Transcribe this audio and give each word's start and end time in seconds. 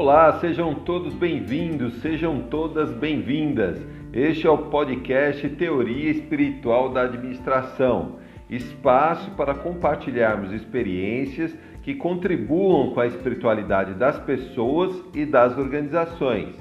Olá, 0.00 0.38
sejam 0.38 0.76
todos 0.76 1.12
bem-vindos, 1.12 1.94
sejam 1.94 2.42
todas 2.42 2.88
bem-vindas. 2.92 3.84
Este 4.12 4.46
é 4.46 4.50
o 4.50 4.56
podcast 4.56 5.48
Teoria 5.48 6.12
Espiritual 6.12 6.90
da 6.90 7.02
Administração 7.02 8.20
espaço 8.48 9.32
para 9.32 9.56
compartilharmos 9.56 10.52
experiências 10.52 11.52
que 11.82 11.96
contribuam 11.96 12.92
com 12.92 13.00
a 13.00 13.08
espiritualidade 13.08 13.94
das 13.94 14.16
pessoas 14.20 14.94
e 15.12 15.26
das 15.26 15.58
organizações. 15.58 16.54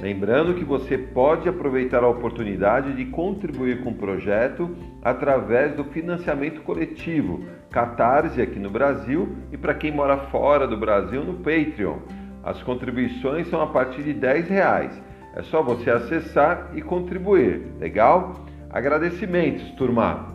Lembrando 0.00 0.54
que 0.54 0.64
você 0.64 0.96
pode 0.96 1.46
aproveitar 1.46 2.02
a 2.02 2.08
oportunidade 2.08 2.94
de 2.94 3.04
contribuir 3.04 3.82
com 3.84 3.90
o 3.90 3.96
projeto 3.96 4.74
através 5.02 5.76
do 5.76 5.84
financiamento 5.84 6.62
coletivo, 6.62 7.44
Catarse 7.70 8.40
aqui 8.40 8.58
no 8.58 8.70
Brasil 8.70 9.36
e 9.52 9.58
para 9.58 9.74
quem 9.74 9.92
mora 9.92 10.16
fora 10.30 10.66
do 10.66 10.78
Brasil 10.78 11.22
no 11.22 11.34
Patreon. 11.34 11.98
As 12.48 12.62
contribuições 12.62 13.46
são 13.48 13.60
a 13.60 13.66
partir 13.66 14.02
de 14.02 14.14
10 14.14 14.48
reais. 14.48 15.02
É 15.36 15.42
só 15.42 15.62
você 15.62 15.90
acessar 15.90 16.70
e 16.74 16.80
contribuir, 16.80 17.74
legal? 17.78 18.46
Agradecimentos, 18.70 19.70
turma! 19.72 20.34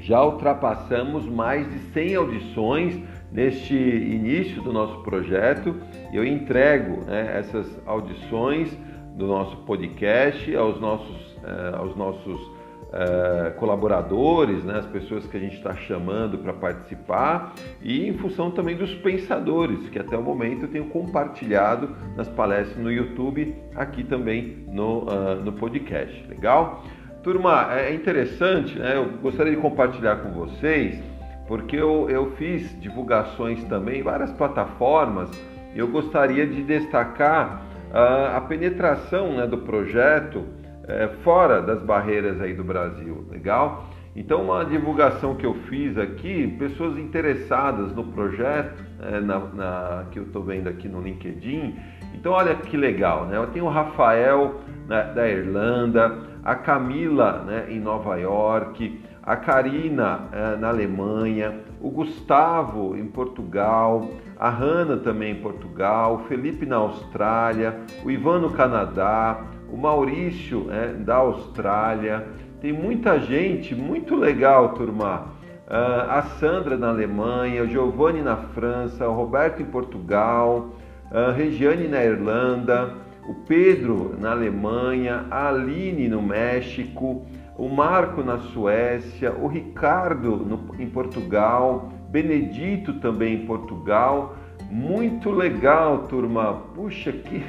Já 0.00 0.24
ultrapassamos 0.24 1.24
mais 1.24 1.70
de 1.70 1.78
100 1.92 2.16
audições 2.16 3.00
neste 3.30 3.74
início 3.76 4.60
do 4.60 4.72
nosso 4.72 5.04
projeto. 5.04 5.76
Eu 6.12 6.24
entrego 6.24 7.04
né, 7.04 7.38
essas 7.38 7.80
audições 7.86 8.76
do 9.14 9.28
nosso 9.28 9.56
podcast 9.58 10.52
aos 10.56 10.80
nossos, 10.80 11.32
uh, 11.36 11.76
aos 11.78 11.96
nossos 11.96 12.55
uh, 12.88 13.52
colaboradores, 13.58 14.64
né, 14.64 14.78
as 14.78 14.86
pessoas 14.86 15.26
que 15.26 15.36
a 15.36 15.40
gente 15.40 15.56
está 15.56 15.74
chamando 15.74 16.38
para 16.38 16.52
participar 16.52 17.54
e 17.82 18.08
em 18.08 18.14
função 18.14 18.50
também 18.50 18.76
dos 18.76 18.94
pensadores 18.94 19.88
que 19.88 19.98
até 19.98 20.16
o 20.16 20.22
momento 20.22 20.62
eu 20.62 20.68
tenho 20.68 20.86
compartilhado 20.86 21.90
nas 22.16 22.28
palestras 22.28 22.76
no 22.76 22.90
YouTube, 22.90 23.54
aqui 23.74 24.04
também 24.04 24.64
no, 24.68 25.04
uh, 25.04 25.36
no 25.44 25.52
podcast. 25.52 26.26
Legal? 26.28 26.84
Turma, 27.22 27.74
é 27.74 27.92
interessante, 27.92 28.78
né? 28.78 28.96
eu 28.96 29.18
gostaria 29.20 29.52
de 29.52 29.60
compartilhar 29.60 30.16
com 30.16 30.30
vocês, 30.30 31.02
porque 31.48 31.76
eu, 31.76 32.08
eu 32.08 32.32
fiz 32.32 32.80
divulgações 32.80 33.62
também 33.64 34.00
em 34.00 34.02
várias 34.02 34.30
plataformas 34.32 35.28
e 35.74 35.78
eu 35.78 35.88
gostaria 35.88 36.46
de 36.46 36.62
destacar 36.62 37.62
uh, 37.90 38.36
a 38.36 38.40
penetração 38.42 39.32
né, 39.32 39.46
do 39.46 39.58
projeto 39.58 40.44
uh, 40.86 41.22
fora 41.22 41.60
das 41.60 41.82
barreiras 41.82 42.40
aí 42.40 42.54
do 42.54 42.64
Brasil, 42.64 43.26
legal? 43.30 43.86
Então, 44.16 44.42
uma 44.42 44.64
divulgação 44.64 45.34
que 45.34 45.44
eu 45.44 45.52
fiz 45.68 45.98
aqui, 45.98 46.56
pessoas 46.58 46.96
interessadas 46.96 47.92
no 47.94 48.02
projeto, 48.02 48.82
é, 49.02 49.20
na, 49.20 49.38
na, 49.38 50.06
que 50.10 50.18
eu 50.18 50.22
estou 50.22 50.42
vendo 50.42 50.68
aqui 50.68 50.88
no 50.88 51.02
LinkedIn. 51.02 51.76
Então, 52.14 52.32
olha 52.32 52.54
que 52.54 52.78
legal, 52.78 53.26
né? 53.26 53.36
Eu 53.36 53.48
tenho 53.48 53.66
o 53.66 53.68
Rafael 53.68 54.54
né, 54.88 55.12
da 55.14 55.28
Irlanda, 55.28 56.18
a 56.42 56.54
Camila 56.54 57.42
né, 57.46 57.66
em 57.68 57.78
Nova 57.78 58.16
York, 58.16 58.98
a 59.22 59.36
Karina 59.36 60.28
é, 60.32 60.56
na 60.56 60.68
Alemanha, 60.68 61.60
o 61.78 61.90
Gustavo 61.90 62.96
em 62.96 63.06
Portugal, 63.06 64.08
a 64.38 64.48
Hanna 64.48 64.96
também 64.96 65.32
em 65.32 65.42
Portugal, 65.42 66.14
o 66.14 66.18
Felipe 66.28 66.64
na 66.64 66.76
Austrália, 66.76 67.80
o 68.02 68.10
Ivan 68.10 68.38
no 68.38 68.50
Canadá, 68.50 69.44
o 69.72 69.76
Maurício 69.76 70.66
é, 70.70 70.92
da 70.92 71.16
Austrália. 71.16 72.26
Tem 72.60 72.72
muita 72.72 73.18
gente, 73.18 73.74
muito 73.74 74.14
legal, 74.14 74.74
turma. 74.74 75.34
Uh, 75.66 76.10
a 76.10 76.22
Sandra 76.38 76.76
na 76.76 76.90
Alemanha, 76.90 77.64
o 77.64 77.66
Giovanni 77.66 78.22
na 78.22 78.36
França, 78.36 79.08
o 79.08 79.14
Roberto 79.14 79.60
em 79.60 79.64
Portugal, 79.64 80.70
a 81.10 81.32
Regiane 81.32 81.88
na 81.88 82.04
Irlanda, 82.04 82.94
o 83.28 83.34
Pedro 83.34 84.14
na 84.18 84.30
Alemanha, 84.30 85.24
a 85.28 85.48
Aline 85.48 86.08
no 86.08 86.22
México, 86.22 87.26
o 87.58 87.68
Marco 87.68 88.22
na 88.22 88.38
Suécia, 88.38 89.32
o 89.32 89.48
Ricardo 89.48 90.36
no, 90.36 90.80
em 90.80 90.88
Portugal, 90.88 91.90
Benedito 92.10 92.94
também 92.94 93.34
em 93.34 93.46
Portugal. 93.46 94.36
Muito 94.70 95.30
legal, 95.30 96.06
turma. 96.08 96.54
Puxa, 96.74 97.12
que, 97.12 97.42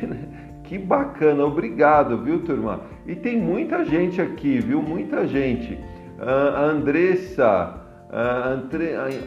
que 0.68 0.78
bacana. 0.78 1.44
Obrigado, 1.46 2.18
viu, 2.18 2.44
turma? 2.44 2.82
E 3.06 3.16
tem 3.16 3.38
muita 3.38 3.84
gente 3.86 4.22
aqui, 4.22 4.60
viu? 4.60 4.82
Muita 4.82 5.26
gente. 5.26 5.74
Uh, 6.20 6.56
a 6.56 6.62
Andressa, 6.62 7.82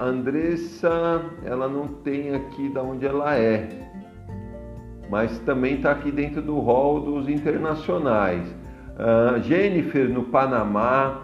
Andressa, 0.00 1.22
ela 1.44 1.68
não 1.68 1.86
tem 1.86 2.34
aqui 2.34 2.68
de 2.68 2.78
onde 2.78 3.06
ela 3.06 3.36
é 3.36 3.90
mas 5.10 5.36
também 5.40 5.74
está 5.74 5.90
aqui 5.90 6.12
dentro 6.12 6.40
do 6.40 6.58
rol 6.60 7.00
dos 7.00 7.28
internacionais. 7.28 8.48
Uh, 8.94 9.42
Jennifer 9.42 10.08
no 10.08 10.22
Panamá, 10.24 11.22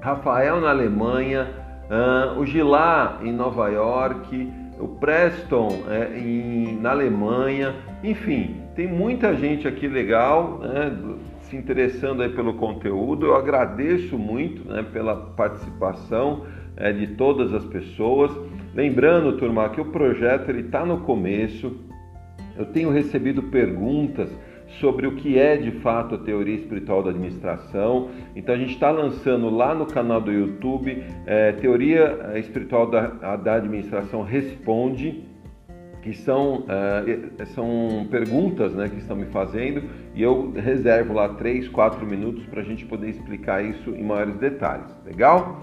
Rafael 0.00 0.60
na 0.60 0.70
Alemanha, 0.70 1.48
uh, 1.90 2.40
o 2.40 2.46
Gilá 2.46 3.18
em 3.22 3.30
Nova 3.30 3.68
York, 3.68 4.50
o 4.78 4.88
Preston 4.88 5.82
é, 5.88 6.18
em, 6.18 6.80
na 6.80 6.92
Alemanha, 6.92 7.74
enfim, 8.02 8.59
tem 8.80 8.88
muita 8.88 9.36
gente 9.36 9.68
aqui 9.68 9.86
legal, 9.86 10.58
né, 10.60 10.90
se 11.42 11.54
interessando 11.54 12.22
aí 12.22 12.30
pelo 12.30 12.54
conteúdo. 12.54 13.26
Eu 13.26 13.36
agradeço 13.36 14.16
muito 14.16 14.66
né, 14.66 14.82
pela 14.90 15.14
participação 15.14 16.46
é, 16.78 16.90
de 16.90 17.08
todas 17.08 17.52
as 17.52 17.62
pessoas. 17.66 18.32
Lembrando, 18.74 19.36
turma, 19.36 19.68
que 19.68 19.82
o 19.82 19.84
projeto 19.84 20.50
está 20.52 20.86
no 20.86 21.00
começo, 21.00 21.76
eu 22.56 22.64
tenho 22.64 22.88
recebido 22.88 23.42
perguntas 23.42 24.30
sobre 24.80 25.06
o 25.06 25.14
que 25.14 25.38
é 25.38 25.58
de 25.58 25.72
fato 25.82 26.14
a 26.14 26.18
teoria 26.18 26.54
espiritual 26.54 27.02
da 27.02 27.10
administração. 27.10 28.08
Então 28.34 28.54
a 28.54 28.58
gente 28.58 28.72
está 28.72 28.90
lançando 28.90 29.50
lá 29.50 29.74
no 29.74 29.84
canal 29.84 30.22
do 30.22 30.32
YouTube 30.32 31.04
é, 31.26 31.52
Teoria 31.52 32.32
Espiritual 32.36 32.90
da, 32.90 33.36
da 33.36 33.56
Administração 33.56 34.22
Responde, 34.22 35.28
que 36.02 36.14
são, 36.14 36.64
é, 36.68 37.44
são 37.46 38.06
perguntas 38.10 38.72
né, 38.72 38.88
que 38.88 38.98
estão 38.98 39.16
me 39.16 39.26
fazendo 39.26 39.82
e 40.14 40.22
eu 40.22 40.50
reservo 40.52 41.12
lá 41.12 41.28
3, 41.28 41.68
4 41.68 42.06
minutos 42.06 42.44
para 42.46 42.60
a 42.60 42.64
gente 42.64 42.84
poder 42.86 43.10
explicar 43.10 43.64
isso 43.64 43.90
em 43.90 44.02
maiores 44.02 44.36
detalhes. 44.36 44.86
Legal? 45.04 45.62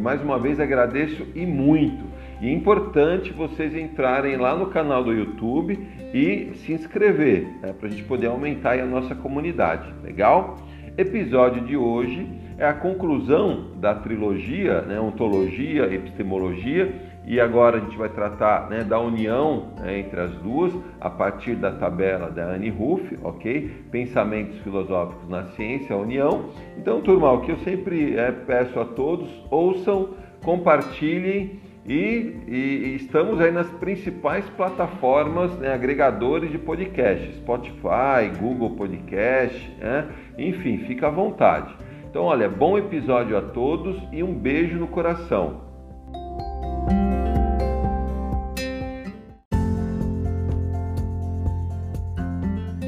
Mais 0.00 0.22
uma 0.22 0.38
vez 0.38 0.58
agradeço 0.58 1.26
e 1.34 1.44
muito. 1.44 2.04
E 2.40 2.48
é 2.48 2.52
importante 2.52 3.32
vocês 3.32 3.76
entrarem 3.76 4.36
lá 4.36 4.56
no 4.56 4.66
canal 4.66 5.04
do 5.04 5.12
YouTube 5.12 5.78
e 6.12 6.52
se 6.56 6.72
inscrever, 6.72 7.46
né, 7.60 7.72
para 7.72 7.88
a 7.88 7.90
gente 7.90 8.04
poder 8.04 8.28
aumentar 8.28 8.78
a 8.78 8.86
nossa 8.86 9.14
comunidade. 9.14 9.92
Legal? 10.02 10.56
Episódio 10.96 11.64
de 11.64 11.76
hoje 11.76 12.26
é 12.56 12.66
a 12.66 12.72
conclusão 12.72 13.72
da 13.80 13.94
trilogia, 13.94 14.80
né, 14.82 15.00
ontologia, 15.00 15.92
epistemologia, 15.92 17.13
e 17.26 17.40
agora 17.40 17.78
a 17.78 17.80
gente 17.80 17.96
vai 17.96 18.08
tratar 18.08 18.68
né, 18.68 18.84
da 18.84 19.00
união 19.00 19.68
né, 19.80 19.98
entre 19.98 20.20
as 20.20 20.32
duas 20.36 20.74
a 21.00 21.08
partir 21.08 21.54
da 21.54 21.72
tabela 21.72 22.30
da 22.30 22.44
Anne 22.44 22.68
Ruff, 22.68 23.18
ok? 23.22 23.70
Pensamentos 23.90 24.58
filosóficos 24.60 25.28
na 25.28 25.44
ciência, 25.52 25.94
a 25.96 25.98
união. 25.98 26.50
Então, 26.76 27.00
turma, 27.00 27.32
o 27.32 27.40
que 27.40 27.52
eu 27.52 27.58
sempre 27.58 28.16
é, 28.16 28.30
peço 28.30 28.78
a 28.78 28.84
todos, 28.84 29.28
ouçam, 29.50 30.10
compartilhem 30.44 31.60
e, 31.86 32.36
e, 32.48 32.96
estamos 32.96 33.40
aí 33.40 33.50
nas 33.50 33.68
principais 33.72 34.48
plataformas, 34.50 35.52
né, 35.58 35.72
agregadores 35.72 36.50
de 36.50 36.58
podcast, 36.58 37.30
Spotify, 37.36 38.30
Google 38.38 38.70
Podcast, 38.70 39.70
né? 39.78 40.08
enfim, 40.38 40.78
fica 40.86 41.08
à 41.08 41.10
vontade. 41.10 41.74
Então, 42.08 42.24
olha, 42.24 42.48
bom 42.48 42.78
episódio 42.78 43.36
a 43.36 43.42
todos 43.42 44.00
e 44.12 44.22
um 44.22 44.32
beijo 44.32 44.78
no 44.78 44.86
coração. 44.86 45.64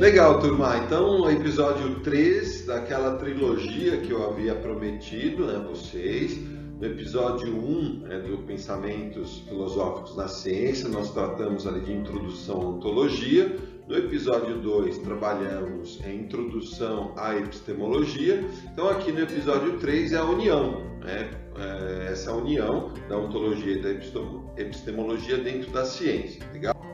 Legal, 0.06 0.38
turma. 0.38 0.76
Então, 0.76 1.28
episódio 1.28 1.98
3 1.98 2.66
daquela 2.66 3.16
trilogia 3.16 3.96
que 3.96 4.12
eu 4.12 4.24
havia 4.24 4.54
prometido 4.54 5.42
a 5.42 5.54
né, 5.54 5.66
vocês 5.68 6.38
no 6.78 6.86
episódio 6.86 7.52
1 7.52 7.98
né, 8.02 8.20
do 8.20 8.38
Pensamentos 8.44 9.40
Filosóficos 9.48 10.16
na 10.16 10.28
Ciência, 10.28 10.88
nós 10.88 11.12
tratamos 11.12 11.66
ali 11.66 11.80
de 11.80 11.92
introdução 11.92 12.54
à 12.54 12.64
ontologia. 12.66 13.56
No 13.88 13.96
episódio 13.96 14.58
2, 14.58 14.98
trabalhamos 14.98 16.00
em 16.06 16.20
introdução 16.20 17.12
à 17.16 17.34
epistemologia. 17.34 18.44
Então, 18.72 18.88
aqui 18.88 19.10
no 19.10 19.18
episódio 19.18 19.76
3 19.80 20.12
é 20.12 20.18
a 20.18 20.24
união, 20.24 20.82
né? 21.00 21.28
é 21.56 22.12
essa 22.12 22.32
união 22.32 22.92
da 23.08 23.18
ontologia 23.18 23.72
e 23.72 23.82
da 23.82 23.90
epistemologia 24.56 25.38
dentro 25.38 25.72
da 25.72 25.84
ciência. 25.84 26.40
Legal? 26.52 26.85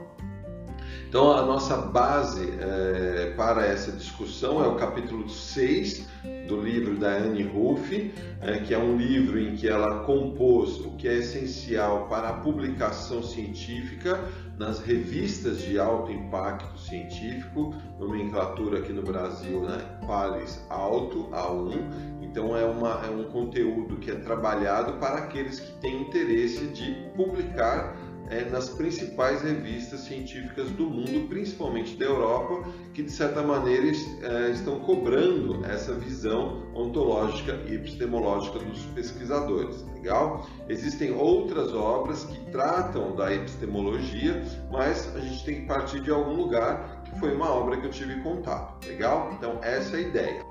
Então, 1.13 1.31
a 1.31 1.45
nossa 1.45 1.77
base 1.77 2.55
é, 2.59 3.35
para 3.37 3.67
essa 3.67 3.93
discussão 3.93 4.65
é 4.65 4.67
o 4.67 4.77
capítulo 4.77 5.29
6 5.29 6.09
do 6.49 6.59
livro 6.59 6.97
da 6.97 7.19
Anne 7.19 7.43
Ruff, 7.43 8.15
é, 8.41 8.61
que 8.61 8.73
é 8.73 8.79
um 8.79 8.97
livro 8.97 9.39
em 9.39 9.55
que 9.55 9.69
ela 9.69 10.05
compôs 10.05 10.81
o 10.81 10.93
que 10.93 11.07
é 11.07 11.19
essencial 11.19 12.07
para 12.09 12.31
a 12.31 12.33
publicação 12.33 13.23
científica 13.23 14.27
nas 14.57 14.81
revistas 14.81 15.61
de 15.61 15.79
alto 15.79 16.11
impacto 16.11 16.81
científico, 16.81 17.75
nomenclatura 17.99 18.79
aqui 18.79 18.95
no 18.95 19.03
Brasil, 19.03 19.61
né? 19.61 19.85
Pares 20.07 20.65
Alto, 20.71 21.29
A1. 21.31 22.23
Então, 22.23 22.57
é, 22.57 22.65
uma, 22.65 23.05
é 23.05 23.11
um 23.11 23.25
conteúdo 23.25 23.97
que 23.97 24.11
é 24.11 24.15
trabalhado 24.15 24.95
para 24.95 25.17
aqueles 25.17 25.61
que 25.61 25.73
têm 25.73 26.01
interesse 26.01 26.69
de 26.69 26.91
publicar 27.15 27.95
é, 28.31 28.45
nas 28.45 28.69
principais 28.69 29.43
revistas 29.43 30.01
científicas 30.01 30.71
do 30.71 30.89
mundo, 30.89 31.29
principalmente 31.29 31.97
da 31.97 32.05
Europa, 32.05 32.69
que 32.95 33.03
de 33.03 33.11
certa 33.11 33.43
maneira 33.43 33.87
é, 33.87 34.51
estão 34.51 34.81
cobrando 34.81 35.65
essa 35.65 35.93
visão 35.95 36.63
ontológica 36.75 37.59
e 37.67 37.75
epistemológica 37.75 38.59
dos 38.59 38.81
pesquisadores. 38.87 39.85
Legal? 39.95 40.47
Existem 40.69 41.13
outras 41.13 41.73
obras 41.73 42.25
que 42.25 42.39
tratam 42.51 43.15
da 43.15 43.33
epistemologia, 43.33 44.43
mas 44.71 45.15
a 45.15 45.21
gente 45.21 45.45
tem 45.45 45.61
que 45.61 45.67
partir 45.67 46.01
de 46.01 46.11
algum 46.11 46.35
lugar 46.35 47.03
que 47.05 47.19
foi 47.21 47.35
uma 47.35 47.51
obra 47.51 47.77
que 47.77 47.87
eu 47.87 47.91
tive 47.91 48.21
contato. 48.23 48.87
Legal? 48.87 49.31
Então 49.37 49.59
essa 49.63 49.97
é 49.97 50.01
a 50.01 50.03
ideia. 50.03 50.47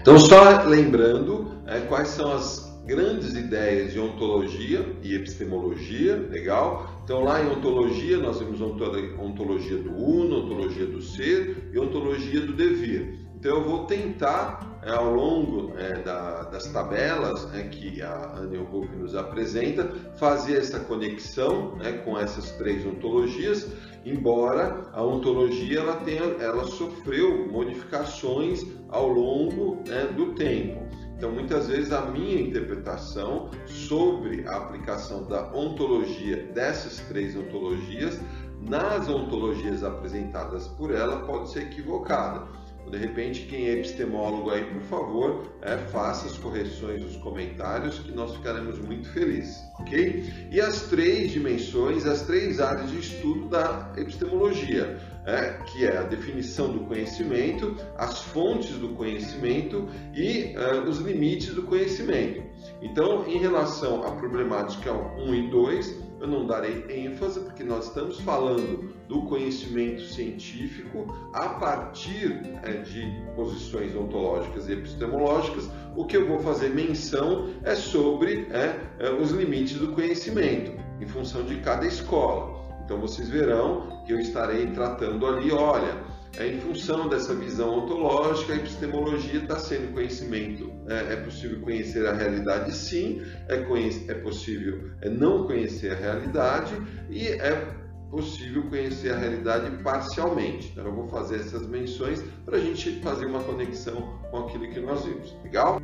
Então 0.00 0.18
só 0.18 0.62
lembrando 0.64 1.62
é, 1.66 1.80
quais 1.80 2.08
são 2.08 2.32
as 2.32 2.69
grandes 2.90 3.36
ideias 3.36 3.92
de 3.92 4.00
ontologia 4.00 4.84
e 5.00 5.14
epistemologia, 5.14 6.16
legal? 6.28 7.00
Então, 7.04 7.22
lá 7.22 7.40
em 7.40 7.48
ontologia, 7.48 8.18
nós 8.18 8.40
temos 8.40 8.60
ontologia 8.60 9.78
do 9.78 9.94
uno, 9.94 10.44
ontologia 10.44 10.86
do 10.86 11.00
ser 11.00 11.70
e 11.72 11.78
ontologia 11.78 12.40
do 12.40 12.52
devir. 12.52 13.14
Então, 13.36 13.58
eu 13.58 13.62
vou 13.62 13.86
tentar, 13.86 14.80
é, 14.82 14.90
ao 14.90 15.14
longo 15.14 15.72
é, 15.78 16.02
da, 16.02 16.42
das 16.42 16.66
tabelas 16.72 17.54
é, 17.54 17.62
que 17.62 18.02
a 18.02 18.34
Anne 18.36 18.58
Ruff 18.58 18.88
nos 18.96 19.14
apresenta, 19.14 19.88
fazer 20.16 20.56
essa 20.56 20.80
conexão 20.80 21.76
né, 21.76 21.92
com 22.04 22.18
essas 22.18 22.50
três 22.56 22.84
ontologias, 22.84 23.68
embora 24.04 24.90
a 24.92 25.00
ontologia 25.00 25.78
ela, 25.78 25.94
tenha, 25.98 26.24
ela 26.40 26.64
sofreu 26.64 27.46
modificações 27.46 28.66
ao 28.88 29.06
longo 29.06 29.76
né, 29.86 30.12
do 30.16 30.34
tempo. 30.34 30.90
Então, 31.20 31.32
muitas 31.32 31.68
vezes, 31.68 31.92
a 31.92 32.06
minha 32.06 32.40
interpretação 32.40 33.50
sobre 33.66 34.48
a 34.48 34.56
aplicação 34.56 35.22
da 35.24 35.54
ontologia 35.54 36.46
dessas 36.54 36.98
três 37.08 37.36
ontologias 37.36 38.18
nas 38.58 39.06
ontologias 39.06 39.84
apresentadas 39.84 40.66
por 40.66 40.90
ela 40.90 41.26
pode 41.26 41.50
ser 41.50 41.64
equivocada. 41.64 42.48
De 42.90 42.96
repente, 42.96 43.42
quem 43.42 43.68
é 43.68 43.72
epistemólogo 43.74 44.50
aí, 44.50 44.64
por 44.64 44.82
favor, 44.82 45.54
é, 45.62 45.76
faça 45.76 46.26
as 46.26 46.36
correções 46.36 47.00
nos 47.00 47.16
comentários 47.16 48.00
que 48.00 48.10
nós 48.10 48.34
ficaremos 48.34 48.78
muito 48.80 49.08
felizes, 49.10 49.62
ok? 49.78 50.48
E 50.50 50.60
as 50.60 50.82
três 50.82 51.30
dimensões, 51.30 52.04
as 52.04 52.22
três 52.22 52.58
áreas 52.58 52.90
de 52.90 52.98
estudo 52.98 53.48
da 53.48 53.92
epistemologia 53.96 54.98
é, 55.24 55.58
que 55.66 55.84
é 55.84 55.98
a 55.98 56.02
definição 56.02 56.72
do 56.72 56.80
conhecimento, 56.80 57.76
as 57.96 58.22
fontes 58.22 58.76
do 58.76 58.90
conhecimento 58.90 59.88
e 60.14 60.54
uh, 60.56 60.88
os 60.88 60.98
limites 60.98 61.54
do 61.54 61.62
conhecimento. 61.62 62.49
Então, 62.82 63.26
em 63.26 63.38
relação 63.38 64.02
à 64.04 64.12
problemática 64.12 64.92
1 64.92 65.34
e 65.34 65.50
2, 65.50 66.10
eu 66.20 66.26
não 66.26 66.46
darei 66.46 66.84
ênfase, 66.88 67.40
porque 67.40 67.64
nós 67.64 67.86
estamos 67.86 68.20
falando 68.20 68.94
do 69.08 69.22
conhecimento 69.22 70.02
científico 70.02 71.06
a 71.32 71.48
partir 71.48 72.40
é, 72.62 72.72
de 72.72 73.22
posições 73.34 73.96
ontológicas 73.96 74.68
e 74.68 74.72
epistemológicas. 74.72 75.68
O 75.96 76.04
que 76.04 76.16
eu 76.16 76.28
vou 76.28 76.38
fazer 76.38 76.70
menção 76.70 77.48
é 77.64 77.74
sobre 77.74 78.46
é, 78.50 78.78
é, 78.98 79.10
os 79.10 79.30
limites 79.30 79.78
do 79.78 79.92
conhecimento, 79.92 80.72
em 81.00 81.06
função 81.06 81.42
de 81.42 81.56
cada 81.56 81.86
escola. 81.86 82.60
Então 82.84 83.00
vocês 83.00 83.28
verão 83.28 84.02
que 84.04 84.12
eu 84.12 84.18
estarei 84.18 84.66
tratando 84.72 85.26
ali, 85.26 85.50
olha, 85.52 86.02
é, 86.38 86.46
em 86.46 86.60
função 86.60 87.08
dessa 87.08 87.34
visão 87.34 87.80
ontológica, 87.80 88.52
a 88.52 88.56
epistemologia 88.56 89.40
está 89.40 89.58
sendo 89.58 89.92
conhecimento. 89.92 90.72
É, 90.88 91.14
é, 91.14 91.16
possível 91.16 91.60
conhecer 91.60 92.06
a 92.06 92.12
realidade, 92.12 92.74
sim, 92.74 93.22
é, 93.48 93.54
é 93.54 94.14
possível 94.14 94.90
é, 95.02 95.08
não 95.08 95.46
conhecer 95.46 95.92
a 95.92 95.96
realidade 95.96 96.74
e 97.08 97.26
é 97.26 97.74
possível 98.10 98.64
conhecer 98.68 99.12
a 99.12 99.18
realidade 99.18 99.70
parcialmente. 99.82 100.70
Então, 100.72 100.84
eu 100.84 100.92
vou 100.92 101.08
fazer 101.08 101.36
essas 101.36 101.66
menções 101.66 102.22
para 102.44 102.56
a 102.56 102.60
gente 102.60 103.00
fazer 103.00 103.26
uma 103.26 103.42
conexão 103.42 104.18
com 104.30 104.38
aquilo 104.38 104.68
que 104.68 104.80
nós 104.80 105.04
vimos. 105.04 105.36
Legal? 105.44 105.80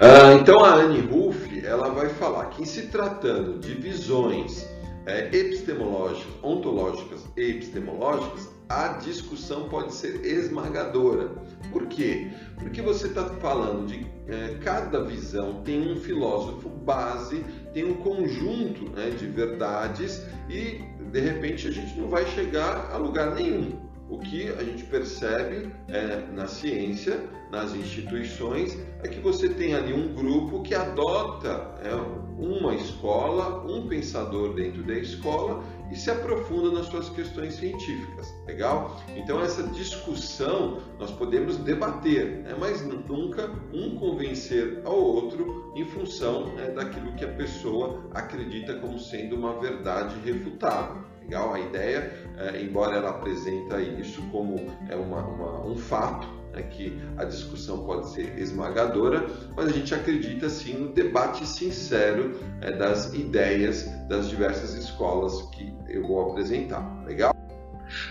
Ah, 0.00 0.32
então, 0.32 0.64
a 0.64 0.74
Anne 0.76 1.00
Ruff 1.00 1.64
ela 1.64 1.90
vai 1.90 2.08
falar 2.08 2.46
que, 2.46 2.62
em 2.62 2.64
se 2.64 2.86
tratando 2.86 3.58
de 3.58 3.74
visões 3.74 4.66
é, 5.06 5.26
epistemológicas, 5.36 6.32
ontológicas 6.42 7.24
e 7.36 7.50
epistemológicas, 7.50 8.48
a 8.70 8.98
discussão 8.98 9.68
pode 9.68 9.92
ser 9.92 10.24
esmagadora. 10.24 11.32
Por 11.72 11.86
quê? 11.88 12.30
Porque 12.56 12.80
você 12.80 13.08
está 13.08 13.24
falando 13.24 13.88
de 13.88 14.06
é, 14.28 14.58
cada 14.62 15.02
visão 15.02 15.60
tem 15.64 15.92
um 15.92 15.96
filósofo 15.96 16.68
base, 16.68 17.44
tem 17.74 17.84
um 17.84 17.94
conjunto 17.94 18.88
né, 18.90 19.10
de 19.10 19.26
verdades 19.26 20.24
e 20.48 20.84
de 21.10 21.20
repente 21.20 21.66
a 21.66 21.72
gente 21.72 21.98
não 21.98 22.08
vai 22.08 22.24
chegar 22.26 22.92
a 22.92 22.96
lugar 22.96 23.34
nenhum. 23.34 23.76
O 24.08 24.18
que 24.18 24.48
a 24.48 24.62
gente 24.62 24.84
percebe 24.84 25.72
é, 25.88 26.24
na 26.32 26.46
ciência, 26.46 27.20
nas 27.50 27.74
instituições, 27.74 28.78
é 29.02 29.08
que 29.08 29.18
você 29.18 29.48
tem 29.48 29.74
ali 29.74 29.92
um 29.92 30.14
grupo 30.14 30.62
que 30.62 30.74
adota 30.76 31.74
é, 31.82 31.92
uma 32.38 32.74
escola, 32.74 33.64
um 33.66 33.88
pensador 33.88 34.54
dentro 34.54 34.82
da 34.82 34.94
escola 34.94 35.62
e 35.90 35.96
se 35.96 36.10
aprofunda 36.10 36.70
nas 36.70 36.86
suas 36.86 37.08
questões 37.10 37.54
científicas. 37.54 38.32
Legal? 38.46 39.00
Então, 39.16 39.42
essa 39.42 39.62
discussão 39.64 40.80
nós 40.98 41.10
podemos 41.10 41.56
debater, 41.58 42.42
né, 42.42 42.54
mas 42.58 42.82
nunca 42.84 43.50
um 43.72 43.96
convencer 43.96 44.80
ao 44.84 44.96
outro 44.96 45.72
em 45.74 45.84
função 45.84 46.46
né, 46.54 46.70
daquilo 46.70 47.12
que 47.14 47.24
a 47.24 47.32
pessoa 47.32 48.08
acredita 48.12 48.74
como 48.74 48.98
sendo 48.98 49.36
uma 49.36 49.58
verdade 49.60 50.14
refutável 50.24 51.10
legal. 51.30 51.54
A 51.54 51.60
ideia, 51.60 52.12
é, 52.36 52.60
embora 52.60 52.96
ela 52.96 53.10
apresenta 53.10 53.80
isso 53.80 54.20
como 54.32 54.56
é 54.88 54.96
uma, 54.96 55.20
uma 55.20 55.64
um 55.64 55.76
fato, 55.76 56.28
é 56.52 56.62
que 56.62 57.00
a 57.16 57.24
discussão 57.24 57.84
pode 57.84 58.10
ser 58.10 58.36
esmagadora, 58.36 59.24
mas 59.54 59.68
a 59.68 59.72
gente 59.72 59.94
acredita 59.94 60.48
sim 60.48 60.74
no 60.74 60.92
debate 60.92 61.46
sincero 61.46 62.36
é, 62.60 62.72
das 62.72 63.14
ideias 63.14 63.88
das 64.08 64.28
diversas 64.28 64.74
escolas 64.74 65.42
que 65.52 65.69
eu 65.90 66.06
vou 66.06 66.30
apresentar. 66.30 67.04
Legal? 67.04 67.34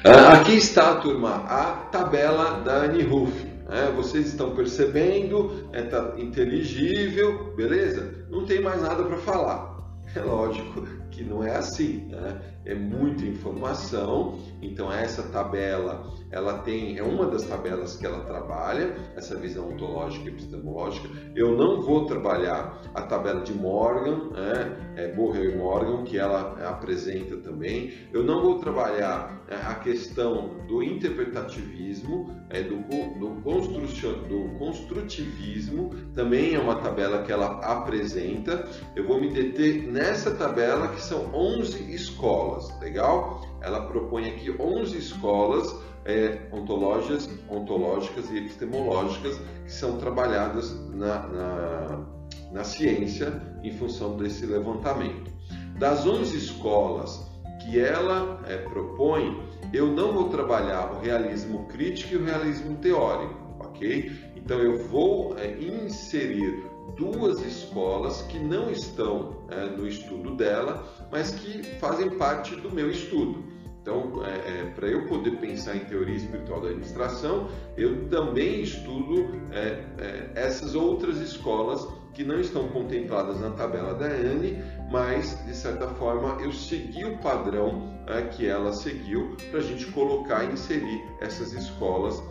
Ah, 0.04 0.34
aqui 0.34 0.56
está, 0.56 0.96
turma, 0.96 1.46
a 1.48 1.88
tabela 1.92 2.62
da 2.62 2.86
Ruff. 2.86 3.48
É, 3.70 3.92
vocês 3.92 4.28
estão 4.28 4.56
percebendo, 4.56 5.70
está 5.72 5.78
é, 5.78 5.84
tá 5.84 6.14
inteligível, 6.18 7.54
beleza? 7.56 8.26
Não 8.30 8.44
tem 8.46 8.62
mais 8.62 8.82
nada 8.82 9.04
para 9.04 9.18
falar. 9.18 9.78
É 10.16 10.22
lógico 10.22 10.88
que 11.12 11.24
não 11.24 11.44
é 11.44 11.56
assim, 11.56 12.08
né? 12.10 12.42
É 12.66 12.76
muita 12.76 13.26
informação. 13.26 14.40
Então 14.62 14.92
essa 14.92 15.24
tabela, 15.24 16.12
ela 16.32 16.60
tem 16.60 16.98
é 16.98 17.04
uma 17.04 17.26
das 17.26 17.44
tabelas 17.44 17.96
que 17.96 18.06
ela 18.06 18.22
trabalha 18.22 18.96
essa 19.16 19.36
visão 19.36 19.70
ontológica 19.70 20.26
e 20.26 20.30
epistemológica. 20.30 21.10
Eu 21.36 21.56
não 21.56 21.82
vou 21.82 22.06
trabalhar 22.06 22.82
a 22.94 23.02
tabela 23.02 23.42
de 23.42 23.54
Morgan, 23.54 24.30
né? 24.32 24.78
é 24.96 25.08
Borrell 25.08 25.52
e 25.52 25.56
Morgan 25.56 26.04
que 26.04 26.18
ela 26.18 26.58
apresenta 26.68 27.38
também. 27.38 27.94
Eu 28.12 28.24
não 28.24 28.42
vou 28.42 28.60
trabalhar 28.60 29.44
é, 29.48 29.56
a 29.56 29.76
questão 29.76 30.66
do 30.68 30.84
interpretativismo, 30.84 32.30
é, 32.50 32.62
do, 32.62 32.78
do, 32.78 33.30
do 33.30 34.60
construtivismo, 34.60 35.96
também 36.14 36.56
é 36.56 36.60
uma 36.60 36.76
tabela 36.76 37.24
que 37.24 37.32
ela 37.32 37.60
apresenta. 37.60 38.68
Eu 38.96 39.08
vou 39.08 39.20
me 39.20 39.30
deter 39.32 39.88
nessa 39.88 40.32
tabela 40.32 40.90
que 40.90 41.02
são 41.02 41.34
11 41.34 41.94
escolas 41.94 42.59
escolas, 42.60 42.80
legal? 42.80 43.42
Ela 43.62 43.82
propõe 43.88 44.30
aqui 44.30 44.54
11 44.60 44.98
escolas 44.98 45.76
é, 46.06 46.40
ontológicas, 46.52 47.30
ontológicas 47.50 48.30
e 48.30 48.38
epistemológicas 48.38 49.40
que 49.64 49.72
são 49.72 49.98
trabalhadas 49.98 50.74
na, 50.90 51.28
na, 51.28 52.06
na 52.52 52.64
ciência 52.64 53.42
em 53.64 53.72
função 53.72 54.18
desse 54.18 54.46
levantamento. 54.46 55.32
Das 55.78 56.06
11 56.06 56.38
escolas 56.38 57.28
que 57.62 57.80
ela 57.80 58.42
é, 58.48 58.58
propõe, 58.58 59.44
eu 59.74 59.88
não 59.88 60.14
vou 60.14 60.30
trabalhar 60.30 60.94
o 60.94 61.02
realismo 61.02 61.66
crítico 61.68 62.14
e 62.14 62.18
o 62.18 62.24
realismo 62.24 62.78
teórico, 62.78 63.36
ok? 63.60 64.12
Então 64.36 64.58
eu 64.60 64.78
vou 64.88 65.38
é, 65.38 65.52
inserir 65.62 66.69
duas 66.96 67.42
escolas 67.42 68.22
que 68.24 68.40
não 68.40 68.70
estão 68.70 69.44
é, 69.50 69.66
no 69.66 69.88
estudo 69.88 70.36
dela, 70.36 70.84
mas 71.12 71.32
que 71.32 71.64
fazem 71.80 72.10
parte 72.18 72.56
do 72.56 72.72
meu 72.72 72.90
estudo. 72.90 73.50
Então, 73.82 74.24
é, 74.24 74.60
é, 74.60 74.66
para 74.76 74.88
eu 74.88 75.08
poder 75.08 75.38
pensar 75.38 75.76
em 75.76 75.80
teoria 75.80 76.16
espiritual 76.16 76.62
da 76.62 76.68
administração, 76.68 77.50
eu 77.78 78.08
também 78.10 78.62
estudo 78.62 79.32
é, 79.52 79.84
é, 79.98 80.32
essas 80.36 80.76
outras 80.76 81.18
escolas 81.18 81.88
que 82.14 82.24
não 82.24 82.40
estão 82.40 82.68
contempladas 82.68 83.40
na 83.40 83.52
tabela 83.52 83.94
da 83.94 84.06
Anne, 84.06 84.62
mas 84.92 85.44
de 85.46 85.56
certa 85.56 85.88
forma 85.88 86.38
eu 86.42 86.52
segui 86.52 87.06
o 87.06 87.18
padrão 87.20 87.98
é, 88.06 88.24
que 88.24 88.48
ela 88.48 88.74
seguiu 88.74 89.36
para 89.50 89.60
a 89.60 89.64
gente 89.64 89.86
colocar 89.88 90.44
e 90.44 90.54
inserir 90.54 91.02
essas 91.22 91.54
escolas 91.54 92.22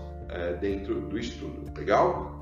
dentro 0.60 1.00
do 1.08 1.18
estudo. 1.18 1.72
Legal? 1.74 2.37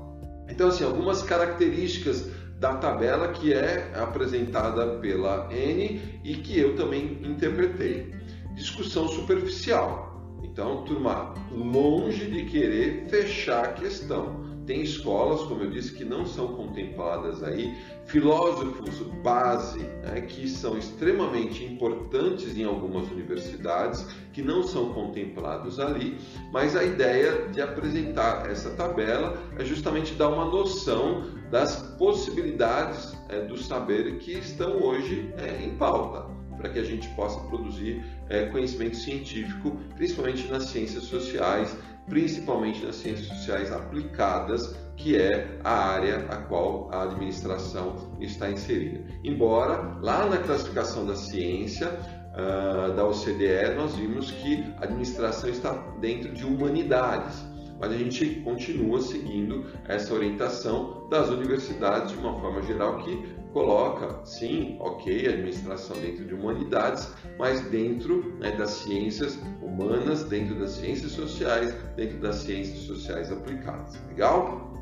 Então, 0.49 0.69
assim, 0.69 0.83
algumas 0.83 1.21
características 1.23 2.29
da 2.59 2.75
tabela 2.75 3.29
que 3.29 3.53
é 3.53 3.91
apresentada 3.95 4.97
pela 4.97 5.47
N 5.51 6.01
e 6.23 6.35
que 6.35 6.59
eu 6.59 6.75
também 6.75 7.19
interpretei. 7.23 8.13
Discussão 8.55 9.07
superficial. 9.07 10.39
Então, 10.43 10.83
turma, 10.83 11.35
longe 11.51 12.25
de 12.31 12.45
querer 12.45 13.07
fechar 13.09 13.65
a 13.65 13.73
questão. 13.73 14.46
Tem 14.67 14.81
escolas, 14.81 15.41
como 15.43 15.63
eu 15.63 15.69
disse, 15.71 15.93
que 15.93 16.03
não 16.03 16.25
são 16.25 16.49
contempladas 16.49 17.41
aí, 17.41 17.73
filósofos 18.05 18.99
base, 19.23 19.79
né, 19.79 20.21
que 20.21 20.47
são 20.47 20.77
extremamente 20.77 21.63
importantes 21.63 22.55
em 22.57 22.63
algumas 22.63 23.09
universidades, 23.09 24.05
que 24.33 24.41
não 24.41 24.63
são 24.63 24.93
contemplados 24.93 25.79
ali, 25.79 26.17
mas 26.51 26.75
a 26.75 26.83
ideia 26.83 27.47
de 27.49 27.61
apresentar 27.61 28.49
essa 28.49 28.69
tabela 28.71 29.37
é 29.57 29.65
justamente 29.65 30.13
dar 30.13 30.29
uma 30.29 30.45
noção 30.45 31.23
das 31.49 31.77
possibilidades 31.97 33.17
é, 33.29 33.41
do 33.41 33.57
saber 33.57 34.17
que 34.19 34.33
estão 34.33 34.83
hoje 34.83 35.33
é, 35.37 35.63
em 35.63 35.75
pauta 35.77 36.27
para 36.57 36.69
que 36.69 36.79
a 36.79 36.83
gente 36.83 37.07
possa 37.09 37.39
produzir 37.41 38.03
é, 38.29 38.47
conhecimento 38.47 38.97
científico, 38.97 39.77
principalmente 39.95 40.47
nas 40.51 40.65
ciências 40.65 41.03
sociais, 41.03 41.77
principalmente 42.07 42.85
nas 42.85 42.95
ciências 42.95 43.27
sociais 43.27 43.71
aplicadas, 43.71 44.75
que 44.95 45.15
é 45.15 45.59
a 45.63 45.91
área 45.91 46.25
a 46.29 46.37
qual 46.37 46.89
a 46.91 47.03
administração 47.03 47.95
está 48.19 48.49
inserida. 48.49 49.03
Embora 49.23 49.97
lá 50.01 50.25
na 50.25 50.37
classificação 50.37 51.05
da 51.05 51.15
ciência 51.15 51.89
uh, 51.89 52.93
da 52.95 53.05
OCDE 53.05 53.75
nós 53.75 53.95
vimos 53.95 54.31
que 54.31 54.63
a 54.77 54.85
administração 54.85 55.49
está 55.49 55.73
dentro 55.99 56.33
de 56.33 56.45
humanidades 56.45 57.45
mas 57.79 57.91
a 57.91 57.97
gente 57.97 58.41
continua 58.41 59.01
seguindo 59.01 59.65
essa 59.87 60.13
orientação 60.13 61.07
das 61.09 61.29
universidades 61.29 62.11
de 62.11 62.17
uma 62.17 62.33
forma 62.39 62.61
geral 62.63 62.97
que 62.97 63.36
coloca, 63.53 64.25
sim, 64.25 64.77
ok, 64.79 65.27
administração 65.27 65.97
dentro 65.97 66.25
de 66.25 66.33
humanidades, 66.33 67.11
mas 67.37 67.61
dentro 67.69 68.35
né, 68.39 68.51
das 68.51 68.71
ciências 68.71 69.39
humanas, 69.61 70.23
dentro 70.23 70.55
das 70.55 70.71
ciências 70.71 71.11
sociais, 71.11 71.75
dentro 71.95 72.19
das 72.19 72.37
ciências 72.37 72.79
sociais 72.79 73.31
aplicadas. 73.31 73.99
Legal? 74.07 74.73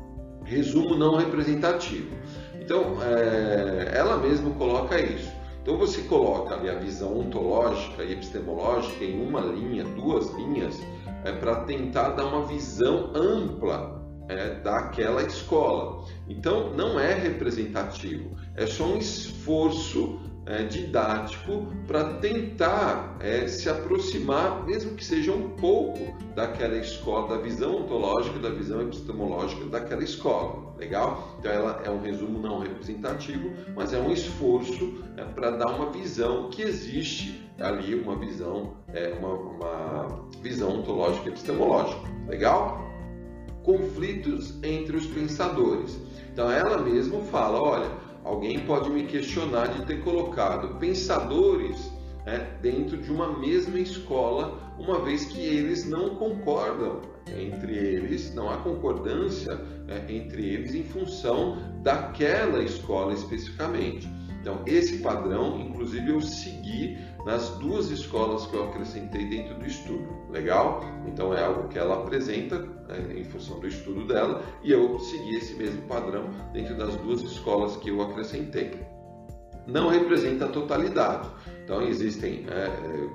Resumo 0.44 0.94
não 0.96 1.16
representativo. 1.16 2.14
Então, 2.60 2.96
é, 3.02 3.92
ela 3.96 4.16
mesma 4.16 4.50
coloca 4.50 5.00
isso. 5.00 5.30
Então, 5.62 5.76
você 5.76 6.02
coloca 6.02 6.54
ali 6.54 6.70
a 6.70 6.74
visão 6.74 7.18
ontológica 7.18 8.04
e 8.04 8.12
epistemológica 8.12 9.04
em 9.04 9.20
uma 9.20 9.40
linha, 9.40 9.84
duas 9.84 10.30
linhas, 10.34 10.80
é, 11.24 11.32
para 11.32 11.64
tentar 11.64 12.10
dar 12.10 12.26
uma 12.26 12.46
visão 12.46 13.10
ampla 13.14 13.95
é, 14.28 14.54
daquela 14.60 15.22
escola. 15.22 16.04
Então, 16.28 16.74
não 16.74 16.98
é 16.98 17.14
representativo, 17.14 18.36
é 18.54 18.66
só 18.66 18.84
um 18.84 18.98
esforço 18.98 20.20
é, 20.46 20.62
didático 20.62 21.66
para 21.86 22.14
tentar 22.14 23.16
é, 23.20 23.48
se 23.48 23.68
aproximar, 23.68 24.64
mesmo 24.64 24.94
que 24.94 25.04
seja 25.04 25.32
um 25.32 25.50
pouco, 25.50 26.16
daquela 26.34 26.76
escola, 26.76 27.36
da 27.36 27.42
visão 27.42 27.82
ontológica, 27.82 28.38
da 28.38 28.50
visão 28.50 28.80
epistemológica 28.82 29.64
daquela 29.66 30.04
escola. 30.04 30.74
Legal? 30.78 31.36
Então, 31.38 31.50
ela 31.50 31.82
é 31.84 31.90
um 31.90 32.00
resumo 32.00 32.38
não 32.38 32.60
representativo, 32.60 33.50
mas 33.74 33.92
é 33.92 33.98
um 33.98 34.12
esforço 34.12 35.02
é, 35.16 35.24
para 35.24 35.50
dar 35.50 35.68
uma 35.68 35.90
visão 35.90 36.48
que 36.50 36.62
existe 36.62 37.44
ali, 37.58 37.94
uma 37.94 38.16
visão, 38.16 38.74
é, 38.92 39.08
uma, 39.18 39.32
uma 39.32 40.28
visão 40.42 40.78
ontológica 40.78 41.28
epistemológica. 41.28 42.02
Legal? 42.28 42.86
Conflitos 43.66 44.54
entre 44.62 44.96
os 44.96 45.06
pensadores. 45.06 46.00
Então, 46.32 46.50
ela 46.50 46.78
mesma 46.78 47.20
fala: 47.20 47.60
olha 47.60 48.06
Alguém 48.26 48.58
pode 48.58 48.90
me 48.90 49.04
questionar 49.04 49.68
de 49.68 49.86
ter 49.86 50.02
colocado 50.02 50.80
pensadores 50.80 51.92
né, 52.24 52.58
dentro 52.60 52.96
de 52.96 53.08
uma 53.08 53.38
mesma 53.38 53.78
escola, 53.78 54.74
uma 54.76 54.98
vez 54.98 55.26
que 55.26 55.38
eles 55.38 55.88
não 55.88 56.16
concordam 56.16 57.02
entre 57.28 57.72
eles, 57.72 58.34
não 58.34 58.50
há 58.50 58.56
concordância 58.56 59.54
né, 59.54 60.04
entre 60.08 60.44
eles 60.44 60.74
em 60.74 60.82
função 60.82 61.56
daquela 61.84 62.64
escola 62.64 63.12
especificamente. 63.12 64.08
Então, 64.40 64.60
esse 64.66 64.98
padrão, 64.98 65.60
inclusive, 65.60 66.10
eu 66.10 66.20
segui 66.20 66.98
nas 67.26 67.48
duas 67.58 67.90
escolas 67.90 68.46
que 68.46 68.54
eu 68.54 68.68
acrescentei 68.70 69.28
dentro 69.28 69.56
do 69.56 69.66
estudo. 69.66 70.08
Legal? 70.30 70.84
Então, 71.08 71.34
é 71.34 71.44
algo 71.44 71.68
que 71.68 71.76
ela 71.76 71.96
apresenta 71.96 72.60
né, 72.60 73.14
em 73.16 73.24
função 73.24 73.58
do 73.58 73.66
estudo 73.66 74.06
dela 74.06 74.44
e 74.62 74.70
eu 74.70 74.96
segui 75.00 75.34
esse 75.34 75.54
mesmo 75.54 75.82
padrão 75.82 76.30
dentro 76.52 76.76
das 76.76 76.94
duas 76.98 77.20
escolas 77.22 77.76
que 77.78 77.90
eu 77.90 78.00
acrescentei. 78.00 78.80
Não 79.66 79.88
representa 79.88 80.44
a 80.44 80.48
totalidade. 80.48 81.28
Então, 81.64 81.82
existem 81.82 82.46
é, 82.48 82.70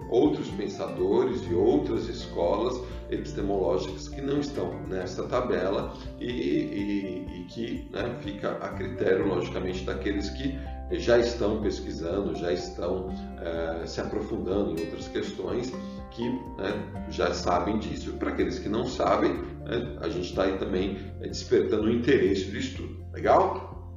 outros 0.10 0.50
pensadores 0.50 1.42
e 1.50 1.54
outras 1.54 2.10
escolas 2.10 2.84
epistemológicas 3.10 4.10
que 4.10 4.20
não 4.20 4.42
estão 4.42 4.74
nessa 4.90 5.24
tabela 5.24 5.94
e, 6.20 6.30
e, 6.30 7.28
e 7.34 7.46
que 7.46 7.88
né, 7.94 8.14
fica 8.20 8.58
a 8.58 8.68
critério, 8.74 9.26
logicamente, 9.26 9.86
daqueles 9.86 10.30
que 10.32 10.60
já 11.00 11.18
estão 11.18 11.62
pesquisando, 11.62 12.36
já 12.36 12.52
estão 12.52 13.10
é, 13.40 13.86
se 13.86 14.02
aprofundando 14.02 14.72
em 14.72 14.86
outras 14.86 15.08
questões 15.08 15.72
que 16.12 16.30
né, 16.30 17.08
já 17.10 17.34
sabem 17.34 17.80
disso. 17.80 18.14
Para 18.14 18.32
aqueles 18.32 18.60
que 18.60 18.70
não 18.70 18.86
sabem, 18.86 19.34
né, 19.34 19.98
a 20.02 20.10
gente 20.10 20.30
está 20.30 20.44
aí 20.44 20.58
também 20.58 20.98
é, 21.22 21.28
despertando 21.28 21.84
o 21.84 21.92
interesse 21.92 22.46
do 22.46 22.58
estudo. 22.58 23.06
Legal? 23.14 23.92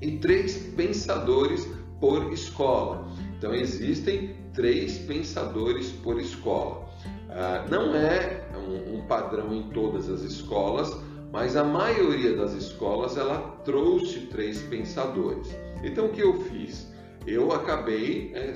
E 0.00 0.18
três 0.18 0.56
pensadores 0.76 1.68
por 2.00 2.32
escola. 2.32 3.06
Então 3.36 3.54
existem 3.54 4.34
três 4.52 4.98
pensadores 4.98 5.92
por 5.92 6.20
escola. 6.20 6.88
Ah, 7.28 7.64
não 7.70 7.94
é 7.94 8.48
um, 8.56 8.96
um 8.96 9.06
padrão 9.06 9.54
em 9.54 9.68
todas 9.70 10.08
as 10.08 10.22
escolas, 10.22 10.90
mas 11.32 11.56
a 11.56 11.62
maioria 11.62 12.34
das 12.36 12.54
escolas 12.54 13.16
ela 13.16 13.38
trouxe 13.64 14.20
três 14.26 14.60
pensadores. 14.62 15.48
Então 15.82 16.06
o 16.06 16.08
que 16.10 16.20
eu 16.20 16.40
fiz? 16.42 16.90
Eu 17.26 17.52
acabei 17.52 18.32
é, 18.34 18.54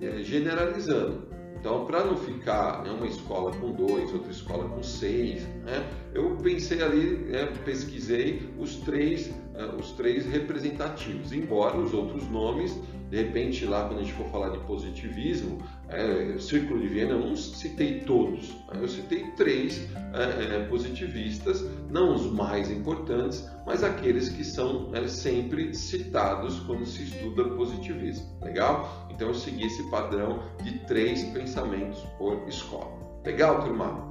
é, 0.00 0.22
generalizando. 0.22 1.28
Então, 1.58 1.84
para 1.86 2.04
não 2.04 2.16
ficar 2.16 2.84
né, 2.84 2.90
uma 2.90 3.06
escola 3.06 3.50
com 3.56 3.72
dois, 3.72 4.12
outra 4.12 4.30
escola 4.30 4.68
com 4.68 4.82
seis, 4.82 5.42
né, 5.64 5.84
eu 6.14 6.36
pensei 6.36 6.82
ali, 6.82 7.16
né, 7.16 7.46
pesquisei 7.64 8.48
os 8.58 8.76
três, 8.76 9.32
os 9.78 9.92
três 9.92 10.26
representativos, 10.26 11.32
embora 11.32 11.76
os 11.76 11.94
outros 11.94 12.28
nomes 12.28 12.78
de 13.10 13.18
repente, 13.18 13.64
lá 13.64 13.86
quando 13.86 14.00
a 14.00 14.02
gente 14.02 14.14
for 14.14 14.26
falar 14.30 14.48
de 14.48 14.58
positivismo, 14.60 15.58
é, 15.88 16.36
Círculo 16.38 16.80
de 16.80 16.88
Viena, 16.88 17.12
eu 17.12 17.20
não 17.20 17.36
citei 17.36 18.00
todos, 18.00 18.48
né? 18.48 18.80
eu 18.80 18.88
citei 18.88 19.30
três 19.36 19.88
é, 20.12 20.56
é, 20.56 20.64
positivistas, 20.64 21.64
não 21.88 22.14
os 22.14 22.26
mais 22.32 22.68
importantes, 22.68 23.48
mas 23.64 23.84
aqueles 23.84 24.28
que 24.28 24.44
são 24.44 24.90
é, 24.92 25.06
sempre 25.06 25.72
citados 25.72 26.58
quando 26.60 26.84
se 26.84 27.04
estuda 27.04 27.44
positivismo. 27.50 28.26
Legal? 28.42 29.08
Então 29.10 29.28
eu 29.28 29.34
segui 29.34 29.66
esse 29.66 29.88
padrão 29.88 30.42
de 30.64 30.76
três 30.80 31.22
pensamentos 31.26 32.00
por 32.18 32.42
escola. 32.48 32.90
Legal, 33.24 33.62
turma? 33.62 34.04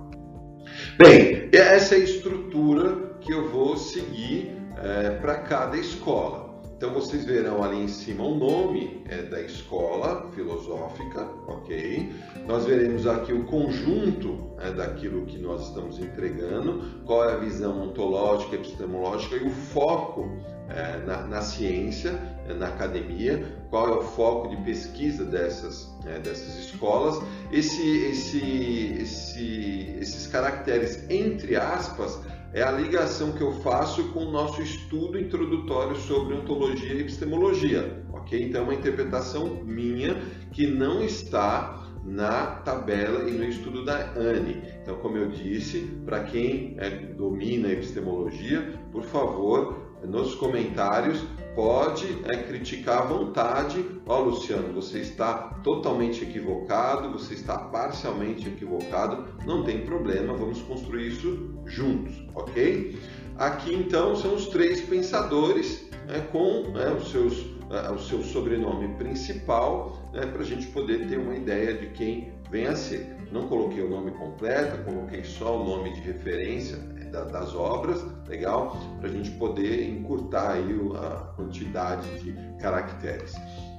Bem, 0.98 1.50
essa 1.52 1.96
é 1.96 1.98
a 1.98 2.04
estrutura 2.04 3.18
que 3.20 3.34
eu 3.34 3.50
vou 3.50 3.76
seguir 3.76 4.65
é, 4.82 5.12
para 5.12 5.36
cada 5.40 5.78
escola. 5.78 6.46
Então 6.78 6.94
vocês 6.94 7.24
verão 7.24 7.64
ali 7.64 7.84
em 7.84 7.88
cima 7.88 8.24
o 8.26 8.36
nome 8.36 9.02
é, 9.08 9.22
da 9.22 9.42
escola 9.42 10.30
filosófica, 10.36 11.26
ok? 11.48 12.12
Nós 12.46 12.66
veremos 12.66 13.08
aqui 13.08 13.32
o 13.32 13.46
conjunto 13.46 14.52
é, 14.60 14.72
daquilo 14.74 15.26
que 15.26 15.38
nós 15.38 15.70
estamos 15.70 16.00
entregando, 16.00 17.02
qual 17.06 17.30
é 17.30 17.34
a 17.34 17.38
visão 17.38 17.82
ontológica, 17.82 18.56
epistemológica 18.56 19.38
e 19.38 19.48
o 19.48 19.50
foco 19.50 20.30
é, 20.68 20.98
na, 21.06 21.22
na, 21.22 21.42
ciência, 21.42 22.20
é, 22.48 22.54
na 22.54 22.68
academia, 22.68 23.58
qual 23.70 23.88
é 23.88 23.98
o 23.98 24.02
foco 24.02 24.50
de 24.50 24.58
pesquisa 24.58 25.24
dessas, 25.24 25.90
é, 26.06 26.20
dessas 26.20 26.58
escolas. 26.60 27.24
Esse, 27.54 28.06
esse, 28.06 28.98
esse, 29.00 29.96
esses 30.02 30.28
caracteres 30.28 31.10
entre 31.10 31.56
aspas 31.56 32.20
é 32.56 32.64
a 32.64 32.72
ligação 32.72 33.34
que 33.34 33.42
eu 33.42 33.52
faço 33.52 34.14
com 34.14 34.28
o 34.28 34.32
nosso 34.32 34.62
estudo 34.62 35.20
introdutório 35.20 35.94
sobre 35.98 36.36
ontologia 36.36 36.94
e 36.94 37.02
epistemologia, 37.02 38.02
ok? 38.14 38.42
Então 38.42 38.62
é 38.62 38.64
uma 38.64 38.74
interpretação 38.74 39.62
minha 39.66 40.16
que 40.54 40.66
não 40.66 41.04
está 41.04 41.86
na 42.06 42.46
tabela 42.64 43.30
e 43.30 43.34
no 43.34 43.44
estudo 43.44 43.84
da 43.84 44.14
ANE. 44.16 44.64
Então, 44.82 44.96
como 45.00 45.18
eu 45.18 45.28
disse, 45.28 45.82
para 46.06 46.24
quem 46.24 46.78
é, 46.78 46.92
domina 46.92 47.68
a 47.68 47.74
epistemologia, 47.74 48.80
por 48.90 49.04
favor, 49.04 49.86
nos 50.08 50.34
comentários 50.36 51.22
pode 51.56 52.06
é, 52.26 52.38
criticar 52.38 53.00
à 53.00 53.06
vontade. 53.06 53.84
Ó, 54.06 54.20
oh, 54.20 54.24
Luciano, 54.26 54.74
você 54.74 55.00
está 55.00 55.34
totalmente 55.64 56.24
equivocado, 56.24 57.12
você 57.12 57.34
está 57.34 57.58
parcialmente 57.58 58.48
equivocado, 58.48 59.26
não 59.46 59.64
tem 59.64 59.86
problema, 59.86 60.34
vamos 60.34 60.62
construir 60.62 61.08
isso 61.08 61.55
juntos, 61.66 62.14
ok? 62.34 63.00
Aqui 63.38 63.74
então 63.74 64.16
são 64.16 64.36
os 64.36 64.48
três 64.48 64.82
pensadores 64.82 65.90
né, 66.08 66.26
com 66.32 66.70
né, 66.72 66.90
os 66.92 67.12
seus 67.12 67.56
o 67.94 67.98
seu 67.98 68.22
sobrenome 68.22 68.94
principal, 68.96 69.98
né, 70.14 70.26
para 70.26 70.42
a 70.42 70.46
gente 70.46 70.68
poder 70.68 71.08
ter 71.08 71.18
uma 71.18 71.36
ideia 71.36 71.74
de 71.74 71.88
quem 71.88 72.32
vem 72.50 72.68
a 72.68 72.76
ser. 72.76 73.18
Não 73.32 73.48
coloquei 73.48 73.84
o 73.84 73.90
nome 73.90 74.12
completo, 74.12 74.84
coloquei 74.84 75.24
só 75.24 75.60
o 75.60 75.66
nome 75.66 75.92
de 75.94 76.02
referência 76.02 76.78
né, 76.78 77.06
das 77.06 77.56
obras, 77.56 78.06
legal? 78.28 78.78
Para 79.00 79.10
a 79.10 79.12
gente 79.12 79.32
poder 79.32 79.90
encurtar 79.90 80.54
aí 80.54 80.80
a 80.96 81.34
quantidade 81.36 82.08
de 82.20 82.34
caracteres. 82.62 83.34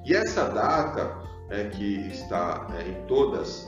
E 0.04 0.14
essa 0.14 0.48
data 0.48 1.16
é, 1.50 1.64
que 1.64 2.08
está 2.08 2.66
é, 2.78 2.88
em 2.88 3.06
todas 3.06 3.62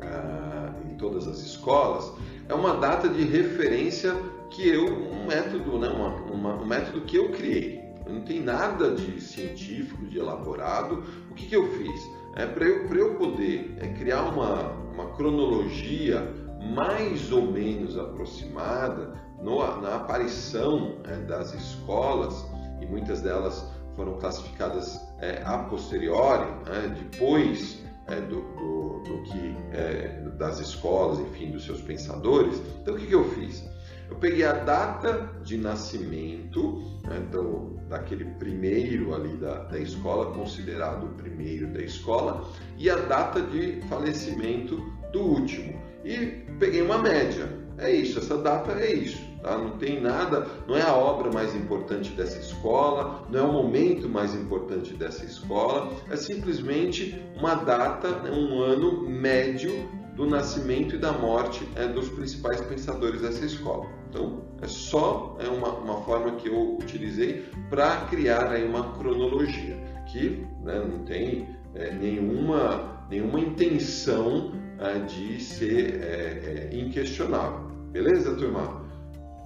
uh, 0.00 0.90
em 0.90 0.96
todas 0.96 1.26
as 1.26 1.38
escolas 1.40 2.12
é 2.50 2.54
uma 2.54 2.74
data 2.76 3.08
de 3.08 3.22
referência 3.24 4.14
que 4.50 4.68
eu 4.68 4.86
um 4.86 5.26
método, 5.26 5.78
né, 5.78 5.88
uma, 5.88 6.08
uma, 6.32 6.54
um 6.56 6.66
método 6.66 7.02
que 7.02 7.16
eu 7.16 7.30
criei 7.30 7.80
não 8.10 8.22
tem 8.22 8.42
nada 8.42 8.90
de 8.90 9.20
científico, 9.20 10.04
de 10.06 10.18
elaborado. 10.18 11.04
O 11.30 11.34
que, 11.34 11.46
que 11.46 11.56
eu 11.56 11.68
fiz? 11.74 12.10
É, 12.34 12.46
Para 12.46 12.64
eu, 12.64 12.92
eu 12.92 13.14
poder 13.14 13.76
é, 13.78 13.86
criar 13.88 14.22
uma, 14.22 14.72
uma 14.92 15.06
cronologia 15.12 16.28
mais 16.74 17.32
ou 17.32 17.50
menos 17.50 17.96
aproximada 17.96 19.14
no, 19.40 19.58
na 19.80 19.96
aparição 19.96 20.96
é, 21.04 21.16
das 21.16 21.54
escolas, 21.54 22.44
e 22.80 22.86
muitas 22.86 23.20
delas 23.20 23.64
foram 23.94 24.18
classificadas 24.18 25.00
é, 25.20 25.42
a 25.44 25.58
posteriori, 25.58 26.50
né, 26.66 26.96
depois 26.98 27.82
é, 28.10 28.20
do, 28.20 28.40
do, 28.40 29.02
do, 29.04 29.22
que 29.22 29.56
é, 29.72 30.28
das 30.36 30.58
escolas, 30.58 31.18
enfim, 31.20 31.50
dos 31.50 31.64
seus 31.64 31.80
pensadores. 31.80 32.60
Então, 32.80 32.94
o 32.94 32.98
que, 32.98 33.06
que 33.06 33.14
eu 33.14 33.24
fiz? 33.30 33.64
Eu 34.10 34.16
peguei 34.16 34.44
a 34.44 34.52
data 34.52 35.30
de 35.44 35.56
nascimento 35.56 36.82
né, 37.04 37.20
do, 37.30 37.78
daquele 37.88 38.24
primeiro 38.24 39.14
ali 39.14 39.36
da, 39.36 39.64
da 39.64 39.78
escola, 39.78 40.34
considerado 40.34 41.04
o 41.04 41.10
primeiro 41.10 41.68
da 41.68 41.80
escola, 41.80 42.44
e 42.76 42.90
a 42.90 42.96
data 42.96 43.40
de 43.40 43.80
falecimento 43.88 44.76
do 45.12 45.20
último. 45.20 45.80
E 46.04 46.44
peguei 46.58 46.82
uma 46.82 46.98
média. 46.98 47.48
É 47.78 47.90
isso, 47.90 48.18
essa 48.18 48.36
data 48.36 48.72
é 48.72 48.92
isso. 48.92 49.29
Tá? 49.42 49.56
Não 49.56 49.70
tem 49.78 50.00
nada, 50.00 50.46
não 50.68 50.76
é 50.76 50.82
a 50.82 50.94
obra 50.94 51.32
mais 51.32 51.54
importante 51.54 52.10
dessa 52.10 52.38
escola, 52.38 53.24
não 53.30 53.40
é 53.40 53.42
o 53.42 53.52
momento 53.52 54.08
mais 54.08 54.34
importante 54.34 54.94
dessa 54.94 55.24
escola, 55.24 55.92
é 56.10 56.16
simplesmente 56.16 57.20
uma 57.36 57.54
data, 57.54 58.10
né, 58.20 58.30
um 58.30 58.60
ano 58.60 59.08
médio 59.08 59.88
do 60.14 60.26
nascimento 60.26 60.94
e 60.94 60.98
da 60.98 61.12
morte 61.12 61.66
é, 61.76 61.86
dos 61.86 62.08
principais 62.10 62.60
pensadores 62.60 63.22
dessa 63.22 63.44
escola. 63.44 63.86
Então, 64.10 64.42
é 64.60 64.66
só 64.66 65.38
é 65.40 65.48
uma, 65.48 65.68
uma 65.68 66.02
forma 66.02 66.32
que 66.32 66.48
eu 66.48 66.76
utilizei 66.76 67.46
para 67.70 67.96
criar 68.10 68.50
aí 68.50 68.66
uma 68.66 68.92
cronologia, 68.98 69.78
que 70.12 70.44
né, 70.62 70.84
não 70.84 71.04
tem 71.04 71.48
é, 71.74 71.92
nenhuma, 71.92 73.06
nenhuma 73.08 73.40
intenção 73.40 74.52
é, 74.78 74.98
de 74.98 75.40
ser 75.40 76.02
é, 76.02 76.70
é, 76.72 76.76
inquestionável. 76.76 77.70
Beleza, 77.92 78.34
turma? 78.34 78.79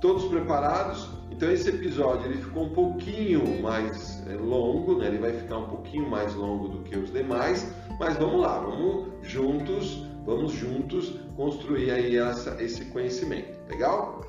Todos 0.04 0.26
preparados? 0.26 1.08
Então 1.30 1.50
esse 1.50 1.70
episódio 1.70 2.26
ele 2.26 2.37
ficou 2.37 2.64
um 2.64 2.75
pouquinho 2.75 3.62
mais 3.62 4.23
é, 4.28 4.34
longo, 4.34 4.99
né? 4.99 5.06
ele 5.06 5.16
vai 5.16 5.32
ficar 5.32 5.56
um 5.56 5.66
pouquinho 5.66 6.06
mais 6.11 6.34
longo 6.34 6.68
do 6.68 6.82
que 6.82 6.94
os 6.94 7.11
demais, 7.11 7.73
mas 7.99 8.14
vamos 8.18 8.42
lá, 8.42 8.58
vamos 8.58 9.08
juntos 9.23 10.04
Vamos 10.26 10.52
juntos 10.52 11.20
construir 11.37 11.90
aí 11.90 12.16
essa, 12.16 12.57
esse 12.62 12.87
conhecimento, 12.87 13.52
legal? 13.68 14.22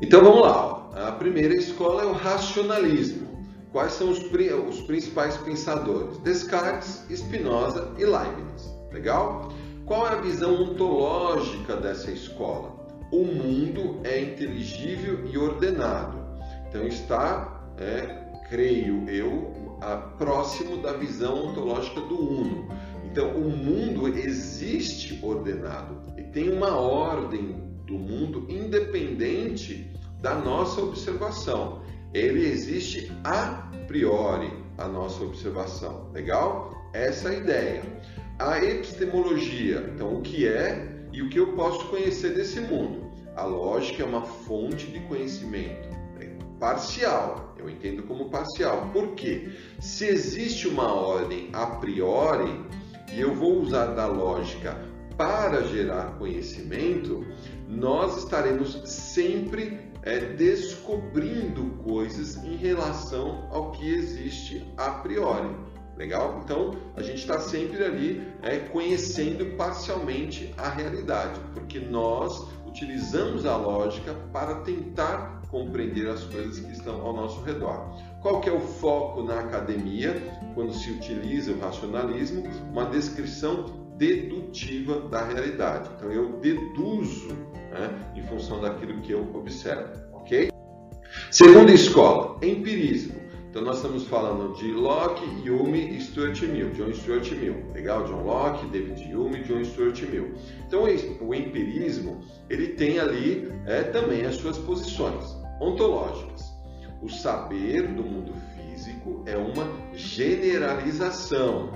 Então 0.00 0.22
vamos 0.22 0.42
lá. 0.42 0.88
A 0.94 1.12
primeira 1.12 1.54
escola 1.54 2.02
é 2.02 2.06
o 2.06 2.12
racionalismo. 2.12 3.26
Quais 3.72 3.92
são 3.92 4.10
os, 4.10 4.20
os 4.20 4.80
principais 4.82 5.36
pensadores? 5.38 6.18
Descartes, 6.18 7.04
Spinoza 7.10 7.92
e 7.98 8.04
Leibniz. 8.04 8.72
Legal? 8.92 9.48
Qual 9.84 10.06
é 10.06 10.12
a 10.12 10.20
visão 10.20 10.54
ontológica 10.54 11.74
dessa 11.76 12.12
escola? 12.12 12.75
O 13.10 13.24
mundo 13.24 14.00
é 14.04 14.20
inteligível 14.20 15.26
e 15.26 15.38
ordenado. 15.38 16.18
Então 16.68 16.86
está, 16.86 17.70
é, 17.78 18.26
creio 18.48 19.08
eu, 19.08 19.66
próximo 20.18 20.78
da 20.78 20.92
visão 20.92 21.48
ontológica 21.48 22.00
do 22.00 22.18
Uno. 22.18 22.68
Então, 23.04 23.30
o 23.30 23.48
mundo 23.48 24.08
existe 24.08 25.18
ordenado 25.22 26.02
e 26.18 26.22
tem 26.22 26.50
uma 26.50 26.76
ordem 26.76 27.56
do 27.86 27.94
mundo 27.94 28.46
independente 28.48 29.90
da 30.20 30.34
nossa 30.34 30.80
observação. 30.80 31.82
Ele 32.12 32.46
existe 32.46 33.10
a 33.24 33.70
priori 33.86 34.52
a 34.76 34.86
nossa 34.88 35.22
observação. 35.22 36.10
Legal? 36.12 36.74
Essa 36.92 37.30
é 37.30 37.36
a 37.36 37.38
ideia. 37.38 37.82
A 38.38 38.62
epistemologia, 38.62 39.90
então, 39.94 40.16
o 40.16 40.20
que 40.20 40.46
é 40.46 40.95
e 41.16 41.22
o 41.22 41.30
que 41.30 41.40
eu 41.40 41.54
posso 41.54 41.86
conhecer 41.86 42.34
desse 42.34 42.60
mundo? 42.60 43.10
A 43.34 43.44
lógica 43.44 44.02
é 44.02 44.06
uma 44.06 44.22
fonte 44.22 44.86
de 44.86 45.00
conhecimento 45.00 45.96
parcial. 46.58 47.54
Eu 47.58 47.70
entendo 47.70 48.02
como 48.02 48.28
parcial. 48.28 48.90
Por 48.92 49.14
quê? 49.14 49.50
Se 49.80 50.04
existe 50.04 50.68
uma 50.68 50.92
ordem 50.92 51.48
a 51.52 51.66
priori, 51.66 52.64
e 53.12 53.20
eu 53.20 53.34
vou 53.34 53.60
usar 53.60 53.86
da 53.94 54.06
lógica 54.06 54.78
para 55.16 55.62
gerar 55.64 56.18
conhecimento, 56.18 57.24
nós 57.66 58.18
estaremos 58.18 58.82
sempre 58.84 59.80
é, 60.02 60.20
descobrindo 60.20 61.82
coisas 61.82 62.36
em 62.44 62.56
relação 62.56 63.48
ao 63.50 63.72
que 63.72 63.88
existe 63.88 64.62
a 64.76 64.90
priori. 64.90 65.48
Legal? 65.96 66.42
Então 66.44 66.76
a 66.94 67.02
gente 67.02 67.18
está 67.18 67.40
sempre 67.40 67.82
ali 67.82 68.26
é, 68.42 68.58
conhecendo 68.58 69.56
parcialmente 69.56 70.52
a 70.58 70.68
realidade, 70.68 71.40
porque 71.54 71.80
nós 71.80 72.46
utilizamos 72.66 73.46
a 73.46 73.56
lógica 73.56 74.14
para 74.32 74.56
tentar 74.56 75.40
compreender 75.50 76.08
as 76.08 76.24
coisas 76.24 76.58
que 76.58 76.72
estão 76.72 77.00
ao 77.00 77.14
nosso 77.14 77.42
redor. 77.42 77.96
Qual 78.20 78.40
que 78.40 78.48
é 78.48 78.52
o 78.52 78.60
foco 78.60 79.22
na 79.22 79.40
academia 79.40 80.20
quando 80.54 80.74
se 80.74 80.90
utiliza 80.90 81.52
o 81.52 81.58
racionalismo? 81.58 82.42
Uma 82.70 82.86
descrição 82.86 83.86
dedutiva 83.96 85.00
da 85.08 85.24
realidade. 85.24 85.88
Então 85.96 86.12
eu 86.12 86.38
deduzo 86.40 87.28
né, 87.70 88.12
em 88.14 88.22
função 88.24 88.60
daquilo 88.60 89.00
que 89.00 89.12
eu 89.12 89.34
observo, 89.34 89.88
ok? 90.12 90.50
Segunda 91.30 91.72
escola, 91.72 92.36
empirismo. 92.42 93.15
Então 93.56 93.64
nós 93.64 93.76
estamos 93.76 94.04
falando 94.04 94.54
de 94.54 94.70
Locke, 94.70 95.24
Hume 95.48 95.96
e 95.96 95.98
Stuart 95.98 96.42
Mill, 96.42 96.72
John 96.74 96.92
Stuart 96.92 97.32
Mill. 97.32 97.72
Legal? 97.72 98.04
John 98.04 98.22
Locke, 98.22 98.66
David 98.66 99.14
Hume 99.14 99.42
John 99.44 99.64
Stuart 99.64 99.98
Mill. 100.02 100.34
Então 100.66 100.82
o 100.82 101.34
empirismo 101.34 102.22
ele 102.50 102.74
tem 102.74 102.98
ali 102.98 103.50
é, 103.64 103.82
também 103.84 104.26
as 104.26 104.34
suas 104.36 104.58
posições 104.58 105.34
ontológicas. 105.58 106.52
O 107.00 107.08
saber 107.08 107.94
do 107.94 108.02
mundo 108.02 108.34
físico 108.54 109.22
é 109.24 109.38
uma 109.38 109.66
generalização. 109.94 111.70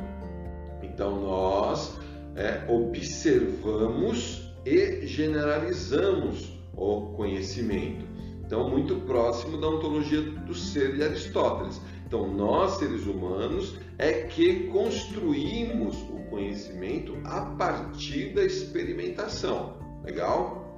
Então 0.82 1.18
nós 1.18 1.98
é, 2.36 2.62
observamos 2.70 4.52
e 4.66 5.06
generalizamos 5.06 6.60
o 6.76 7.14
conhecimento. 7.16 8.09
Então, 8.50 8.68
muito 8.68 8.96
próximo 9.02 9.58
da 9.58 9.68
ontologia 9.68 10.20
do 10.22 10.56
ser 10.56 10.96
de 10.96 11.04
Aristóteles. 11.04 11.80
Então, 12.04 12.26
nós, 12.26 12.78
seres 12.78 13.06
humanos, 13.06 13.76
é 13.96 14.24
que 14.24 14.64
construímos 14.64 15.96
o 16.10 16.18
conhecimento 16.28 17.16
a 17.22 17.42
partir 17.42 18.34
da 18.34 18.42
experimentação. 18.42 19.78
Legal? 20.02 20.76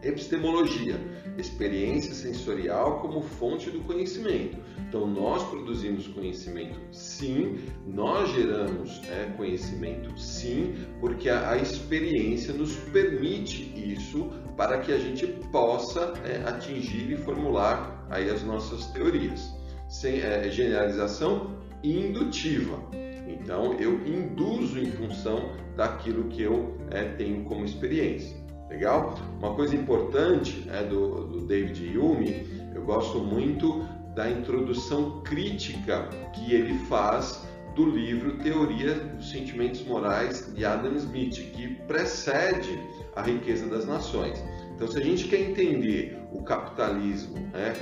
Epistemologia, 0.00 0.94
experiência 1.36 2.14
sensorial 2.14 3.00
como 3.00 3.20
fonte 3.20 3.68
do 3.68 3.80
conhecimento. 3.80 4.56
Então, 4.88 5.06
nós 5.06 5.42
produzimos 5.42 6.06
conhecimento 6.06 6.78
sim, 6.92 7.58
nós 7.86 8.30
geramos 8.30 9.02
é, 9.10 9.30
conhecimento 9.36 10.18
sim, 10.18 10.74
porque 10.98 11.28
a, 11.28 11.50
a, 11.50 11.56
experiência 11.58 12.54
nos 12.54 12.74
permite 12.74 13.70
isso 13.76 14.30
para 14.56 14.78
que 14.78 14.90
a 14.90 14.98
gente 14.98 15.26
possa 15.52 16.14
é, 16.24 16.42
atingir 16.48 17.12
e 17.12 17.16
formular 17.18 18.06
aí 18.08 18.30
as 18.30 18.42
nossas 18.42 18.86
teorias. 18.86 19.52
Sem, 19.90 20.20
é, 20.20 20.50
generalização 20.50 21.58
indutiva. 21.84 22.78
Então 23.26 23.74
eu 23.74 24.06
induzo 24.06 24.78
em 24.78 24.90
função 24.90 25.52
daquilo 25.76 26.24
que 26.24 26.42
eu 26.42 26.78
é, 26.90 27.04
tenho 27.04 27.44
como 27.44 27.64
experiência. 27.64 28.36
Legal? 28.70 29.18
Uma 29.38 29.54
coisa 29.54 29.74
importante 29.74 30.66
é, 30.70 30.82
do, 30.82 31.26
do 31.26 31.46
David 31.46 31.96
Hume, 31.96 32.46
eu 32.74 32.82
gosto 32.84 33.18
muito 33.18 33.86
da 34.18 34.28
introdução 34.28 35.20
crítica 35.20 36.08
que 36.34 36.52
ele 36.52 36.76
faz 36.88 37.46
do 37.76 37.88
livro 37.88 38.36
Teoria 38.38 38.94
dos 38.94 39.30
Sentimentos 39.30 39.80
Morais 39.84 40.52
de 40.56 40.64
Adam 40.64 40.96
Smith, 40.96 41.36
que 41.52 41.76
precede 41.86 42.80
a 43.14 43.22
riqueza 43.22 43.68
das 43.68 43.86
nações. 43.86 44.42
Então, 44.74 44.88
se 44.88 44.98
a 44.98 45.04
gente 45.04 45.28
quer 45.28 45.38
entender 45.38 46.18
o 46.32 46.42
capitalismo, 46.42 47.36
né, 47.52 47.72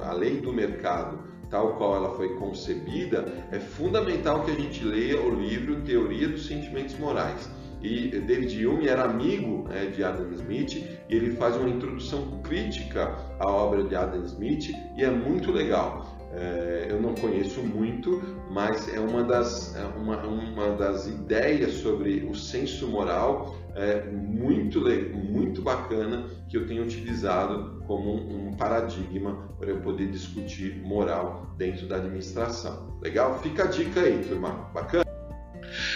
a 0.00 0.14
lei 0.14 0.40
do 0.40 0.50
mercado, 0.54 1.18
tal 1.50 1.76
qual 1.76 1.96
ela 1.96 2.16
foi 2.16 2.34
concebida, 2.36 3.46
é 3.52 3.60
fundamental 3.60 4.42
que 4.42 4.52
a 4.52 4.54
gente 4.54 4.82
leia 4.82 5.20
o 5.20 5.38
livro 5.38 5.82
Teoria 5.82 6.28
dos 6.28 6.46
Sentimentos 6.46 6.98
Morais. 6.98 7.46
E 7.84 8.08
David 8.18 8.66
Hume 8.66 8.88
era 8.88 9.04
amigo 9.04 9.68
né, 9.68 9.84
de 9.86 10.02
Adam 10.02 10.32
Smith 10.32 10.74
e 10.74 11.14
ele 11.14 11.32
faz 11.32 11.54
uma 11.54 11.68
introdução 11.68 12.40
crítica 12.42 13.14
à 13.38 13.46
obra 13.46 13.84
de 13.84 13.94
Adam 13.94 14.24
Smith 14.24 14.70
e 14.96 15.04
é 15.04 15.10
muito 15.10 15.52
legal. 15.52 16.16
É, 16.32 16.86
eu 16.88 17.00
não 17.00 17.14
conheço 17.14 17.60
muito, 17.60 18.22
mas 18.50 18.92
é 18.92 18.98
uma 18.98 19.22
das, 19.22 19.76
é 19.76 19.84
uma, 19.84 20.16
uma 20.26 20.70
das 20.70 21.06
ideias 21.06 21.74
sobre 21.74 22.24
o 22.24 22.34
senso 22.34 22.88
moral 22.88 23.54
é, 23.74 24.02
muito, 24.10 24.80
muito 25.12 25.60
bacana 25.60 26.26
que 26.48 26.56
eu 26.56 26.66
tenho 26.66 26.84
utilizado 26.84 27.82
como 27.86 28.14
um, 28.14 28.48
um 28.48 28.56
paradigma 28.56 29.54
para 29.58 29.68
eu 29.68 29.80
poder 29.82 30.10
discutir 30.10 30.82
moral 30.82 31.54
dentro 31.58 31.86
da 31.86 31.96
administração. 31.96 32.98
Legal? 33.02 33.38
Fica 33.40 33.64
a 33.64 33.66
dica 33.66 34.00
aí, 34.00 34.24
turma. 34.24 34.70
Bacana? 34.72 35.04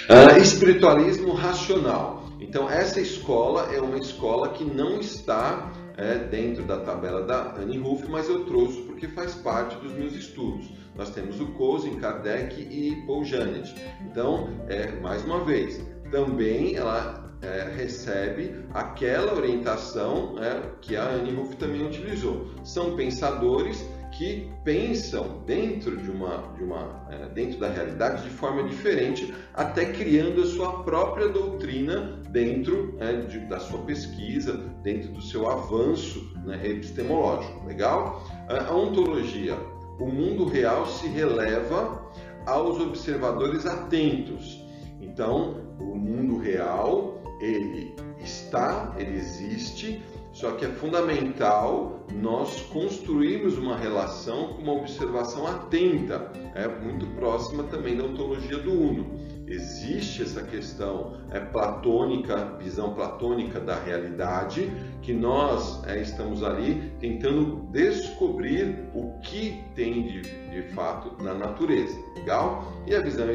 Uh, 0.07 0.39
espiritualismo 0.39 1.33
racional. 1.33 2.25
Então, 2.41 2.71
essa 2.71 3.01
escola 3.01 3.75
é 3.75 3.81
uma 3.81 3.99
escola 3.99 4.51
que 4.51 4.65
não 4.65 5.01
está 5.01 5.73
é, 5.99 6.17
dentro 6.19 6.65
da 6.65 6.79
tabela 6.79 7.23
da 7.23 7.57
Annie 7.57 7.79
Ruff, 7.79 8.09
mas 8.09 8.29
eu 8.29 8.45
trouxe 8.45 8.81
porque 8.83 9.09
faz 9.09 9.35
parte 9.35 9.77
dos 9.77 9.93
meus 9.93 10.15
estudos. 10.15 10.71
Nós 10.95 11.11
temos 11.11 11.41
o 11.41 11.47
Cosen, 11.49 11.97
Kardec 11.97 12.61
e 12.61 13.05
Paul 13.07 13.25
Janet. 13.25 13.75
Então, 14.01 14.49
é, 14.69 14.93
mais 15.01 15.25
uma 15.25 15.45
vez, 15.45 15.81
também 16.11 16.77
ela 16.77 17.37
é, 17.43 17.73
recebe 17.77 18.65
aquela 18.73 19.35
orientação 19.35 20.35
né, 20.35 20.63
que 20.81 20.97
a 20.97 21.09
Annie 21.09 21.35
Ruff 21.35 21.57
também 21.57 21.87
utilizou. 21.87 22.49
São 22.65 22.97
pensadores 22.97 23.85
que 24.19 24.51
pensam 24.65 25.45
dentro 25.47 25.97
de 25.97 26.11
uma, 26.11 26.53
de 26.57 26.65
uma 26.65 27.07
é, 27.09 27.29
dentro 27.29 27.57
da 27.61 27.71
realidade 27.71 28.25
de 28.25 28.31
forma 28.31 28.65
diferente, 28.65 29.33
até 29.55 29.93
criando 29.93 30.43
a 30.43 30.47
sua 30.47 30.83
própria 30.83 31.29
doutrina 31.29 32.21
dentro 32.29 32.97
é, 32.99 33.13
de, 33.13 33.39
da 33.47 33.61
sua 33.61 33.79
pesquisa, 33.83 34.57
dentro 34.83 35.13
do 35.13 35.23
seu 35.23 35.49
avanço 35.49 36.33
né, 36.45 36.61
epistemológico. 36.65 37.65
Legal? 37.65 38.27
A 38.49 38.75
ontologia, 38.75 39.57
o 40.01 40.07
mundo 40.07 40.47
real 40.47 40.85
se 40.85 41.07
releva 41.07 42.05
aos 42.45 42.81
observadores 42.81 43.67
atentos. 43.67 44.65
Então, 45.01 45.77
o 45.79 45.95
mundo 45.95 46.39
real 46.39 47.23
ele 47.41 47.95
está, 48.19 48.97
ele 48.99 49.17
existe, 49.17 50.03
só 50.39 50.53
que 50.53 50.65
é 50.65 50.69
fundamental 50.69 52.07
nós 52.15 52.61
construirmos 52.73 53.59
uma 53.59 53.77
relação 53.77 54.55
com 54.55 54.63
uma 54.63 54.75
observação 54.75 55.45
atenta, 55.49 56.31
é 56.55 56.69
muito 56.69 57.07
próxima 57.17 57.65
também 57.65 57.97
da 57.97 58.05
ontologia 58.05 58.59
do 58.59 58.71
Uno. 58.71 59.19
Existe 59.49 60.23
essa 60.23 60.45
questão 60.45 61.17
é, 61.33 61.41
platônica, 61.41 62.57
visão 62.61 62.95
platônica 62.95 63.59
da 63.59 63.81
realidade, 63.81 64.71
que 65.03 65.13
nós 65.13 65.83
é, 65.89 66.01
estamos 66.01 66.45
ali 66.45 66.93
tentando 67.01 67.67
descobrir 67.73 68.91
o 68.95 69.19
que 69.21 69.61
tem 69.75 70.05
de, 70.05 70.21
de 70.23 70.63
fato 70.73 71.21
na 71.21 71.35
natureza. 71.35 71.99
Legal? 72.15 72.73
E 72.87 72.95
a 72.95 73.01
visão 73.01 73.27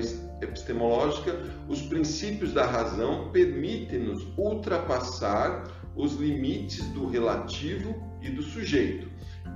epistemológica, 0.42 1.38
os 1.68 1.82
princípios 1.82 2.54
da 2.54 2.66
razão 2.66 3.30
permitem-nos 3.32 4.26
ultrapassar 4.38 5.83
os 5.96 6.14
limites 6.16 6.86
do 6.90 7.08
relativo 7.08 7.96
e 8.22 8.30
do 8.30 8.42
sujeito. 8.42 9.08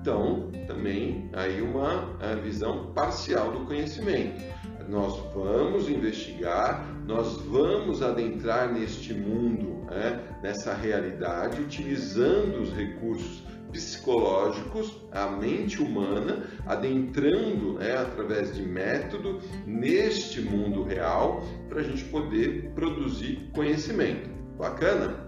Então, 0.01 0.51
também 0.67 1.29
aí 1.33 1.61
uma 1.61 2.17
visão 2.43 2.91
parcial 2.93 3.51
do 3.51 3.65
conhecimento. 3.65 4.41
Nós 4.87 5.17
vamos 5.33 5.89
investigar, 5.89 6.87
nós 7.05 7.41
vamos 7.41 8.01
adentrar 8.01 8.71
neste 8.71 9.13
mundo, 9.13 9.85
né, 9.91 10.21
nessa 10.41 10.73
realidade, 10.73 11.61
utilizando 11.61 12.61
os 12.61 12.71
recursos 12.71 13.43
psicológicos, 13.71 14.95
a 15.11 15.27
mente 15.27 15.81
humana, 15.81 16.43
adentrando 16.65 17.73
né, 17.73 17.97
através 17.97 18.55
de 18.55 18.61
método 18.61 19.41
neste 19.65 20.39
mundo 20.39 20.83
real, 20.83 21.43
para 21.67 21.81
a 21.81 21.83
gente 21.83 22.05
poder 22.05 22.71
produzir 22.73 23.49
conhecimento. 23.53 24.29
Bacana? 24.57 25.26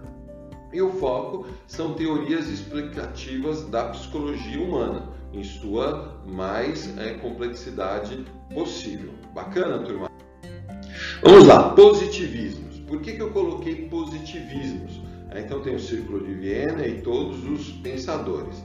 E 0.72 0.80
o 0.80 0.90
foco 0.92 1.46
são 1.66 1.94
teorias 1.94 2.48
explicativas 2.48 3.64
da 3.68 3.88
psicologia 3.88 4.62
humana, 4.62 5.08
em 5.32 5.42
sua 5.42 6.22
mais 6.26 6.96
é, 6.96 7.14
complexidade 7.14 8.24
possível. 8.54 9.10
Bacana, 9.34 9.78
turma? 9.80 10.08
Vamos 11.22 11.46
lá, 11.46 11.70
positivismos. 11.70 12.78
Por 12.80 13.00
que, 13.00 13.12
que 13.12 13.22
eu 13.22 13.30
coloquei 13.30 13.88
positivismos? 13.88 15.00
É, 15.30 15.40
então 15.40 15.60
tem 15.60 15.74
o 15.74 15.80
Círculo 15.80 16.24
de 16.24 16.34
Viena 16.34 16.86
e 16.86 17.00
todos 17.02 17.44
os 17.44 17.72
pensadores 17.72 18.62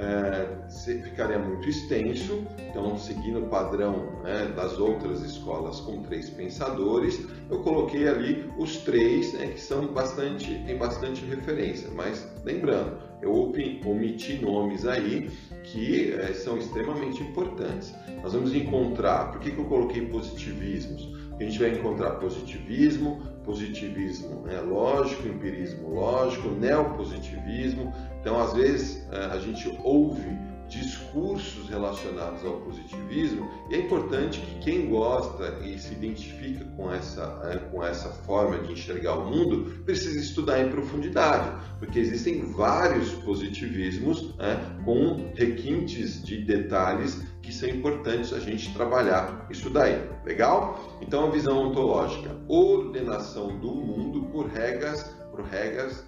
é, 0.00 1.02
ficaria 1.02 1.38
muito 1.38 1.68
extenso, 1.68 2.46
então 2.68 2.96
seguindo 2.96 3.40
o 3.40 3.48
padrão 3.48 4.22
né, 4.22 4.52
das 4.54 4.78
outras 4.78 5.22
escolas 5.22 5.80
com 5.80 6.02
três 6.02 6.30
pensadores, 6.30 7.26
eu 7.50 7.60
coloquei 7.60 8.08
ali 8.08 8.48
os 8.56 8.76
três 8.78 9.32
né, 9.34 9.48
que 9.48 9.60
são 9.60 9.86
bastante, 9.88 10.62
tem 10.66 10.76
bastante 10.76 11.24
referência, 11.24 11.90
mas 11.94 12.26
lembrando, 12.44 12.98
eu 13.20 13.52
omiti 13.84 14.38
nomes 14.40 14.86
aí 14.86 15.30
que 15.64 16.12
é, 16.12 16.32
são 16.32 16.56
extremamente 16.56 17.22
importantes. 17.22 17.92
Nós 18.22 18.32
vamos 18.32 18.54
encontrar, 18.54 19.32
por 19.32 19.40
que, 19.40 19.50
que 19.50 19.58
eu 19.58 19.64
coloquei 19.64 20.06
positivismos? 20.06 21.18
A 21.38 21.42
gente 21.42 21.58
vai 21.58 21.70
encontrar 21.70 22.12
positivismo, 22.12 23.22
positivismo 23.44 24.42
né, 24.42 24.60
lógico, 24.60 25.28
empirismo 25.28 25.88
lógico, 25.94 26.48
neopositivismo, 26.48 27.92
então, 28.28 28.42
às 28.42 28.52
vezes, 28.52 29.02
eh, 29.10 29.30
a 29.32 29.38
gente 29.38 29.74
ouve 29.82 30.36
discursos 30.68 31.66
relacionados 31.70 32.44
ao 32.44 32.60
positivismo 32.60 33.50
e 33.70 33.74
é 33.74 33.78
importante 33.78 34.38
que 34.38 34.58
quem 34.58 34.90
gosta 34.90 35.60
e 35.64 35.78
se 35.78 35.94
identifica 35.94 36.62
com 36.76 36.92
essa, 36.92 37.40
eh, 37.44 37.56
com 37.70 37.82
essa 37.82 38.10
forma 38.10 38.58
de 38.58 38.74
enxergar 38.74 39.14
o 39.14 39.30
mundo 39.30 39.82
precisa 39.86 40.18
estudar 40.18 40.60
em 40.60 40.68
profundidade, 40.68 41.50
porque 41.78 41.98
existem 41.98 42.52
vários 42.52 43.12
positivismos 43.12 44.36
né, 44.36 44.60
com 44.84 45.32
requintes 45.34 46.22
de 46.22 46.44
detalhes 46.44 47.22
que 47.40 47.50
são 47.50 47.66
importantes 47.66 48.34
a 48.34 48.40
gente 48.40 48.74
trabalhar 48.74 49.46
isso 49.48 49.70
daí, 49.70 50.06
legal? 50.22 50.98
Então 51.00 51.28
a 51.28 51.30
visão 51.30 51.70
ontológica, 51.70 52.36
ordenação 52.46 53.58
do 53.58 53.74
mundo 53.74 54.24
por 54.24 54.48
regras, 54.48 55.16
por 55.30 55.44
regras 55.44 56.04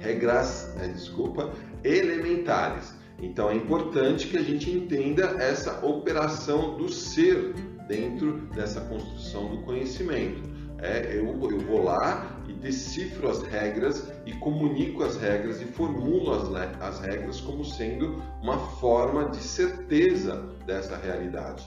regras, 0.00 0.74
né, 0.76 0.88
desculpa, 0.88 1.52
elementares. 1.84 2.94
Então 3.20 3.50
é 3.50 3.54
importante 3.54 4.28
que 4.28 4.36
a 4.36 4.42
gente 4.42 4.70
entenda 4.70 5.36
essa 5.38 5.84
operação 5.84 6.76
do 6.76 6.88
ser 6.88 7.52
dentro 7.88 8.32
dessa 8.54 8.80
construção 8.82 9.48
do 9.48 9.62
conhecimento. 9.62 10.58
É, 10.80 11.16
eu, 11.16 11.26
eu 11.50 11.58
vou 11.60 11.82
lá 11.82 12.40
e 12.46 12.52
decifro 12.52 13.28
as 13.28 13.42
regras 13.42 14.12
e 14.24 14.32
comunico 14.34 15.02
as 15.02 15.16
regras 15.16 15.60
e 15.60 15.64
formulo 15.64 16.32
as, 16.32 16.80
as 16.80 17.00
regras 17.00 17.40
como 17.40 17.64
sendo 17.64 18.22
uma 18.40 18.58
forma 18.58 19.28
de 19.30 19.38
certeza 19.38 20.36
dessa 20.64 20.96
realidade. 20.96 21.66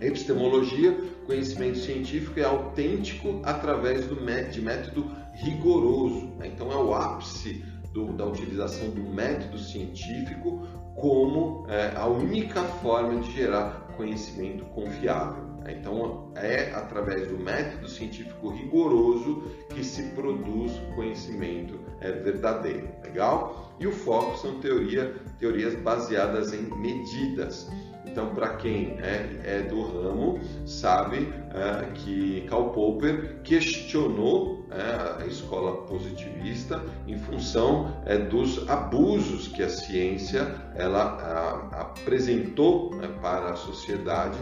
Epistemologia, 0.00 0.98
conhecimento 1.26 1.78
científico 1.78 2.40
é 2.40 2.42
autêntico 2.42 3.40
através 3.44 4.06
do, 4.06 4.16
de 4.50 4.60
método 4.60 5.08
rigoroso. 5.34 6.26
Né? 6.38 6.48
Então, 6.48 6.70
é 6.70 6.76
o 6.76 6.94
ápice 6.94 7.64
do, 7.92 8.12
da 8.12 8.26
utilização 8.26 8.90
do 8.90 9.02
método 9.02 9.58
científico 9.58 10.66
como 10.94 11.66
é, 11.68 11.92
a 11.96 12.06
única 12.06 12.62
forma 12.62 13.20
de 13.20 13.32
gerar 13.32 13.88
conhecimento 13.96 14.64
confiável. 14.66 15.44
Né? 15.58 15.76
Então, 15.80 16.32
é 16.36 16.72
através 16.72 17.28
do 17.28 17.38
método 17.38 17.88
científico 17.88 18.50
rigoroso 18.50 19.42
que 19.70 19.82
se 19.82 20.02
produz 20.10 20.72
conhecimento 20.94 21.80
é, 22.00 22.12
verdadeiro. 22.12 22.88
Legal? 23.02 23.74
E 23.80 23.86
o 23.86 23.92
foco 23.92 24.36
são 24.38 24.60
teoria, 24.60 25.14
teorias 25.38 25.74
baseadas 25.74 26.52
em 26.52 26.62
medidas. 26.78 27.68
Então, 28.06 28.32
para 28.32 28.54
quem 28.56 28.96
é, 29.00 29.40
é, 29.44 29.62
do 29.62 29.82
ramo, 29.82 30.38
sabe 30.64 31.32
é, 31.52 31.90
que 31.94 32.46
Karl 32.48 32.70
Popper 32.70 33.40
questionou 33.42 34.63
a 34.74 35.26
escola 35.26 35.82
positivista 35.86 36.82
em 37.06 37.18
função 37.18 38.02
é, 38.06 38.18
dos 38.18 38.68
abusos 38.68 39.48
que 39.48 39.62
a 39.62 39.68
ciência 39.68 40.54
ela 40.74 41.68
apresentou 41.72 42.94
né, 42.96 43.08
para 43.20 43.50
a 43.50 43.56
sociedade, 43.56 44.38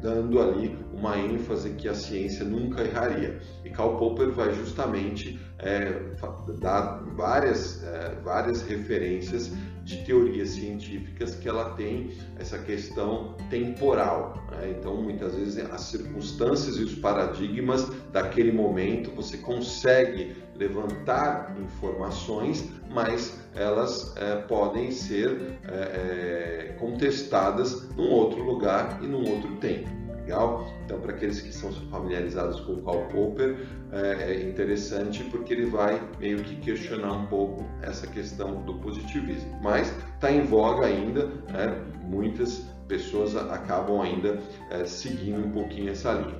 dando 0.00 0.40
ali 0.40 0.76
uma 0.92 1.16
ênfase 1.16 1.70
que 1.70 1.88
a 1.88 1.94
ciência 1.94 2.44
nunca 2.44 2.82
erraria. 2.82 3.38
E 3.64 3.70
Karl 3.70 3.96
Popper 3.96 4.30
vai 4.30 4.52
justamente 4.52 5.40
é, 5.58 6.12
dar 6.60 7.02
várias, 7.16 7.82
é, 7.82 8.16
várias 8.22 8.62
referências 8.62 9.52
de 9.88 10.04
teorias 10.04 10.50
científicas 10.50 11.34
que 11.34 11.48
ela 11.48 11.70
tem 11.70 12.10
essa 12.38 12.58
questão 12.58 13.34
temporal. 13.48 14.44
Né? 14.50 14.74
Então, 14.78 14.96
muitas 14.96 15.34
vezes, 15.34 15.58
as 15.58 15.80
circunstâncias 15.80 16.76
e 16.76 16.82
os 16.82 16.94
paradigmas 16.96 17.88
daquele 18.12 18.52
momento 18.52 19.10
você 19.12 19.38
consegue 19.38 20.36
levantar 20.54 21.56
informações, 21.58 22.68
mas 22.90 23.40
elas 23.54 24.14
é, 24.16 24.36
podem 24.42 24.90
ser 24.90 25.58
é, 25.64 25.72
é, 25.72 26.76
contestadas 26.78 27.88
num 27.96 28.10
outro 28.10 28.42
lugar 28.42 29.00
e 29.02 29.06
num 29.06 29.26
outro 29.26 29.56
tempo 29.56 30.07
legal. 30.28 30.66
Então, 30.84 31.00
para 31.00 31.12
aqueles 31.12 31.40
que 31.40 31.52
são 31.52 31.72
familiarizados 31.72 32.60
com 32.60 32.74
o 32.74 32.82
Karl 32.82 33.06
Popper, 33.08 33.56
é, 33.90 34.32
é 34.32 34.48
interessante 34.48 35.24
porque 35.24 35.54
ele 35.54 35.66
vai 35.66 36.00
meio 36.20 36.42
que 36.44 36.56
questionar 36.56 37.12
um 37.12 37.26
pouco 37.26 37.64
essa 37.82 38.06
questão 38.06 38.62
do 38.62 38.74
positivismo. 38.74 39.58
Mas 39.62 39.92
está 40.14 40.30
em 40.30 40.44
voga 40.44 40.86
ainda, 40.86 41.26
né? 41.50 41.82
muitas 42.04 42.66
pessoas 42.86 43.36
acabam 43.36 44.00
ainda 44.00 44.38
é, 44.70 44.84
seguindo 44.84 45.46
um 45.46 45.50
pouquinho 45.50 45.90
essa 45.90 46.12
linha. 46.12 46.38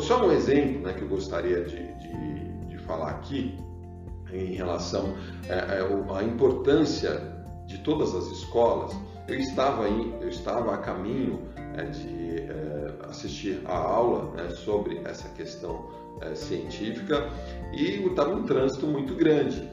Só 0.00 0.26
um 0.26 0.30
exemplo 0.30 0.82
né, 0.82 0.92
que 0.92 1.02
eu 1.02 1.08
gostaria 1.08 1.64
de, 1.64 1.76
de, 1.76 2.68
de 2.68 2.78
falar 2.78 3.10
aqui 3.10 3.58
em 4.32 4.54
relação 4.54 5.14
é, 5.48 5.54
é, 5.54 6.16
à 6.16 6.22
importância 6.22 7.20
de 7.66 7.78
todas 7.78 8.14
as 8.14 8.26
escolas. 8.26 8.94
Eu 9.26 9.38
estava, 9.38 9.88
eu 9.88 10.28
estava 10.28 10.74
a 10.74 10.78
caminho 10.78 11.48
é, 11.76 11.84
de 11.84 12.42
é, 12.42 12.71
assistir 13.12 13.60
a 13.64 13.76
aula 13.76 14.32
né, 14.34 14.50
sobre 14.50 15.00
essa 15.04 15.28
questão 15.30 15.88
é, 16.20 16.34
científica 16.34 17.28
e 17.72 18.04
estava 18.06 18.34
um 18.34 18.44
trânsito 18.44 18.86
muito 18.86 19.14
grande. 19.14 19.70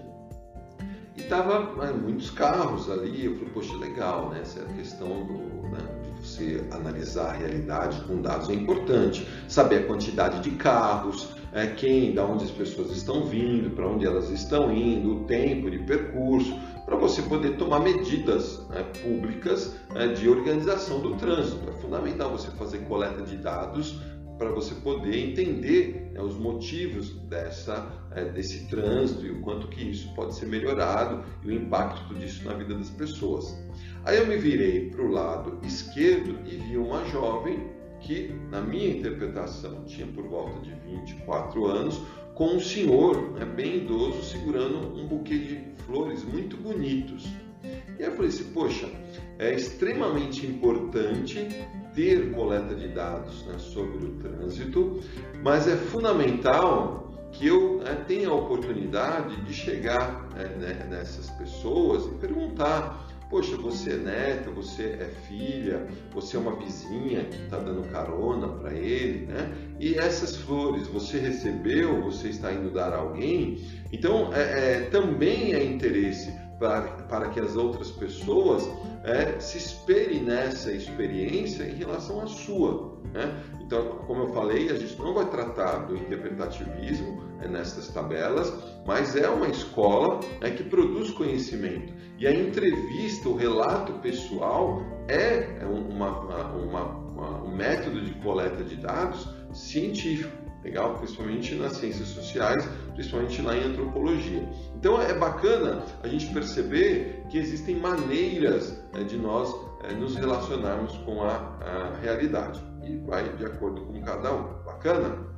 E 1.17 1.21
estava 1.21 1.75
né, 1.75 1.91
muitos 1.91 2.29
carros 2.29 2.89
ali, 2.89 3.25
eu 3.25 3.35
falei, 3.35 3.49
poxa, 3.53 3.75
legal, 3.77 4.29
né? 4.29 4.39
Essa 4.41 4.63
questão 4.65 5.25
do, 5.25 5.67
né, 5.69 5.79
de 6.03 6.27
você 6.27 6.63
analisar 6.71 7.29
a 7.29 7.33
realidade 7.33 7.99
com 8.01 8.21
dados 8.21 8.49
é 8.49 8.53
importante, 8.53 9.27
saber 9.47 9.79
a 9.79 9.87
quantidade 9.87 10.39
de 10.41 10.51
carros, 10.51 11.29
é, 11.51 11.67
quem, 11.67 12.13
da 12.13 12.23
onde 12.25 12.45
as 12.45 12.51
pessoas 12.51 12.91
estão 12.91 13.25
vindo, 13.25 13.71
para 13.71 13.87
onde 13.87 14.05
elas 14.05 14.29
estão 14.29 14.71
indo, 14.71 15.17
o 15.17 15.23
tempo 15.25 15.69
de 15.69 15.79
percurso, 15.79 16.57
para 16.89 16.97
você 16.97 17.21
poder 17.21 17.55
tomar 17.57 17.81
medidas 17.81 18.67
né, 18.67 18.83
públicas 19.03 19.75
né, 19.93 20.07
de 20.07 20.27
organização 20.27 20.99
do 20.99 21.15
trânsito. 21.17 21.69
É 21.69 21.73
fundamental 21.73 22.31
você 22.31 22.49
fazer 22.57 22.79
coleta 22.79 23.21
de 23.21 23.37
dados 23.37 24.01
para 24.39 24.49
você 24.49 24.73
poder 24.73 25.15
entender 25.15 26.09
né, 26.11 26.19
os 26.19 26.35
motivos 26.35 27.13
dessa, 27.27 27.87
é, 28.09 28.25
desse 28.25 28.67
trânsito 28.69 29.23
e 29.23 29.29
o 29.29 29.39
quanto 29.41 29.67
que 29.67 29.83
isso 29.83 30.11
pode 30.15 30.33
ser 30.33 30.47
melhorado 30.47 31.23
e 31.43 31.49
o 31.49 31.51
impacto 31.51 32.15
disso 32.15 32.43
na 32.43 32.55
vida 32.55 32.73
das 32.73 32.89
pessoas. 32.89 33.55
Aí 34.03 34.17
eu 34.17 34.25
me 34.25 34.37
virei 34.37 34.89
para 34.89 35.03
o 35.03 35.11
lado 35.11 35.59
esquerdo 35.63 36.39
e 36.47 36.55
vi 36.55 36.75
uma 36.75 37.05
jovem 37.05 37.69
que, 37.99 38.33
na 38.49 38.61
minha 38.61 38.89
interpretação, 38.89 39.83
tinha 39.83 40.07
por 40.07 40.23
volta 40.23 40.59
de 40.61 40.71
24 40.89 41.65
anos, 41.67 42.01
com 42.39 42.53
um 42.53 42.59
senhor 42.61 43.33
né, 43.33 43.43
bem 43.43 43.79
idoso 43.79 44.23
segurando 44.23 44.97
um 44.97 45.05
buquê 45.05 45.37
de 45.37 45.61
flores 45.85 46.23
muito 46.23 46.55
bonitos. 46.55 47.27
E 47.61 48.01
eu 48.01 48.13
falei 48.13 48.29
assim, 48.29 48.45
poxa, 48.53 48.89
é 49.37 49.53
extremamente 49.53 50.47
importante 50.47 51.49
ter 51.93 52.31
coleta 52.31 52.73
de 52.75 52.87
dados 52.87 53.45
né, 53.45 53.57
sobre 53.57 54.05
o 54.05 54.11
trânsito, 54.11 55.01
mas 55.43 55.67
é 55.67 55.75
fundamental 55.75 57.11
que 57.33 57.45
eu 57.45 57.79
né, 57.79 58.05
tenha 58.07 58.29
a 58.29 58.33
oportunidade 58.33 59.35
de 59.41 59.53
chegar 59.53 60.29
né, 60.33 60.87
nessas 60.89 61.29
pessoas 61.31 62.05
e 62.05 62.11
perguntar 62.19 63.05
Poxa, 63.29 63.55
você 63.57 63.91
é 63.91 63.97
neta, 63.97 64.49
você 64.49 64.97
é 64.99 65.05
filha, 65.27 65.87
você 66.11 66.35
é 66.35 66.39
uma 66.39 66.55
vizinha 66.55 67.25
que 67.25 67.43
está 67.43 67.59
dando 67.59 67.87
carona 67.91 68.47
para 68.47 68.73
ele, 68.73 69.27
né? 69.27 69.53
E 69.79 69.93
essas 69.93 70.35
flores 70.35 70.87
você 70.87 71.19
recebeu, 71.19 72.01
você 72.01 72.29
está 72.29 72.51
indo 72.51 72.71
dar 72.71 72.91
a 72.91 72.97
alguém? 72.97 73.63
Então, 73.91 74.33
é, 74.33 74.41
é, 74.41 74.81
também 74.89 75.53
é 75.53 75.63
interesse 75.63 76.33
para, 76.57 76.81
para 77.03 77.29
que 77.29 77.39
as 77.39 77.55
outras 77.55 77.91
pessoas 77.91 78.67
é, 79.03 79.39
se 79.39 79.57
espelhem 79.57 80.23
nessa 80.23 80.71
experiência 80.71 81.63
em 81.63 81.75
relação 81.75 82.21
à 82.21 82.27
sua. 82.27 82.99
Né? 83.13 83.43
Então, 83.61 83.99
como 84.05 84.23
eu 84.23 84.33
falei, 84.33 84.69
a 84.69 84.75
gente 84.75 84.97
não 84.99 85.13
vai 85.13 85.29
tratar 85.29 85.85
do 85.85 85.95
interpretativismo 85.95 87.23
é, 87.41 87.47
nessas 87.47 87.87
tabelas, 87.89 88.53
mas 88.85 89.15
é 89.15 89.29
uma 89.29 89.47
escola 89.47 90.19
é, 90.41 90.49
que 90.49 90.63
produz 90.63 91.11
conhecimento. 91.11 91.93
E 92.19 92.27
a 92.27 92.33
entrevista, 92.33 93.29
o 93.29 93.35
relato 93.37 93.93
pessoal 93.99 94.83
é, 95.07 95.57
é 95.61 95.65
uma, 95.65 96.19
uma, 96.19 96.83
uma, 96.83 97.43
um 97.43 97.55
método 97.55 98.01
de 98.01 98.11
coleta 98.15 98.61
de 98.61 98.75
dados 98.75 99.29
científico, 99.53 100.35
legal? 100.61 100.95
Principalmente 100.95 101.55
nas 101.55 101.77
ciências 101.77 102.09
sociais, 102.09 102.67
principalmente 102.93 103.41
lá 103.41 103.55
em 103.55 103.63
antropologia. 103.63 104.45
Então 104.75 105.01
é 105.01 105.17
bacana 105.17 105.85
a 106.03 106.09
gente 106.09 106.27
perceber 106.33 107.23
que 107.29 107.37
existem 107.37 107.77
maneiras 107.77 108.77
é, 108.93 109.01
de 109.01 109.15
nós 109.15 109.55
é, 109.85 109.93
nos 109.93 110.17
relacionarmos 110.17 110.97
com 111.05 111.23
a, 111.23 111.35
a 111.61 111.99
realidade 112.01 112.61
e 112.85 112.97
vai 112.97 113.33
de 113.37 113.45
acordo 113.45 113.81
com 113.83 114.01
cada 114.01 114.33
um. 114.33 114.43
Bacana? 114.65 115.29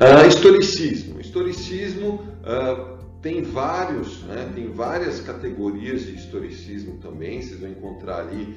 Uh, 0.00 0.26
historicismo. 0.26 1.20
Historicismo 1.20 2.26
uh, 2.42 2.95
tem 3.26 3.42
vários, 3.42 4.22
né, 4.22 4.48
tem 4.54 4.70
várias 4.70 5.20
categorias 5.20 6.02
de 6.02 6.14
historicismo 6.14 6.98
também. 6.98 7.42
Vocês 7.42 7.58
vão 7.58 7.70
encontrar 7.70 8.20
ali 8.20 8.54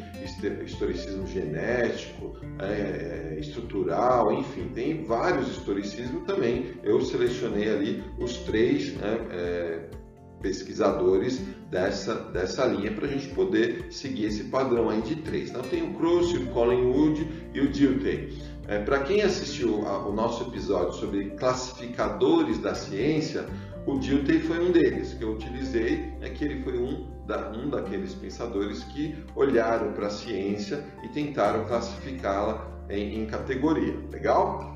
historicismo 0.63 1.25
genético, 1.25 2.37
é, 2.59 3.35
estrutural, 3.39 4.31
enfim, 4.31 4.69
tem 4.75 5.03
vários 5.05 5.47
historicismos 5.47 6.23
também. 6.27 6.75
Eu 6.83 7.01
selecionei 7.01 7.67
ali 7.67 8.03
os 8.19 8.37
três 8.43 8.93
né, 8.93 9.17
é, 9.31 9.89
pesquisadores 10.39 11.41
dessa, 11.71 12.13
dessa 12.13 12.63
linha 12.65 12.91
para 12.91 13.07
a 13.07 13.09
gente 13.09 13.27
poder 13.29 13.87
seguir 13.89 14.25
esse 14.25 14.43
padrão 14.43 14.87
aí 14.87 15.01
de 15.01 15.15
três. 15.15 15.49
Então 15.49 15.63
tem 15.63 15.81
o 15.81 15.95
Croce, 15.95 16.37
o 16.37 16.45
Collingwood 16.51 17.27
e 17.55 17.59
o 17.59 17.69
Dilthey. 17.69 18.37
É, 18.67 18.77
para 18.77 18.99
quem 18.99 19.23
assistiu 19.23 19.87
ao 19.87 20.13
nosso 20.13 20.43
episódio 20.43 20.93
sobre 20.93 21.31
classificadores 21.31 22.59
da 22.59 22.75
ciência, 22.75 23.47
o 23.85 23.97
Dilthey 23.97 24.39
foi 24.39 24.59
um 24.59 24.71
deles 24.71 25.13
que 25.13 25.23
eu 25.23 25.33
utilizei, 25.33 26.13
é 26.21 26.29
que 26.29 26.43
ele 26.43 26.63
foi 26.63 26.77
um, 26.77 27.07
da, 27.25 27.51
um 27.51 27.69
daqueles 27.69 28.13
pensadores 28.13 28.83
que 28.83 29.15
olharam 29.35 29.93
para 29.93 30.07
a 30.07 30.11
ciência 30.11 30.83
e 31.03 31.07
tentaram 31.07 31.65
classificá-la 31.65 32.67
em, 32.89 33.21
em 33.21 33.25
categoria. 33.25 33.95
Legal? 34.11 34.75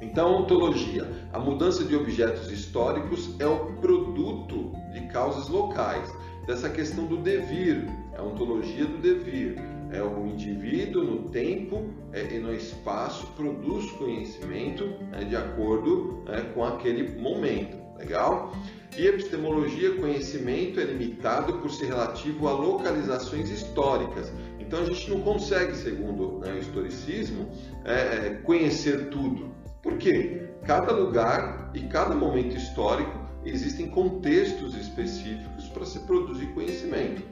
Então, 0.00 0.42
ontologia, 0.42 1.10
a 1.32 1.38
mudança 1.38 1.82
de 1.82 1.96
objetos 1.96 2.52
históricos 2.52 3.34
é 3.40 3.46
o 3.46 3.72
produto 3.76 4.72
de 4.92 5.00
causas 5.08 5.48
locais, 5.48 6.12
dessa 6.46 6.68
questão 6.68 7.06
do 7.06 7.16
devir, 7.16 7.88
é 8.12 8.18
a 8.18 8.22
ontologia 8.22 8.84
do 8.84 8.98
devir. 8.98 9.56
É 9.92 10.02
o 10.02 10.26
indivíduo 10.26 11.04
no 11.04 11.28
tempo 11.30 11.84
é, 12.12 12.34
e 12.34 12.38
no 12.40 12.52
espaço 12.52 13.26
produz 13.36 13.88
conhecimento 13.92 14.84
é, 15.12 15.24
de 15.24 15.36
acordo 15.36 16.24
é, 16.26 16.40
com 16.40 16.64
aquele 16.64 17.20
momento. 17.20 17.85
Legal? 17.98 18.52
E 18.96 19.06
epistemologia, 19.06 19.96
conhecimento 19.96 20.80
é 20.80 20.84
limitado 20.84 21.54
por 21.58 21.70
ser 21.70 21.86
relativo 21.86 22.48
a 22.48 22.52
localizações 22.52 23.50
históricas. 23.50 24.32
Então 24.58 24.80
a 24.80 24.84
gente 24.84 25.10
não 25.10 25.20
consegue, 25.20 25.76
segundo 25.76 26.38
né, 26.38 26.52
o 26.52 26.58
historicismo, 26.58 27.48
é, 27.84 27.92
é, 27.94 28.40
conhecer 28.42 29.10
tudo. 29.10 29.54
Por 29.82 29.98
quê? 29.98 30.48
Cada 30.64 30.92
lugar 30.92 31.70
e 31.74 31.80
cada 31.82 32.14
momento 32.14 32.56
histórico 32.56 33.26
existem 33.44 33.88
contextos 33.88 34.74
específicos 34.74 35.68
para 35.68 35.84
se 35.84 36.00
produzir 36.00 36.46
conhecimento. 36.48 37.22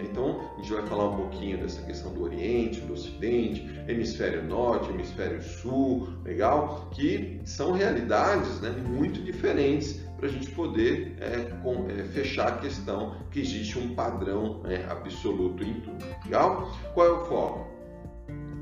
Então, 0.00 0.40
a 0.56 0.60
gente 0.60 0.72
vai 0.72 0.86
falar 0.86 1.10
um 1.10 1.16
pouquinho 1.16 1.58
dessa 1.58 1.82
questão 1.82 2.12
do 2.12 2.22
Oriente, 2.22 2.80
do 2.80 2.92
Ocidente, 2.92 3.68
Hemisfério 3.88 4.44
Norte, 4.44 4.90
Hemisfério 4.90 5.42
Sul, 5.42 6.08
legal? 6.24 6.88
Que 6.92 7.40
são 7.44 7.72
realidades 7.72 8.60
né, 8.60 8.70
muito 8.70 9.20
diferentes 9.22 10.00
para 10.16 10.28
a 10.28 10.30
gente 10.30 10.50
poder 10.52 11.16
é, 11.20 11.50
com, 11.62 11.90
é, 11.90 12.04
fechar 12.04 12.48
a 12.48 12.56
questão 12.58 13.16
que 13.30 13.40
existe 13.40 13.78
um 13.78 13.94
padrão 13.94 14.62
né, 14.62 14.86
absoluto 14.88 15.62
em 15.64 15.74
tudo, 15.80 16.04
legal? 16.24 16.70
Qual 16.94 17.06
é 17.06 17.10
o 17.10 17.24
foco? 17.26 17.72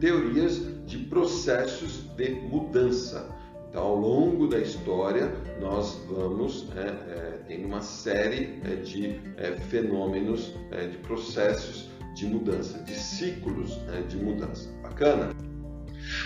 teorias 0.00 0.62
de 0.86 0.98
processos 0.98 2.04
de 2.16 2.30
mudança. 2.30 3.28
Então, 3.70 3.84
ao 3.84 3.94
longo 3.94 4.48
da 4.48 4.58
história, 4.58 5.32
nós 5.60 6.00
vamos 6.08 6.66
é, 6.76 6.80
é, 6.80 7.38
tendo 7.46 7.66
uma 7.66 7.80
série 7.80 8.60
é, 8.64 8.74
de 8.74 9.20
fenômenos, 9.68 10.52
é, 10.72 10.88
de 10.88 10.98
processos 10.98 11.88
de 12.16 12.26
mudança, 12.26 12.78
de 12.80 12.94
ciclos 12.94 13.76
né, 13.86 14.02
de 14.08 14.16
mudança. 14.16 14.68
Bacana? 14.82 15.30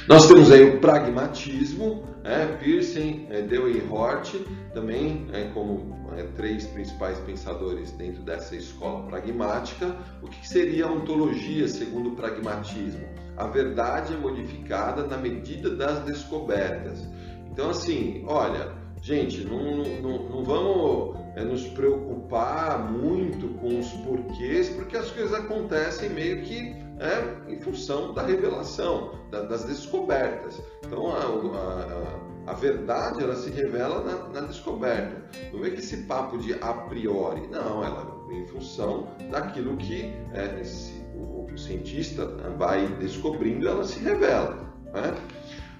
Nós 0.08 0.26
temos 0.26 0.50
aí 0.50 0.64
o 0.64 0.80
pragmatismo, 0.80 2.04
é, 2.24 2.46
Pearson, 2.46 3.26
é, 3.28 3.42
Dewey 3.42 3.76
e 3.76 3.92
Hort, 3.92 4.36
também 4.72 5.26
como 5.52 5.94
é, 6.16 6.22
três 6.36 6.66
principais 6.66 7.18
pensadores 7.18 7.92
dentro 7.92 8.22
dessa 8.22 8.56
escola 8.56 9.06
pragmática. 9.06 9.94
O 10.22 10.28
que 10.28 10.48
seria 10.48 10.86
a 10.86 10.90
ontologia 10.90 11.68
segundo 11.68 12.12
o 12.12 12.16
pragmatismo? 12.16 13.06
A 13.36 13.46
verdade 13.48 14.14
é 14.14 14.16
modificada 14.16 15.06
na 15.06 15.18
medida 15.18 15.68
das 15.68 16.04
descobertas. 16.04 17.06
Então, 17.54 17.70
assim, 17.70 18.24
olha, 18.26 18.72
gente, 19.00 19.44
não, 19.44 19.76
não, 20.02 20.28
não 20.28 20.44
vamos 20.44 21.16
é, 21.36 21.44
nos 21.44 21.64
preocupar 21.68 22.90
muito 22.90 23.46
com 23.60 23.78
os 23.78 23.92
porquês, 23.92 24.70
porque 24.70 24.96
as 24.96 25.08
coisas 25.12 25.32
acontecem 25.32 26.10
meio 26.10 26.42
que 26.42 26.74
é, 26.98 27.52
em 27.52 27.60
função 27.60 28.12
da 28.12 28.22
revelação, 28.22 29.12
da, 29.30 29.42
das 29.42 29.62
descobertas. 29.62 30.60
Então, 30.84 31.12
a, 31.12 32.48
a, 32.48 32.50
a, 32.50 32.54
verdade 32.54 33.22
ela 33.22 33.36
se 33.36 33.50
revela 33.50 34.02
na, 34.02 34.40
na 34.40 34.46
descoberta. 34.48 35.22
Não 35.52 35.64
é 35.64 35.70
que 35.70 35.78
esse 35.78 35.98
papo 36.08 36.36
de 36.36 36.54
a 36.54 36.72
priori, 36.72 37.46
não, 37.52 37.84
ela 37.84 38.20
vem 38.26 38.42
em 38.42 38.46
função 38.48 39.06
daquilo 39.30 39.76
que 39.76 40.12
é, 40.32 40.60
esse, 40.60 41.04
o, 41.14 41.46
o 41.52 41.56
cientista 41.56 42.26
vai 42.58 42.88
descobrindo, 42.98 43.68
ela 43.68 43.84
se 43.84 44.00
revela. 44.00 44.64
Né? 44.92 45.14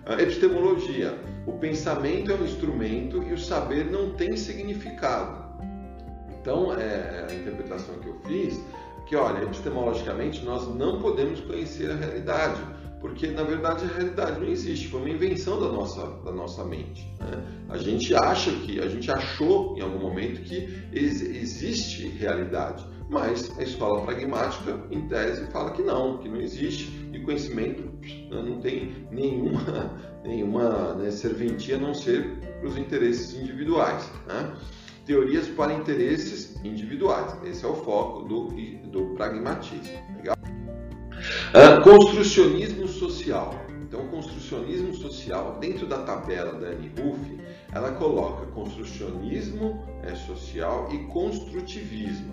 Epistemologia. 0.07 1.19
O 1.47 1.53
pensamento 1.55 2.31
é 2.31 2.35
um 2.35 2.45
instrumento 2.45 3.23
e 3.23 3.33
o 3.33 3.39
saber 3.39 3.91
não 3.91 4.13
tem 4.13 4.37
significado. 4.37 5.45
Então, 6.41 6.75
é, 6.75 7.27
a 7.31 7.35
interpretação 7.35 7.95
que 8.01 8.09
eu 8.09 8.21
fiz, 8.27 8.61
que 9.07 9.17
olha, 9.17 9.43
epistemologicamente 9.43 10.45
nós 10.45 10.69
não 10.75 11.01
podemos 11.01 11.41
conhecer 11.41 11.91
a 11.91 11.95
realidade, 11.95 12.61
porque 13.01 13.29
na 13.29 13.43
verdade 13.43 13.85
a 13.85 13.89
realidade 13.89 14.41
não 14.41 14.49
existe, 14.49 14.89
foi 14.89 15.01
uma 15.01 15.11
invenção 15.11 15.59
da 15.59 15.69
nossa, 15.69 16.07
da 16.23 16.33
nossa 16.33 16.65
mente. 16.65 17.11
Né? 17.21 17.43
A 17.71 17.79
gente 17.79 18.15
acha 18.15 18.51
que, 18.51 18.81
a 18.81 18.89
gente 18.89 19.11
achou 19.11 19.75
em 19.77 19.81
algum 19.81 19.99
momento 19.99 20.43
que 20.43 20.83
ex 20.93 21.23
existe 21.23 22.09
realidade, 22.09 22.85
mas 23.09 23.51
a 23.59 23.63
escola 23.63 24.03
pragmática, 24.03 24.81
em 24.91 25.07
tese, 25.09 25.51
fala 25.51 25.71
que 25.73 25.83
não, 25.83 26.19
que 26.19 26.29
não 26.29 26.41
existe, 26.41 27.04
conhecimento 27.25 27.83
né, 27.83 28.43
não 28.43 28.61
tem 28.61 29.07
nenhuma, 29.11 29.91
nenhuma 30.25 30.95
né, 30.95 31.11
serventia 31.11 31.77
a 31.77 31.81
não 31.81 31.95
ser 31.95 32.39
para 32.61 32.69
os 32.69 32.77
interesses 32.77 33.35
individuais. 33.35 34.11
Né? 34.27 34.57
Teorias 35.05 35.49
para 35.49 35.75
interesses 35.75 36.57
individuais, 36.65 37.37
esse 37.45 37.65
é 37.65 37.69
o 37.69 37.75
foco 37.75 38.23
do, 38.23 38.49
do 38.91 39.15
pragmatismo. 39.15 39.93
Legal? 40.17 40.37
Uh, 41.53 41.83
construcionismo 41.83 42.89
social. 42.89 43.65
Então, 43.83 44.09
construcionismo 44.09 44.95
social, 44.95 45.59
dentro 45.61 45.87
da 45.87 45.99
tabela 45.99 46.59
da 46.59 46.69
Annie 46.69 46.91
Ruff, 46.99 47.39
ela 47.73 47.93
coloca 47.93 48.47
construcionismo 48.47 49.85
é, 50.03 50.15
social 50.15 50.89
e 50.93 50.99
construtivismo. 51.05 52.33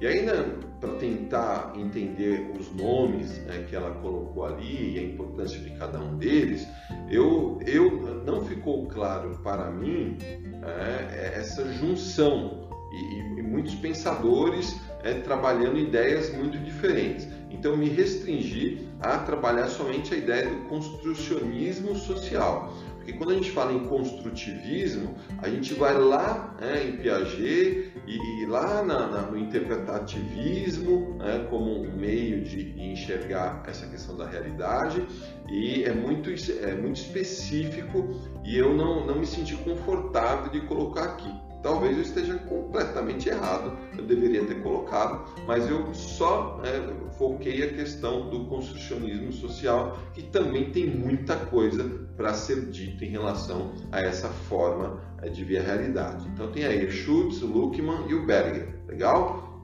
E 0.00 0.06
ainda 0.06 0.58
para 0.80 0.90
tentar 0.94 1.72
entender 1.74 2.52
os 2.58 2.70
nomes 2.74 3.38
né, 3.44 3.64
que 3.68 3.74
ela 3.74 3.90
colocou 4.02 4.44
ali 4.44 4.94
e 4.94 4.98
a 4.98 5.02
importância 5.02 5.58
de 5.58 5.70
cada 5.70 5.98
um 5.98 6.16
deles, 6.18 6.66
eu, 7.10 7.58
eu 7.66 8.22
não 8.24 8.44
ficou 8.44 8.86
claro 8.86 9.38
para 9.42 9.70
mim 9.70 10.18
é, 10.62 11.32
essa 11.38 11.64
junção 11.74 12.68
e, 12.92 13.38
e, 13.38 13.42
muitos 13.42 13.74
pensadores 13.76 14.78
é, 15.02 15.14
trabalhando 15.14 15.78
ideias 15.78 16.34
muito 16.34 16.58
diferentes. 16.58 17.26
Então 17.50 17.76
me 17.76 17.88
restringi 17.88 18.86
a 19.00 19.18
trabalhar 19.18 19.68
somente 19.68 20.12
a 20.12 20.16
ideia 20.16 20.48
do 20.48 20.68
construcionismo 20.68 21.94
social. 21.94 22.72
Porque 22.96 23.12
quando 23.12 23.30
a 23.30 23.34
gente 23.34 23.52
fala 23.52 23.72
em 23.72 23.86
construtivismo, 23.86 25.14
a 25.38 25.48
gente 25.48 25.72
vai 25.74 25.94
lá 25.94 26.54
né, 26.60 26.88
em 26.88 26.96
Piaget 26.96 27.92
e, 28.06 28.46
lá 28.46 28.82
na, 28.82 29.06
na, 29.08 29.22
no 29.22 29.36
interpretativismo 29.36 31.16
né, 31.18 31.46
como 31.50 31.82
um 31.82 31.96
meio 31.96 32.42
de, 32.42 32.72
de, 32.72 32.82
enxergar 32.82 33.62
essa 33.66 33.86
questão 33.86 34.16
da 34.16 34.26
realidade 34.26 35.06
e 35.48 35.84
é 35.84 35.92
muito, 35.92 36.30
é 36.30 36.74
muito 36.74 36.96
específico 36.96 38.14
e 38.44 38.56
eu 38.56 38.74
não, 38.74 39.04
não 39.04 39.16
me 39.16 39.26
senti 39.26 39.56
confortável 39.56 40.50
de 40.50 40.60
colocar 40.62 41.04
aqui. 41.04 41.45
Talvez 41.62 41.96
eu 41.96 42.02
esteja 42.02 42.34
completamente 42.38 43.28
errado, 43.28 43.76
eu 43.96 44.04
deveria 44.04 44.44
ter 44.44 44.62
colocado, 44.62 45.24
mas 45.46 45.68
eu 45.68 45.92
só 45.94 46.60
é, 46.64 47.10
foquei 47.16 47.62
a 47.64 47.72
questão 47.72 48.28
do 48.30 48.44
construcionismo 48.46 49.32
social, 49.32 49.98
que 50.12 50.22
também 50.22 50.70
tem 50.70 50.86
muita 50.86 51.36
coisa 51.36 51.84
para 52.16 52.34
ser 52.34 52.66
dito 52.70 53.04
em 53.04 53.08
relação 53.08 53.72
a 53.90 54.00
essa 54.00 54.28
forma 54.28 55.00
é, 55.22 55.28
de 55.28 55.44
ver 55.44 55.58
a 55.58 55.62
realidade. 55.62 56.28
Então 56.28 56.50
tem 56.52 56.64
aí 56.64 56.90
Schutz, 56.90 57.40
Luckmann 57.40 58.08
e 58.08 58.14
o 58.14 58.26
Berger, 58.26 58.68
legal? 58.86 59.62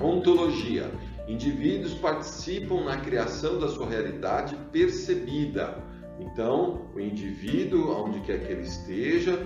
Ontologia. 0.00 0.90
Indivíduos 1.28 1.94
participam 1.94 2.84
na 2.84 2.96
criação 2.96 3.58
da 3.58 3.68
sua 3.68 3.88
realidade 3.88 4.56
percebida. 4.72 5.78
Então, 6.18 6.86
o 6.94 7.00
indivíduo, 7.00 8.04
onde 8.04 8.20
quer 8.20 8.40
que 8.40 8.52
ele 8.52 8.62
esteja, 8.62 9.38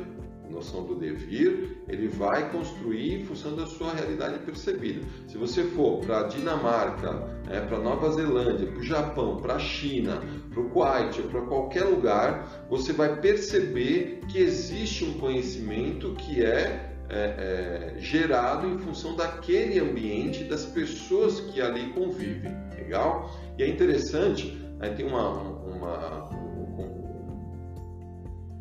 noção 0.51 0.85
do 0.85 0.95
devir, 0.95 1.83
ele 1.89 2.09
vai 2.09 2.51
construir 2.51 3.21
em 3.21 3.25
função 3.25 3.57
da 3.57 3.67
sua 3.67 3.93
realidade 3.93 4.39
percebida. 4.41 5.01
Se 5.27 5.37
você 5.37 5.65
for 5.65 6.01
para 6.01 6.25
Dinamarca, 6.25 7.29
é, 7.51 7.61
para 7.61 7.79
Nova 7.79 8.11
Zelândia, 8.13 8.67
para 8.67 8.81
o 8.81 8.83
Japão, 8.83 9.37
para 9.37 9.55
a 9.55 9.59
China, 9.59 10.23
para 10.51 10.61
o 10.61 10.71
Kuwait 10.71 11.23
para 11.23 11.43
qualquer 11.43 11.85
lugar, 11.85 12.67
você 12.69 12.93
vai 12.93 13.21
perceber 13.21 14.21
que 14.29 14.39
existe 14.39 15.05
um 15.05 15.15
conhecimento 15.15 16.15
que 16.15 16.45
é 16.45 16.91
é, 17.09 17.95
é, 17.97 18.01
gerado 18.01 18.67
em 18.67 18.79
função 18.79 19.15
daquele 19.15 19.79
ambiente, 19.79 20.45
das 20.45 20.65
pessoas 20.65 21.39
que 21.39 21.61
ali 21.61 21.93
convivem. 21.93 22.53
Legal? 22.77 23.31
E 23.59 23.63
é 23.63 23.69
interessante, 23.69 24.59
tem 24.97 25.07
uma, 25.07 25.31
uma, 25.31 26.31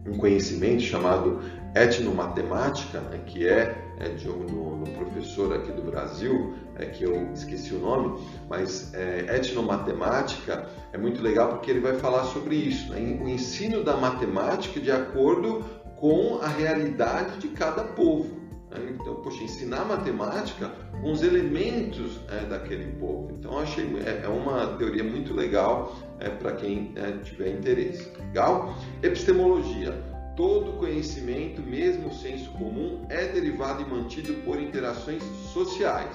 um, 0.08 0.18
conhecimento 0.18 0.82
chamado 0.82 1.42
etnomatemática, 1.76 3.00
né, 3.02 3.20
que 3.26 3.48
é, 3.48 3.76
é 4.00 4.10
de 4.10 4.30
um, 4.30 4.84
um, 4.84 4.94
professor 4.94 5.56
aqui 5.56 5.72
do 5.72 5.82
Brasil, 5.82 6.54
é, 6.76 6.86
que 6.86 7.04
eu 7.04 7.32
esqueci 7.34 7.74
o 7.74 7.80
nome, 7.80 8.22
mas 8.50 8.94
é, 8.94 9.36
etnomatemática 9.36 10.68
é 10.92 10.98
muito 10.98 11.22
legal 11.22 11.50
porque 11.50 11.72
ele 11.72 11.80
vai 11.80 11.96
falar 11.98 12.26
sobre 12.26 12.56
isso, 12.56 12.92
né, 12.92 13.20
o 13.22 13.28
ensino 13.28 13.84
da 13.84 13.98
matemática 13.98 14.80
de 14.80 14.92
acordo 14.92 15.63
com 15.96 16.39
a 16.42 16.48
realidade 16.48 17.38
de 17.39 17.48
cada 17.50 17.84
povo. 17.84 18.44
Né? 18.70 18.96
Então, 19.00 19.16
poxa, 19.16 19.44
ensinar 19.44 19.86
matemática 19.86 20.72
com 21.04 21.12
os 21.12 21.22
elementos 21.22 22.20
é, 22.30 22.46
daquele 22.46 22.94
povo. 22.94 23.36
Então, 23.38 23.60
achei 23.60 23.86
é, 24.06 24.24
é, 24.24 24.28
uma 24.28 24.78
teoria 24.78 25.04
muito 25.04 25.34
legal 25.34 25.96
é, 26.20 26.30
para 26.30 26.54
quem 26.54 26.94
é, 26.96 27.12
tiver 27.24 27.50
interesse. 27.50 28.10
Legal? 28.18 28.74
Epistemologia 29.04 29.94
Todo 30.36 30.80
conhecimento, 30.80 31.62
mesmo 31.62 32.08
o 32.08 32.13
senso 32.13 32.50
comum, 32.54 33.06
é 33.08 33.28
derivado 33.28 33.84
e 33.84 33.86
mantido 33.86 34.34
por 34.44 34.60
interações 34.60 35.22
sociais. 35.54 36.10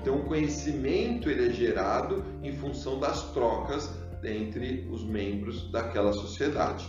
Então, 0.00 0.16
o 0.16 0.24
conhecimento 0.24 1.28
ele 1.28 1.48
é 1.48 1.52
gerado 1.52 2.24
em 2.42 2.50
função 2.56 2.98
das 2.98 3.30
trocas 3.32 3.92
entre 4.24 4.88
os 4.90 5.04
membros 5.04 5.70
daquela 5.70 6.14
sociedade. 6.14 6.88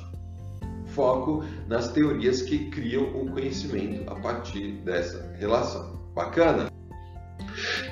Foco 0.85 1.43
nas 1.67 1.91
teorias 1.91 2.41
que 2.43 2.69
criam 2.69 3.03
o 3.13 3.29
conhecimento 3.29 4.09
a 4.09 4.15
partir 4.15 4.71
dessa 4.85 5.35
relação. 5.37 5.99
Bacana? 6.15 6.78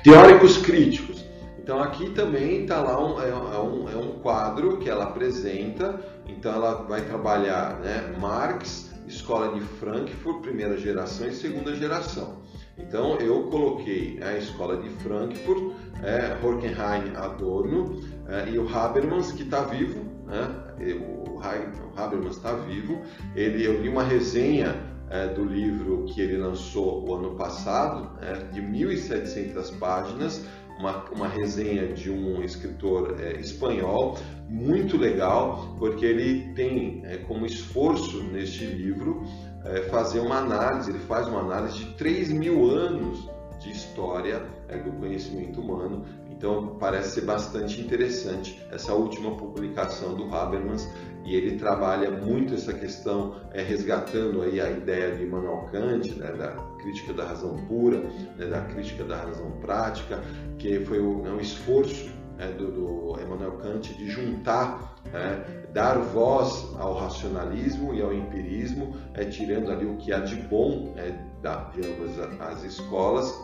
Teóricos 0.02 0.58
críticos. 0.58 1.24
Então 1.58 1.82
aqui 1.82 2.08
também 2.10 2.62
está 2.62 2.80
lá 2.80 2.98
um, 2.98 3.20
é, 3.20 3.28
é, 3.28 3.58
um, 3.60 3.88
é 3.90 3.96
um 3.96 4.20
quadro 4.20 4.78
que 4.78 4.88
ela 4.88 5.04
apresenta, 5.04 6.00
então 6.26 6.50
ela 6.52 6.86
vai 6.88 7.02
trabalhar 7.02 7.78
né, 7.80 8.14
Marx, 8.18 8.90
Escola 9.06 9.54
de 9.54 9.60
Frankfurt, 9.60 10.40
primeira 10.40 10.78
geração 10.78 11.28
e 11.28 11.32
segunda 11.32 11.74
geração. 11.74 12.42
Então 12.78 13.18
eu 13.18 13.44
coloquei 13.44 14.18
a 14.22 14.38
Escola 14.38 14.76
de 14.78 14.88
Frankfurt, 15.02 15.74
é, 16.02 16.36
Adorno 17.16 18.00
é, 18.28 18.48
e 18.50 18.58
o 18.58 18.68
Habermas, 18.74 19.32
que 19.32 19.42
está 19.42 19.62
vivo, 19.62 20.04
né? 20.26 20.48
o 21.26 21.38
Habermas 21.96 22.36
está 22.36 22.52
vivo. 22.54 23.02
Ele, 23.34 23.64
eu 23.64 23.82
li 23.82 23.88
uma 23.88 24.04
resenha 24.04 24.74
é, 25.10 25.28
do 25.28 25.44
livro 25.44 26.04
que 26.06 26.20
ele 26.20 26.36
lançou 26.36 27.08
o 27.08 27.14
ano 27.14 27.34
passado, 27.34 28.10
é, 28.22 28.34
de 28.52 28.60
1.700 28.60 29.78
páginas, 29.78 30.44
uma, 30.78 31.04
uma 31.10 31.28
resenha 31.28 31.88
de 31.88 32.10
um 32.10 32.42
escritor 32.42 33.16
é, 33.20 33.40
espanhol, 33.40 34.16
muito 34.48 34.96
legal, 34.96 35.74
porque 35.78 36.06
ele 36.06 36.52
tem 36.54 37.02
é, 37.04 37.18
como 37.18 37.44
esforço 37.44 38.22
neste 38.22 38.64
livro 38.64 39.24
é, 39.64 39.82
fazer 39.82 40.20
uma 40.20 40.38
análise, 40.38 40.90
ele 40.90 41.00
faz 41.00 41.26
uma 41.26 41.40
análise 41.40 41.78
de 41.78 41.94
3 41.94 42.32
mil 42.32 42.70
anos 42.70 43.28
de 43.58 43.70
história 43.70 44.42
é, 44.68 44.78
do 44.78 44.92
conhecimento 44.92 45.60
humano. 45.60 46.04
Então 46.30 46.76
parece 46.78 47.16
ser 47.16 47.22
bastante 47.22 47.80
interessante 47.80 48.64
essa 48.70 48.94
última 48.94 49.36
publicação 49.36 50.14
do 50.14 50.32
Habermas 50.32 50.88
e 51.24 51.34
ele 51.34 51.58
trabalha 51.58 52.10
muito 52.10 52.54
essa 52.54 52.72
questão, 52.72 53.36
é, 53.52 53.62
resgatando 53.62 54.42
aí 54.42 54.60
a 54.60 54.70
ideia 54.70 55.14
de 55.14 55.24
Immanuel 55.24 55.68
Kant, 55.70 56.14
né, 56.14 56.32
da 56.32 56.52
crítica 56.80 57.12
da 57.12 57.24
razão 57.24 57.56
pura, 57.66 57.98
né, 58.36 58.46
da 58.46 58.62
crítica 58.62 59.04
da 59.04 59.16
razão 59.16 59.50
prática, 59.60 60.20
que 60.58 60.80
foi 60.84 61.00
o, 61.00 61.26
é 61.26 61.30
um 61.30 61.40
esforço 61.40 62.10
é, 62.38 62.46
do, 62.48 62.70
do 62.70 63.20
Immanuel 63.20 63.52
Kant 63.58 63.92
de 63.94 64.08
juntar, 64.08 64.96
é, 65.12 65.66
dar 65.72 65.98
voz 65.98 66.68
ao 66.78 66.94
racionalismo 66.94 67.94
e 67.94 68.00
ao 68.00 68.14
empirismo, 68.14 68.94
é, 69.14 69.24
tirando 69.24 69.70
ali 69.70 69.84
o 69.84 69.96
que 69.96 70.12
há 70.12 70.20
de 70.20 70.36
bom 70.36 70.94
é, 70.96 71.12
da, 71.42 71.70
as 72.40 72.64
escolas 72.64 73.34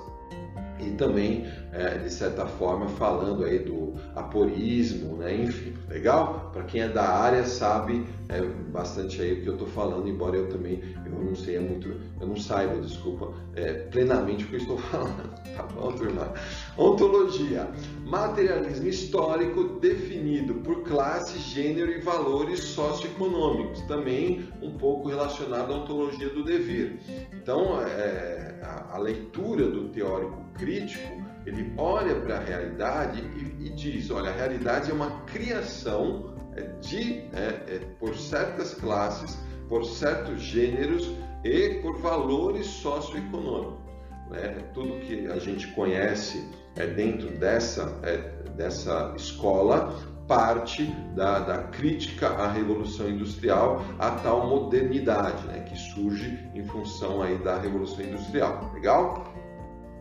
e 0.80 0.90
também, 0.92 1.46
é, 1.72 1.98
de 1.98 2.12
certa 2.12 2.46
forma, 2.46 2.88
falando 2.88 3.44
aí 3.44 3.58
do 3.58 3.94
aporismo, 4.14 5.16
né? 5.16 5.34
enfim, 5.34 5.74
legal? 5.88 6.50
Para 6.52 6.64
quem 6.64 6.82
é 6.82 6.88
da 6.88 7.08
área 7.08 7.44
sabe 7.44 8.04
é, 8.28 8.40
bastante 8.42 9.20
aí 9.20 9.34
o 9.34 9.42
que 9.42 9.48
eu 9.48 9.52
estou 9.54 9.68
falando, 9.68 10.08
embora 10.08 10.36
eu 10.36 10.48
também 10.48 10.82
eu 11.04 11.12
não 11.12 11.34
sei 11.34 11.56
é 11.56 11.60
muito, 11.60 11.88
eu 12.20 12.26
não 12.26 12.36
saiba, 12.36 12.80
desculpa, 12.80 13.32
é, 13.54 13.72
plenamente 13.72 14.44
o 14.44 14.48
que 14.48 14.54
eu 14.54 14.60
estou 14.60 14.78
falando, 14.90 15.30
tá 15.56 15.62
bom, 15.62 15.92
turma? 15.92 16.32
Ontologia, 16.76 17.68
materialismo 18.04 18.88
histórico 18.88 19.78
definido 19.80 20.54
por 20.56 20.82
classe, 20.82 21.38
gênero 21.38 21.90
e 21.90 22.00
valores 22.00 22.60
socioeconômicos, 22.60 23.80
também 23.82 24.48
um 24.60 24.76
pouco 24.76 25.08
relacionado 25.08 25.72
à 25.72 25.76
ontologia 25.76 26.28
do 26.30 26.44
dever. 26.44 26.98
Então, 27.32 27.80
é, 27.82 28.43
a, 28.64 28.96
a 28.96 28.98
leitura 28.98 29.68
do 29.68 29.88
teórico 29.88 30.42
crítico, 30.54 31.22
ele 31.46 31.72
olha 31.76 32.14
para 32.16 32.36
a 32.36 32.40
realidade 32.40 33.20
e, 33.20 33.66
e, 33.66 33.70
diz: 33.70 34.10
olha, 34.10 34.30
a 34.30 34.32
realidade 34.32 34.90
é 34.90 34.94
uma 34.94 35.10
criação 35.26 36.34
é, 36.56 36.62
de, 36.80 37.20
é, 37.32 37.74
é, 37.74 37.80
por 37.98 38.16
certas 38.16 38.74
classes, 38.74 39.38
por 39.68 39.84
certos 39.84 40.40
gêneros 40.40 41.10
e 41.44 41.80
por 41.82 41.98
valores 41.98 42.66
socioeconômicos. 42.66 43.84
Né? 44.30 44.56
Tudo 44.72 45.00
que 45.00 45.26
a 45.26 45.38
gente 45.38 45.66
conhece 45.68 46.48
é, 46.76 46.86
dentro 46.86 47.30
dessa, 47.38 47.98
é, 48.02 48.18
dessa 48.56 49.12
escola 49.16 50.13
parte 50.26 50.84
da, 51.14 51.38
da, 51.40 51.58
crítica 51.64 52.28
à 52.28 52.50
revolução 52.50 53.08
industrial, 53.08 53.84
a 53.98 54.10
tal 54.12 54.48
modernidade 54.48 55.46
né, 55.46 55.60
que 55.60 55.76
surge 55.76 56.38
em 56.54 56.64
função 56.64 57.22
aí 57.22 57.36
da 57.38 57.58
revolução 57.58 58.04
industrial. 58.04 58.70
Legal? 58.74 59.32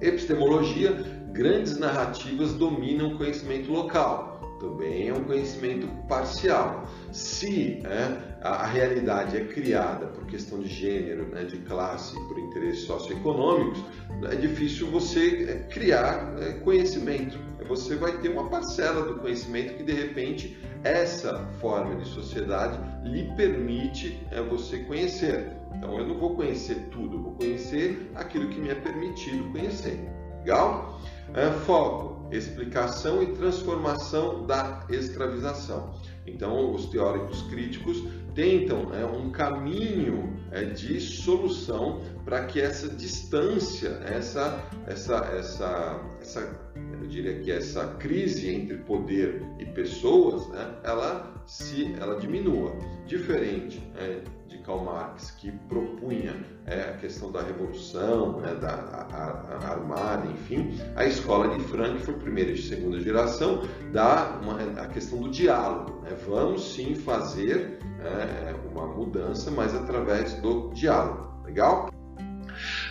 Epistemologia, 0.01 0.91
grandes 1.31 1.77
narrativas 1.77 2.53
dominam 2.53 3.13
o 3.13 3.17
conhecimento 3.17 3.71
local. 3.71 4.33
Também 4.59 5.09
é 5.09 5.13
um 5.13 5.23
conhecimento 5.25 5.87
parcial. 6.07 6.85
Se 7.11 7.81
é, 7.85 8.37
a, 8.41 8.65
realidade 8.65 9.35
é 9.35 9.43
criada 9.45 10.07
por 10.07 10.25
questão 10.25 10.59
de 10.59 10.69
gênero, 10.69 11.27
né, 11.27 11.43
de 11.43 11.57
classe, 11.57 12.15
por 12.27 12.39
interesses 12.39 12.85
socioeconômicos, 12.85 13.83
é 14.31 14.35
difícil 14.35 14.89
você 14.89 15.45
é, 15.49 15.73
criar 15.73 16.35
é, 16.39 16.53
conhecimento. 16.59 17.37
Você 17.67 17.95
vai 17.95 18.17
ter 18.17 18.29
uma 18.29 18.49
parcela 18.49 19.05
do 19.05 19.19
conhecimento 19.19 19.75
que 19.75 19.83
de 19.83 19.93
repente 19.93 20.57
essa 20.83 21.45
forma 21.59 21.95
de 21.95 22.07
sociedade 22.07 22.77
lhe 23.03 23.33
permite 23.35 24.19
é, 24.31 24.41
você 24.41 24.79
conhecer. 24.79 25.51
Então 25.75 25.97
eu 25.97 26.07
não 26.07 26.17
vou 26.17 26.35
conhecer 26.35 26.75
tudo, 26.91 27.21
vou 27.21 27.33
conhecer 27.33 28.11
aquilo 28.15 28.49
que 28.49 28.59
me 28.59 28.69
é 28.69 28.75
permitido 28.75 29.51
conhecer. 29.51 29.99
Legal? 30.39 31.01
É, 31.33 31.49
foco, 31.65 32.27
explicação 32.35 33.23
e 33.23 33.27
transformação 33.27 34.45
da 34.45 34.85
escravização. 34.89 35.95
Então, 36.27 36.73
os 36.73 36.85
teóricos 36.87 37.41
críticos 37.43 38.03
tentam 38.35 38.89
né, 38.89 39.05
um 39.05 39.29
caminho 39.31 40.33
de 40.75 40.99
solução 40.99 42.01
para 42.25 42.45
que 42.45 42.61
essa 42.61 42.87
distância, 42.87 43.89
essa, 44.05 44.59
essa, 44.87 45.17
essa, 45.37 45.99
essa, 46.21 46.59
eu 47.01 47.07
diria 47.07 47.39
que 47.39 47.51
essa 47.51 47.85
crise 47.95 48.49
entre 48.49 48.77
poder 48.77 49.41
e 49.59 49.65
pessoas, 49.65 50.47
né, 50.49 50.75
ela 50.83 51.33
se, 51.45 51.93
ela 51.99 52.19
diminua. 52.19 52.73
Diferente 53.05 53.83
é, 53.97 54.21
de 54.47 54.57
Karl 54.59 54.85
Marx, 54.85 55.31
que 55.31 55.51
propunha 55.67 56.33
é, 56.65 56.81
a 56.81 56.97
questão 56.97 57.31
da 57.31 57.41
revolução, 57.41 58.39
né, 58.39 58.55
da 58.55 58.69
a, 58.69 59.65
a 59.65 59.71
armada, 59.71 60.25
enfim, 60.27 60.79
a 60.95 61.05
escola 61.05 61.57
de 61.57 61.63
Frankfurt, 61.65 62.19
primeira 62.19 62.51
e 62.51 62.57
segunda 62.57 62.99
geração, 63.01 63.63
dá 63.91 64.39
uma, 64.41 64.61
a 64.81 64.87
questão 64.87 65.19
do 65.19 65.29
diálogo. 65.29 66.01
Né? 66.03 66.15
Vamos 66.25 66.73
sim 66.73 66.95
fazer 66.95 67.79
é, 67.99 68.55
uma 68.71 68.87
mudança, 68.87 69.51
mas 69.51 69.75
através 69.75 70.33
do 70.35 70.69
diálogo. 70.73 71.33
Legal? 71.43 71.89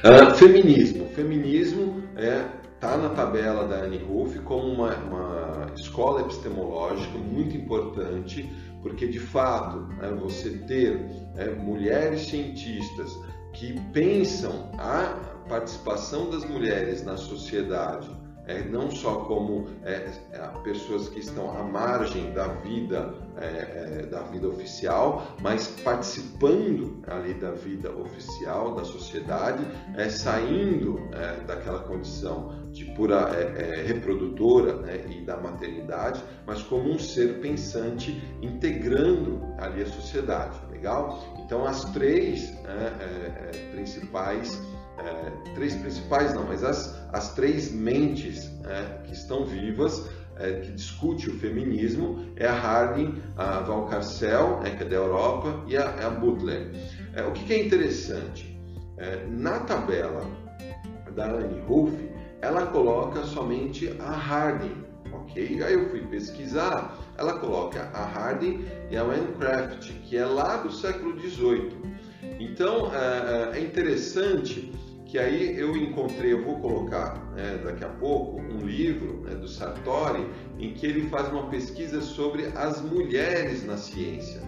Uh, 0.05 0.35
feminismo. 0.35 1.07
Feminismo 1.15 2.03
é 2.17 2.45
está 2.75 2.97
na 2.97 3.11
tabela 3.11 3.69
da 3.69 3.77
Annie 3.77 4.03
Ruff 4.03 4.41
como 4.41 4.67
uma, 4.67 4.93
uma, 4.97 5.67
escola 5.77 6.23
epistemológica 6.23 7.17
muito 7.17 7.57
importante, 7.57 8.53
porque 8.83 9.07
de 9.07 9.21
fato 9.21 9.79
né, 9.99 10.11
você 10.21 10.51
ter 10.67 11.01
é, 11.37 11.51
mulheres 11.51 12.23
cientistas 12.23 13.17
que 13.53 13.79
pensam 13.93 14.73
a 14.79 15.17
participação 15.49 16.29
das 16.29 16.45
mulheres 16.45 17.05
na 17.05 17.17
sociedade 17.17 18.11
é, 18.47 18.65
não 18.65 18.91
só 18.91 19.21
como 19.27 19.69
é, 19.85 20.11
é, 20.33 20.39
pessoas 20.65 21.09
que 21.09 21.21
estão 21.21 21.57
à 21.57 21.63
margem 21.63 22.33
da 22.33 22.49
vida 22.49 23.15
é, 23.37 24.03
é, 24.03 24.07
da 24.07 24.21
vida 24.23 24.47
oficial, 24.49 25.37
mas 25.41 25.67
participando 25.83 27.03
ali 27.07 27.35
da 27.35 27.51
vida 27.53 27.91
oficial 27.91 28.75
da 28.75 28.85
sociedade, 28.85 29.65
é, 29.97 30.09
saindo 30.09 31.01
daquela 31.47 31.81
condição 31.81 32.71
de 32.71 32.85
pura 32.95 33.31
reprodutora 33.87 34.77
né, 34.77 35.05
e 35.11 35.21
da 35.23 35.37
maternidade, 35.37 36.23
mas 36.47 36.63
como 36.63 36.91
um 36.91 36.99
ser 36.99 37.41
pensante 37.41 38.23
integrando 38.41 39.41
ali 39.59 39.83
a 39.83 39.87
sociedade, 39.87 40.59
legal? 40.71 41.23
Então 41.45 41.67
as 41.67 41.85
três 41.87 42.51
né, 42.63 43.51
principais 43.73 44.61
é, 44.99 45.53
três 45.55 45.75
principais 45.75 46.35
não, 46.35 46.45
mas 46.45 46.63
as, 46.63 46.95
as 47.13 47.35
três 47.35 47.73
mentes 47.73 48.51
é, 48.65 49.03
que 49.05 49.13
estão 49.13 49.45
vivas, 49.45 50.09
é, 50.39 50.61
que 50.61 50.73
discute 50.73 51.29
o 51.31 51.39
feminismo, 51.39 52.27
é 52.37 52.47
a 52.47 52.55
Harding, 52.55 53.23
a 53.37 53.61
Valcarcel, 53.61 54.61
né, 54.61 54.71
que 54.71 54.83
é 54.83 54.87
da 54.87 54.97
Europa, 54.97 55.63
e 55.67 55.77
a, 55.77 56.07
a 56.07 56.11
Butler. 56.11 56.71
É, 57.15 57.23
o 57.23 57.33
que, 57.33 57.45
que, 57.45 57.53
é 57.53 57.65
interessante? 57.65 58.59
É, 58.97 59.27
na 59.29 59.61
tabela 59.61 60.25
da 61.15 61.27
Anne 61.27 61.61
Ruff, 61.67 61.93
ela 62.41 62.67
coloca 62.67 63.23
somente 63.25 63.95
a 64.01 64.11
Harding, 64.11 64.85
ok? 65.13 65.63
Aí 65.63 65.75
eu 65.75 65.91
fui 65.91 66.01
pesquisar, 66.07 66.99
ela 67.17 67.39
coloca 67.39 67.91
a 67.95 68.05
Harding 68.05 68.65
e 68.91 68.97
a 68.97 69.03
Anne 69.03 69.33
Craft, 69.39 69.93
que 70.05 70.17
é 70.17 70.25
lá 70.25 70.57
do 70.57 70.73
século 70.73 71.19
XVIII. 71.21 71.81
Então 72.41 72.91
é, 72.95 73.59
é 73.59 73.61
interessante 73.61 74.73
que 75.13 75.19
aí 75.19 75.61
eu 75.61 75.77
encontrei, 75.77 76.33
eu 76.33 76.43
vou 76.43 76.59
colocar 76.59 77.23
né, 77.35 77.61
daqui 77.63 77.85
a 77.85 77.89
pouco, 77.91 78.41
um 78.41 78.65
livro 78.65 79.21
né, 79.27 79.35
do 79.35 79.47
Sartori, 79.47 80.27
em 80.59 80.73
que 80.73 80.87
ele 80.87 81.07
faz 81.11 81.29
uma 81.29 81.51
pesquisa 81.51 82.01
sobre 82.01 82.47
as 82.57 82.81
mulheres 82.81 83.63
na 83.63 83.77
ciência. 83.77 84.41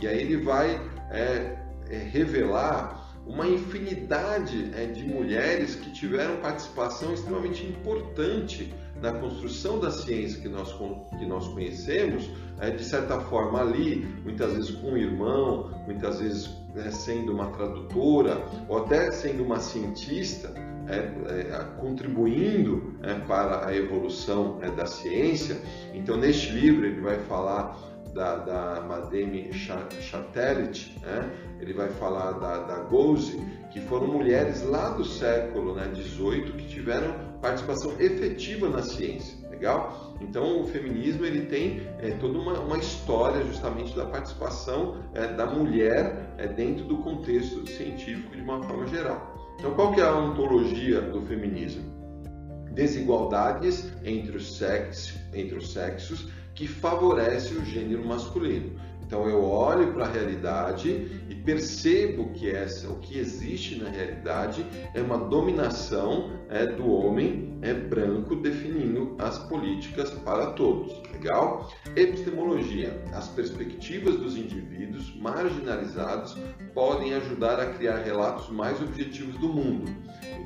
E 0.00 0.06
aí 0.06 0.20
ele 0.20 0.36
vai 0.36 0.80
é, 1.10 1.58
é, 1.90 1.96
revelar 1.96 3.20
uma 3.26 3.48
infinidade 3.48 4.70
é, 4.76 4.86
de 4.86 5.02
mulheres 5.02 5.74
que 5.74 5.90
tiveram 5.90 6.36
participação 6.36 7.12
extremamente 7.12 7.66
importante 7.66 8.72
na 9.00 9.12
construção 9.14 9.80
da 9.80 9.90
ciência 9.90 10.40
que 10.40 10.48
nós, 10.48 10.72
que 11.18 11.26
nós 11.26 11.48
conhecemos, 11.48 12.30
é, 12.60 12.70
de 12.70 12.84
certa 12.84 13.18
forma 13.22 13.60
ali, 13.60 14.06
muitas 14.22 14.52
vezes 14.52 14.70
com 14.70 14.92
um 14.92 14.96
irmão, 14.96 15.82
muitas 15.84 16.20
vezes 16.20 16.61
né, 16.74 16.90
sendo 16.90 17.32
uma 17.32 17.50
tradutora 17.50 18.44
ou 18.68 18.78
até 18.78 19.10
sendo 19.10 19.42
uma 19.42 19.60
cientista, 19.60 20.52
é, 20.88 20.96
é, 20.96 21.64
contribuindo 21.80 22.94
é, 23.02 23.14
para 23.14 23.66
a 23.66 23.76
evolução 23.76 24.58
né, 24.58 24.70
da 24.70 24.86
ciência. 24.86 25.56
Então, 25.94 26.16
neste 26.16 26.50
livro, 26.50 26.86
ele 26.86 27.00
vai 27.00 27.18
falar 27.20 27.78
da, 28.12 28.36
da 28.36 28.80
Madame 28.80 29.50
Chatelet, 29.52 30.98
né? 31.02 31.30
ele 31.60 31.72
vai 31.72 31.88
falar 31.88 32.32
da, 32.32 32.58
da 32.58 32.76
Gouze, 32.80 33.40
que 33.70 33.80
foram 33.80 34.08
mulheres 34.08 34.62
lá 34.62 34.90
do 34.90 35.04
século 35.04 35.74
né, 35.74 35.90
18 35.94 36.52
que 36.52 36.68
tiveram 36.68 37.14
participação 37.40 37.92
efetiva 37.98 38.68
na 38.68 38.82
ciência 38.82 39.41
legal? 39.62 40.16
Então 40.20 40.60
o 40.60 40.66
feminismo 40.66 41.24
ele 41.24 41.46
tem 41.46 41.86
é, 42.00 42.10
toda 42.20 42.36
uma, 42.36 42.58
uma, 42.58 42.78
história 42.78 43.44
justamente 43.44 43.94
da 43.94 44.04
participação 44.04 44.96
é, 45.14 45.28
da 45.28 45.46
mulher 45.46 46.34
é, 46.36 46.48
dentro 46.48 46.84
do 46.84 46.98
contexto 46.98 47.64
científico 47.68 48.34
de 48.34 48.42
uma 48.42 48.60
forma 48.64 48.86
geral. 48.88 49.54
Então 49.58 49.72
qual 49.74 49.92
que 49.92 50.00
é 50.00 50.04
a 50.04 50.16
ontologia 50.16 51.00
do 51.00 51.22
feminismo? 51.22 51.84
Desigualdades 52.72 53.92
entre 54.04 54.36
os, 54.36 54.56
sexos, 54.56 55.14
entre 55.32 55.56
os 55.56 55.72
sexos 55.72 56.28
que 56.54 56.66
favorece 56.66 57.54
o 57.54 57.64
gênero 57.64 58.04
masculino. 58.04 58.78
Então 59.06 59.28
eu 59.28 59.42
olho 59.44 59.92
para 59.92 60.04
a 60.04 60.08
realidade 60.08 61.22
e 61.28 61.34
percebo 61.34 62.30
que 62.32 62.50
essa, 62.50 62.88
o 62.88 62.98
que 63.00 63.18
existe 63.18 63.82
na 63.82 63.90
realidade 63.90 64.64
é 64.94 65.00
uma 65.00 65.18
dominação 65.18 66.30
é, 66.48 66.66
do 66.66 66.90
homem 66.90 67.58
é, 67.62 67.74
branco 67.74 68.36
definindo 68.36 69.16
as 69.18 69.38
políticas 69.38 70.10
para 70.10 70.52
todos. 70.52 70.92
Legal? 71.12 71.70
Epistemologia. 71.96 73.02
As 73.12 73.28
perspectivas 73.28 74.16
dos 74.16 74.36
indivíduos 74.36 75.14
marginalizados 75.16 76.36
podem 76.74 77.14
ajudar 77.14 77.60
a 77.60 77.66
criar 77.66 77.98
relatos 77.98 78.48
mais 78.50 78.80
objetivos 78.80 79.36
do 79.38 79.48
mundo. 79.48 79.90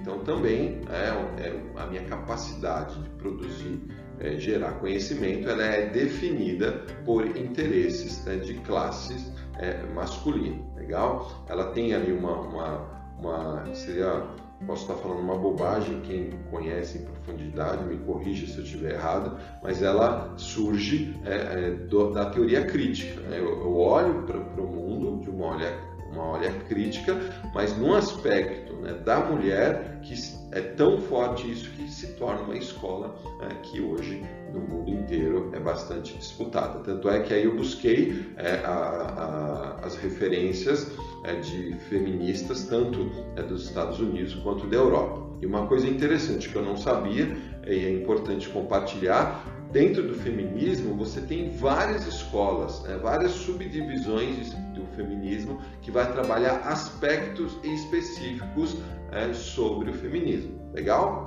Então 0.01 0.21
também 0.21 0.81
é, 0.91 1.47
é 1.47 1.61
a 1.77 1.87
minha 1.87 2.05
capacidade 2.05 3.01
de 3.03 3.09
produzir 3.11 3.81
é, 4.21 4.37
gerar 4.37 4.73
conhecimento, 4.73 5.49
ela 5.49 5.63
é 5.63 5.87
definida 5.87 6.85
por 7.05 7.37
interesses 7.37 8.25
né, 8.25 8.37
de 8.37 8.55
classes 8.61 9.33
é, 9.59 9.83
masculino, 9.95 10.65
legal? 10.77 11.45
Ela 11.49 11.67
tem 11.73 11.95
ali 11.95 12.13
uma, 12.13 12.41
uma, 12.41 12.89
uma, 13.19 13.75
seria, 13.75 14.27
posso 14.67 14.83
estar 14.83 14.95
falando 14.95 15.21
uma 15.21 15.37
bobagem, 15.37 16.01
quem 16.01 16.31
conhece 16.51 16.99
em 16.99 17.03
profundidade 17.03 17.85
me 17.85 17.99
corrija 17.99 18.47
se 18.47 18.59
eu 18.59 18.65
estiver 18.65 18.95
errado, 18.95 19.39
mas 19.63 19.83
ela 19.83 20.33
surge 20.37 21.15
é, 21.25 21.35
é 21.35 21.71
do, 21.71 22.13
da 22.13 22.31
teoria 22.31 22.65
crítica. 22.65 23.21
Né? 23.23 23.39
Eu, 23.39 23.49
eu, 23.49 23.77
olho 23.77 24.23
para 24.23 24.39
o 24.39 24.67
mundo 24.67 25.23
de 25.23 25.31
uma 25.31 25.57
olhada 25.57 25.96
uma 26.17 26.33
olha 26.33 26.53
crítica, 26.69 27.15
mas 27.55 27.77
num 27.77 27.95
aspecto 27.95 28.75
né, 28.77 28.95
da 29.05 29.21
mulher 29.21 30.01
que 30.03 30.15
é 30.53 30.61
tão 30.61 30.99
forte 30.99 31.51
isso 31.51 31.71
que 31.71 31.89
se 31.91 32.15
torna 32.15 32.43
uma 32.43 32.57
escola 32.57 33.15
é, 33.43 33.55
que 33.63 33.81
hoje 33.81 34.25
no 34.53 34.61
mundo 34.61 34.91
inteiro 34.91 35.51
é 35.53 35.61
bastante 35.61 36.17
disputada. 36.17 36.81
Tanto 36.81 37.09
é 37.09 37.21
que 37.21 37.35
aí 37.35 37.45
eu 37.45 37.55
busquei 37.55 38.27
é, 38.37 38.63
a, 38.65 38.71
a, 38.71 39.87
as 39.87 39.97
referências 39.97 40.91
é, 41.25 41.35
de 41.35 41.75
feministas 41.89 42.65
tanto 42.65 43.11
é, 43.37 43.43
dos 43.43 43.65
Estados 43.65 44.01
Unidos 44.01 44.35
quanto 44.37 44.67
da 44.67 44.77
Europa. 44.77 45.27
E 45.43 45.47
uma 45.47 45.67
coisa 45.67 45.87
interessante 45.87 46.49
que 46.49 46.57
eu 46.57 46.65
não 46.65 46.77
sabia 46.77 47.37
e 47.67 47.85
é 47.85 47.93
importante 47.93 48.49
compartilhar 48.49 49.56
dentro 49.77 50.05
do 50.05 50.15
feminismo 50.15 50.95
você 50.95 51.21
tem 51.21 51.51
várias 51.51 52.07
escolas, 52.07 52.83
né, 52.85 52.97
várias 52.97 53.33
subdivisões 53.33 54.55
do 54.75 54.87
feminismo 54.97 55.61
que 55.83 55.91
vai 55.91 56.11
trabalhar 56.11 56.61
aspectos 56.61 57.59
específicos 57.63 58.79
é, 59.13 59.35
sobre 59.35 59.91
o 59.91 59.93
feminismo. 59.93 60.59
Legal? 60.73 61.27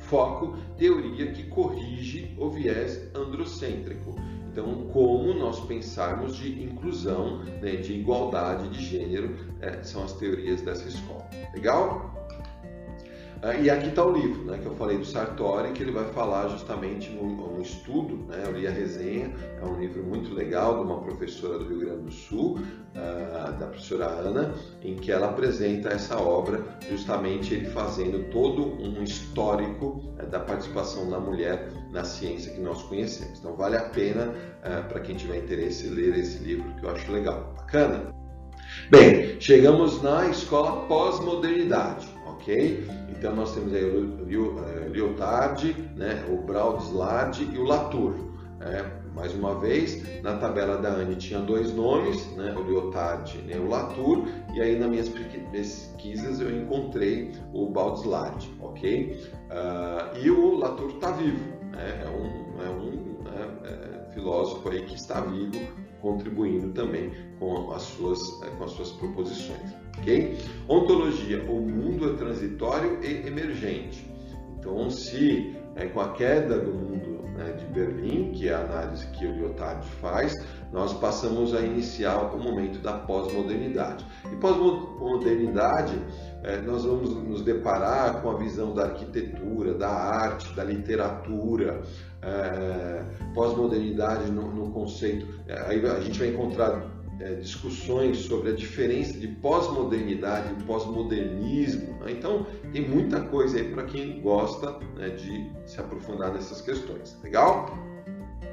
Foco, 0.00 0.56
teoria 0.76 1.30
que 1.30 1.44
corrige 1.44 2.34
o 2.36 2.50
viés 2.50 3.00
androcêntrico. 3.14 4.16
Então, 4.50 4.88
como 4.92 5.32
nós 5.32 5.60
pensarmos 5.60 6.34
de 6.36 6.60
inclusão, 6.60 7.44
né, 7.62 7.76
de 7.76 7.92
igualdade 7.92 8.70
de 8.70 8.84
gênero, 8.84 9.36
é, 9.60 9.84
são 9.84 10.02
as 10.02 10.14
teorias 10.14 10.62
dessa 10.62 10.88
escola. 10.88 11.24
Legal? 11.54 12.27
Ah, 13.40 13.54
e 13.54 13.70
aqui 13.70 13.88
está 13.88 14.04
o 14.04 14.10
livro, 14.10 14.44
né, 14.44 14.58
que 14.58 14.66
eu 14.66 14.74
falei 14.74 14.98
do 14.98 15.04
Sartori, 15.04 15.70
que 15.72 15.82
ele 15.82 15.92
vai 15.92 16.06
falar 16.06 16.48
justamente 16.48 17.08
num, 17.10 17.60
estudo, 17.60 18.16
né, 18.28 18.44
eu 18.46 18.52
li 18.52 18.66
a 18.66 18.70
resenha, 18.70 19.34
é 19.60 19.64
um 19.64 19.78
livro 19.80 20.02
muito 20.02 20.32
legal 20.32 20.78
de 20.78 20.84
uma 20.84 21.00
professora 21.00 21.58
do 21.58 21.68
Rio 21.68 21.80
Grande 21.80 22.02
do 22.02 22.10
Sul, 22.12 22.58
uh, 22.58 23.58
da 23.58 23.66
professora 23.66 24.06
Ana, 24.06 24.54
em 24.82 24.94
que 24.94 25.10
ela 25.10 25.28
apresenta 25.28 25.88
essa 25.88 26.16
obra, 26.16 26.64
justamente 26.88 27.54
ele 27.54 27.66
fazendo 27.66 28.30
todo 28.30 28.80
um 28.80 29.02
histórico 29.02 30.04
uh, 30.20 30.26
da 30.26 30.38
participação 30.38 31.10
da 31.10 31.18
mulher 31.18 31.68
na 31.90 32.04
ciência 32.04 32.52
que 32.52 32.60
nós 32.60 32.82
conhecemos. 32.84 33.38
Então 33.40 33.56
vale 33.56 33.76
a 33.76 33.88
pena 33.88 34.26
uh, 34.28 34.88
para 34.88 35.00
quem 35.00 35.16
tiver 35.16 35.38
interesse 35.38 35.88
ler 35.88 36.16
esse 36.16 36.38
livro, 36.38 36.72
que 36.76 36.84
eu 36.84 36.90
acho 36.90 37.10
legal. 37.10 37.54
Bacana? 37.56 38.14
Bem, 38.90 39.40
chegamos 39.40 40.00
na 40.02 40.28
escola 40.28 40.86
pós-modernidade, 40.86 42.08
ok? 42.26 42.86
Então 43.18 43.34
nós 43.34 43.52
temos 43.52 43.74
aí 43.74 43.84
o 43.84 44.24
Lyotard, 44.92 45.74
né, 45.96 46.24
o 46.30 46.36
Braudslard 46.36 47.42
e 47.52 47.58
o 47.58 47.64
Latour. 47.64 48.14
É, 48.60 48.84
mais 49.12 49.34
uma 49.34 49.58
vez, 49.58 50.22
na 50.22 50.36
tabela 50.36 50.78
da 50.78 50.90
Anne 50.90 51.16
tinha 51.16 51.40
dois 51.40 51.74
nomes, 51.74 52.24
né, 52.36 52.54
o 52.56 52.62
Lyotard 52.62 53.44
e 53.44 53.56
o 53.56 53.68
Latour, 53.68 54.24
e 54.54 54.60
aí 54.60 54.78
nas 54.78 54.88
minhas 54.88 55.08
pesquisas 55.08 56.40
eu 56.40 56.56
encontrei 56.56 57.32
o 57.52 57.66
Baudrillard, 57.66 58.48
ok? 58.60 59.20
Uh, 59.50 60.18
e 60.18 60.30
o 60.30 60.56
Latour 60.56 60.90
está 60.90 61.10
vivo, 61.12 61.44
né, 61.72 62.04
é 62.04 62.08
um, 62.08 62.62
é 62.62 62.70
um 62.70 62.90
né, 63.24 63.48
é, 63.64 63.87
filósofo 64.18 64.68
aí 64.68 64.82
que 64.82 64.94
está 64.94 65.20
vivo, 65.20 65.58
contribuindo 66.00 66.72
também 66.72 67.12
com 67.38 67.70
as 67.72 67.82
suas, 67.82 68.18
é, 68.42 68.50
com 68.56 68.64
as 68.64 68.72
suas 68.72 68.90
proposições. 68.92 69.74
ok? 69.98 70.36
Ontologia: 70.68 71.42
o 71.44 71.60
mundo 71.60 72.12
é 72.12 72.16
transitório 72.16 72.98
e 73.02 73.26
emergente. 73.26 74.06
Então, 74.58 74.90
se 74.90 75.56
é, 75.76 75.86
com 75.86 76.00
a 76.00 76.12
queda 76.12 76.58
do 76.58 76.72
mundo 76.72 77.18
né, 77.36 77.52
de 77.52 77.64
Berlim, 77.66 78.32
que 78.32 78.48
é 78.48 78.54
a 78.54 78.60
análise 78.60 79.06
que 79.12 79.24
o 79.24 79.32
Lyotard 79.32 79.86
faz, 80.00 80.34
nós 80.72 80.92
passamos 80.94 81.54
a 81.54 81.60
iniciar 81.60 82.34
o 82.34 82.38
momento 82.38 82.80
da 82.80 82.94
pós-modernidade. 82.94 84.04
E 84.30 84.36
pós-modernidade, 84.36 85.94
é, 86.42 86.60
nós 86.60 86.84
vamos 86.84 87.14
nos 87.14 87.42
deparar 87.42 88.20
com 88.20 88.30
a 88.30 88.34
visão 88.36 88.74
da 88.74 88.86
arquitetura, 88.86 89.72
da 89.74 89.88
arte, 89.88 90.52
da 90.54 90.64
literatura, 90.64 91.80
é, 92.22 93.04
pós-modernidade 93.34 94.30
no, 94.30 94.50
no, 94.52 94.70
conceito. 94.70 95.26
Aí 95.66 95.84
a 95.86 96.00
gente 96.00 96.18
vai 96.18 96.28
encontrar 96.28 96.84
é, 97.20 97.34
discussões 97.34 98.18
sobre 98.18 98.50
a 98.50 98.54
diferença 98.54 99.18
de 99.18 99.28
pós-modernidade 99.28 100.52
e 100.52 100.62
pós-modernismo. 100.64 101.94
Né? 102.00 102.12
Então, 102.12 102.46
tem 102.72 102.88
muita 102.88 103.20
coisa 103.20 103.58
aí 103.58 103.64
para 103.72 103.84
quem 103.84 104.20
gosta 104.20 104.78
né, 104.96 105.10
de 105.10 105.50
se 105.66 105.80
aprofundar 105.80 106.32
nessas 106.32 106.60
questões. 106.60 107.16
Legal? 107.22 107.76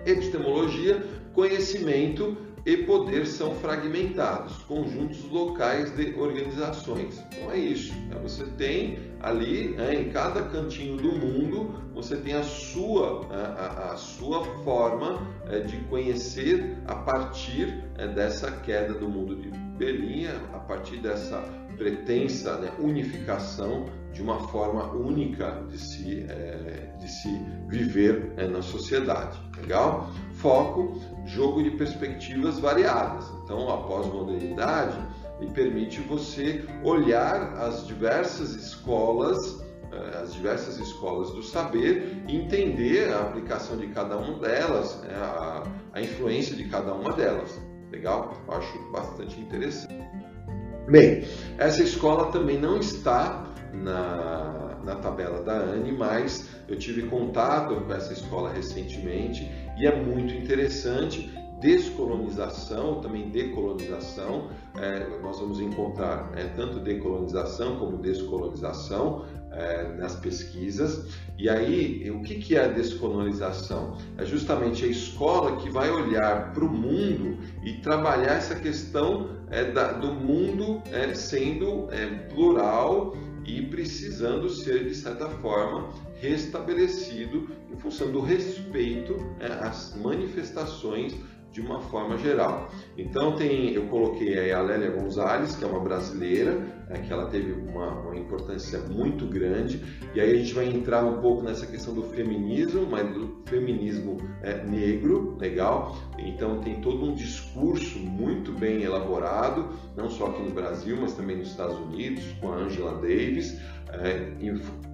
Epistemologia, 0.06 1.04
conhecimento 1.34 2.38
e 2.66 2.78
poder 2.78 3.28
são 3.28 3.54
fragmentados, 3.54 4.58
conjuntos 4.64 5.24
locais 5.30 5.96
de 5.96 6.16
organizações. 6.20 7.24
Então 7.32 7.52
é 7.52 7.60
isso. 7.60 7.94
Né? 7.94 8.18
Você 8.24 8.44
tem 8.58 8.98
ali, 9.26 9.70
né, 9.70 9.96
em 9.96 10.12
cada 10.12 10.44
cantinho 10.44 10.98
do 10.98 11.12
mundo, 11.12 11.74
você 11.96 12.16
tem 12.16 12.36
a 12.36 12.44
sua, 12.44 13.26
a, 13.34 13.94
a 13.94 13.98
sua 13.98 14.44
forma 14.64 15.20
é, 15.50 15.62
de 15.62 15.78
conhecer 15.86 16.78
a 16.86 16.94
partir 16.94 17.84
é, 17.98 18.08
dessa 18.08 18.52
queda 18.52 18.94
do 18.94 19.10
mundo 19.10 19.36
de 19.36 19.50
Berlim, 19.50 20.28
a 20.54 20.60
partir 20.60 20.98
dessa 20.98 21.42
pretensa 21.76 22.58
né, 22.58 22.72
unificação 22.80 23.86
de 24.14 24.22
uma 24.22 24.48
forma 24.48 24.92
única 24.94 25.64
de 25.70 25.78
se, 25.80 26.26
é, 26.30 26.96
de 27.00 27.10
se 27.10 27.30
viver 27.68 28.32
é, 28.38 28.48
na 28.48 28.62
sociedade. 28.62 29.40
Legal? 29.60 30.12
Foco, 30.34 31.02
jogo 31.26 31.64
de 31.64 31.72
perspectivas 31.72 32.60
variadas. 32.60 33.26
Então, 33.44 33.74
a 33.74 33.78
pós-modernidade 33.78 34.98
me 35.40 35.50
permite 35.52 36.02
você 36.02 36.64
olhar 36.84 37.54
as 37.58 37.86
diversas 37.86 38.56
escolas 38.56 39.66
é, 39.96 40.18
as 40.18 40.34
diversas 40.34 40.78
escolas 40.78 41.32
do 41.32 41.42
saber 41.42 42.22
e 42.28 42.36
entender 42.36 43.14
a 43.14 43.22
aplicação 43.22 43.78
de 43.78 43.88
cada 43.88 44.18
uma 44.18 44.40
delas, 44.40 45.00
né, 45.02 45.14
a, 45.14 46.02
influência 46.02 46.56
de 46.56 46.66
cada 46.66 46.94
uma 46.94 47.14
delas. 47.14 47.58
Legal? 47.92 48.36
Eu 48.48 48.54
acho 48.56 48.92
bastante 48.92 49.40
interessante. 49.40 49.96
Bem, 50.90 51.26
essa 51.58 51.82
escola 51.82 52.32
também 52.32 52.60
não 52.60 52.78
está 52.78 53.46
na, 53.74 54.78
na 54.84 54.96
tabela 54.96 55.42
da 55.42 55.54
ANE, 55.54 55.92
mas 55.94 56.50
eu 56.68 56.78
tive 56.78 57.04
contato 57.04 57.76
com 57.76 57.94
essa 57.94 58.12
escola 58.12 58.52
recentemente 58.52 59.50
e 59.78 59.88
é 59.88 59.96
muito 59.96 60.34
interessante. 60.34 61.34
Descolonização, 61.66 63.02
também 63.02 63.28
decolonização, 63.30 64.52
é, 64.78 65.04
nós 65.20 65.40
vamos 65.40 65.60
encontrar 65.60 66.32
é, 66.36 66.44
tanto 66.50 66.78
decolonização 66.80 67.78
como 67.78 67.98
descolonização, 67.98 69.26
é, 69.52 69.96
nas 69.98 70.16
pesquisas. 70.16 71.08
E 71.40 71.50
aí, 71.50 72.12
o 72.12 72.22
que, 72.22 72.36
que 72.36 72.56
é 72.56 72.66
a 72.66 72.68
descolonização? 72.68 73.98
É 74.16 74.24
justamente 74.24 74.86
a 74.86 74.88
escola 74.88 75.58
que 75.58 75.68
vai 75.72 75.90
olhar 75.90 76.54
para 76.54 76.64
o 76.64 76.70
mundo 76.70 77.40
e 77.64 77.74
trabalhar 77.82 78.34
essa 78.34 78.54
questão 78.54 79.32
é, 79.50 79.64
da, 79.64 79.94
do 79.94 80.14
mundo 80.14 80.84
é, 80.92 81.16
sendo 81.16 81.88
é, 81.92 82.06
plural 82.30 83.18
e 83.44 83.64
precisando 83.64 84.50
ser, 84.50 84.86
de 84.86 84.94
certa 84.94 85.30
forma, 85.30 85.90
restabelecido 86.20 87.50
em 87.72 87.78
função 87.78 88.12
do 88.12 88.22
respeito 88.22 89.18
é, 89.40 89.48
às 89.48 89.96
manifestações 89.96 91.16
de 91.56 91.62
uma 91.62 91.80
forma 91.80 92.18
geral. 92.18 92.70
Então 92.98 93.38
tem, 93.38 93.72
eu 93.74 93.84
coloquei 93.84 94.52
a 94.52 94.62
Lélia 94.62 94.92
Gonzalez, 94.92 95.56
que 95.56 95.64
é 95.64 95.68
uma 95.68 95.80
brasileira, 95.80 96.60
é, 96.90 97.00
que 97.00 97.14
ela 97.14 97.28
teve 97.28 97.54
uma, 97.54 98.02
uma, 98.02 98.18
importância 98.18 98.78
muito 98.80 99.26
grande, 99.26 99.82
e 100.14 100.20
aí 100.20 100.34
a 100.34 100.36
gente 100.36 100.54
vai 100.54 100.68
entrar 100.68 101.06
um 101.06 101.22
pouco 101.22 101.44
nessa 101.44 101.66
questão 101.66 101.94
do 101.94 102.04
feminismo, 102.04 102.86
mas 102.86 103.10
do 103.14 103.42
feminismo 103.46 104.18
é, 104.44 104.66
negro, 104.66 105.38
legal. 105.40 105.98
Então 106.20 106.60
tem 106.60 106.82
todo 106.82 107.06
um 107.06 107.16
discurso 107.16 108.00
muito 108.00 108.52
bem 108.52 108.84
elaborado, 108.84 109.70
não 109.96 110.10
só 110.10 110.28
aqui 110.28 110.44
no 110.44 110.52
Brasil, 110.52 110.98
mas 111.00 111.14
também 111.14 111.38
nos 111.38 111.52
Estados 111.52 111.78
Unidos, 111.78 112.22
com 112.42 112.52
a 112.52 112.58
Angela 112.58 112.96
Davis. 112.96 113.58
É, 113.94 114.34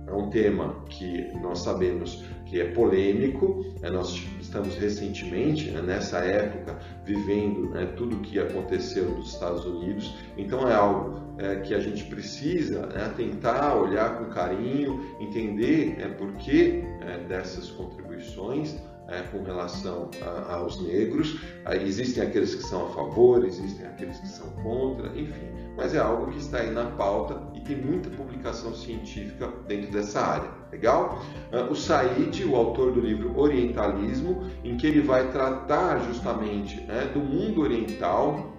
é 0.08 0.14
um 0.14 0.30
tema 0.30 0.84
que 0.90 1.34
nós 1.42 1.60
sabemos 1.60 2.24
que 2.46 2.60
é 2.60 2.66
polêmico. 2.66 3.66
É, 3.82 3.90
nós 3.90 4.14
estamos 4.52 4.76
recentemente, 4.76 5.72
né, 5.72 5.82
nessa 5.82 6.18
época, 6.20 6.78
vivendo 7.06 7.70
né, 7.70 7.86
tudo 7.96 8.18
o 8.18 8.20
que 8.20 8.38
aconteceu 8.38 9.10
nos 9.10 9.34
Estados 9.34 9.64
Unidos. 9.66 10.14
Então 10.38 10.70
é 10.70 10.76
algo 10.76 11.22
é, 11.38 11.56
que 11.62 11.74
a 11.74 11.80
gente 11.80 12.04
precisa 12.04 12.86
né, 12.88 13.14
tentar 13.16 13.76
olhar 13.76 14.18
com 14.18 14.26
carinho, 14.26 15.16
entender 15.22 15.96
é, 16.00 16.10
por 16.10 16.34
que 16.34 16.84
é, 17.00 17.18
dessas 17.30 17.70
contribuições 17.72 18.76
é, 19.08 19.22
com 19.22 19.42
relação 19.42 20.12
a, 20.22 20.56
aos 20.56 20.82
negros. 20.82 21.40
Existem 21.86 22.22
aqueles 22.22 22.54
que 22.54 22.64
são 22.64 22.88
a 22.88 22.90
favor, 22.90 23.46
existem 23.46 23.86
aqueles 23.86 24.20
que 24.20 24.28
são 24.28 24.50
contra, 24.64 25.08
enfim. 25.18 25.51
Mas 25.82 25.96
é 25.96 25.98
algo 25.98 26.32
que 26.32 26.38
está 26.38 26.60
aí 26.60 26.70
na 26.70 26.86
pauta 26.92 27.42
e 27.56 27.60
tem 27.60 27.76
muita 27.76 28.08
publicação 28.12 28.72
científica 28.72 29.52
dentro 29.68 29.92
dessa 29.92 30.22
área. 30.22 30.48
Legal? 30.72 31.20
Uh, 31.52 31.72
o 31.72 31.76
Said, 31.76 32.46
o 32.46 32.56
autor 32.56 32.92
do 32.92 33.02
livro 33.02 33.36
Orientalismo, 33.36 34.46
em 34.64 34.78
que 34.78 34.86
ele 34.86 35.02
vai 35.02 35.32
tratar 35.32 35.98
justamente 36.06 36.80
né, 36.82 37.10
do 37.12 37.20
mundo 37.20 37.62
oriental, 37.62 38.56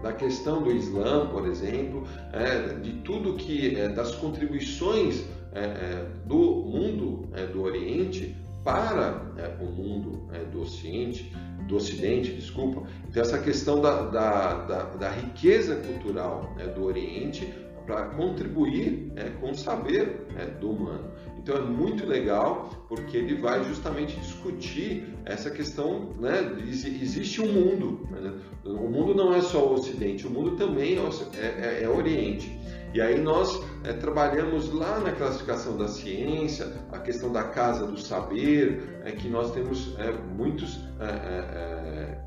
da 0.00 0.12
questão 0.12 0.62
do 0.62 0.70
Islã, 0.70 1.26
por 1.26 1.44
exemplo, 1.48 2.04
é, 2.32 2.74
de 2.74 2.92
tudo 3.02 3.34
que 3.34 3.76
é, 3.76 3.88
das 3.88 4.14
contribuições 4.14 5.24
é, 5.52 5.64
é 5.64 6.06
do 6.24 6.36
mundo 6.36 7.28
é, 7.32 7.46
do 7.46 7.62
Oriente 7.62 8.36
para 8.62 9.26
é, 9.36 9.60
o 9.60 9.66
mundo 9.66 10.30
do 10.52 10.62
Ocidente, 10.62 11.32
do 11.70 11.76
Ocidente, 11.76 12.32
desculpa. 12.32 12.82
Então 13.08 13.22
essa 13.22 13.38
questão 13.38 13.80
da, 13.80 14.02
da, 14.02 14.54
da, 14.64 14.82
da 14.96 15.10
riqueza 15.10 15.76
cultural 15.76 16.52
né, 16.56 16.66
do 16.66 16.84
Oriente 16.84 17.48
para 17.86 18.06
contribuir 18.10 19.12
é, 19.16 19.30
com 19.40 19.50
o 19.50 19.54
saber 19.54 20.26
é, 20.36 20.46
do 20.46 20.70
humano. 20.70 21.10
Então 21.38 21.56
é 21.56 21.60
muito 21.60 22.06
legal 22.06 22.68
porque 22.88 23.16
ele 23.16 23.40
vai 23.40 23.64
justamente 23.64 24.18
discutir 24.20 25.06
essa 25.24 25.50
questão, 25.50 26.10
né? 26.18 26.56
Existe 26.68 27.40
um 27.40 27.50
mundo, 27.50 28.06
né? 28.10 28.34
o 28.64 28.88
mundo 28.88 29.14
não 29.14 29.32
é 29.32 29.40
só 29.40 29.66
o 29.66 29.74
Ocidente, 29.74 30.26
o 30.26 30.30
mundo 30.30 30.56
também 30.56 30.98
é, 30.98 31.46
é, 31.46 31.84
é 31.84 31.88
Oriente. 31.88 32.60
E 32.92 33.00
aí 33.00 33.20
nós 33.20 33.62
é, 33.84 33.92
trabalhamos 33.92 34.72
lá 34.72 34.98
na 34.98 35.12
classificação 35.12 35.76
da 35.76 35.86
ciência, 35.86 36.72
a 36.90 36.98
questão 36.98 37.32
da 37.32 37.44
casa 37.44 37.86
do 37.86 37.98
saber, 37.98 39.00
é 39.04 39.12
que 39.12 39.28
nós 39.28 39.52
temos 39.52 39.94
é, 39.98 40.12
muitos 40.36 40.89
é, 41.04 42.18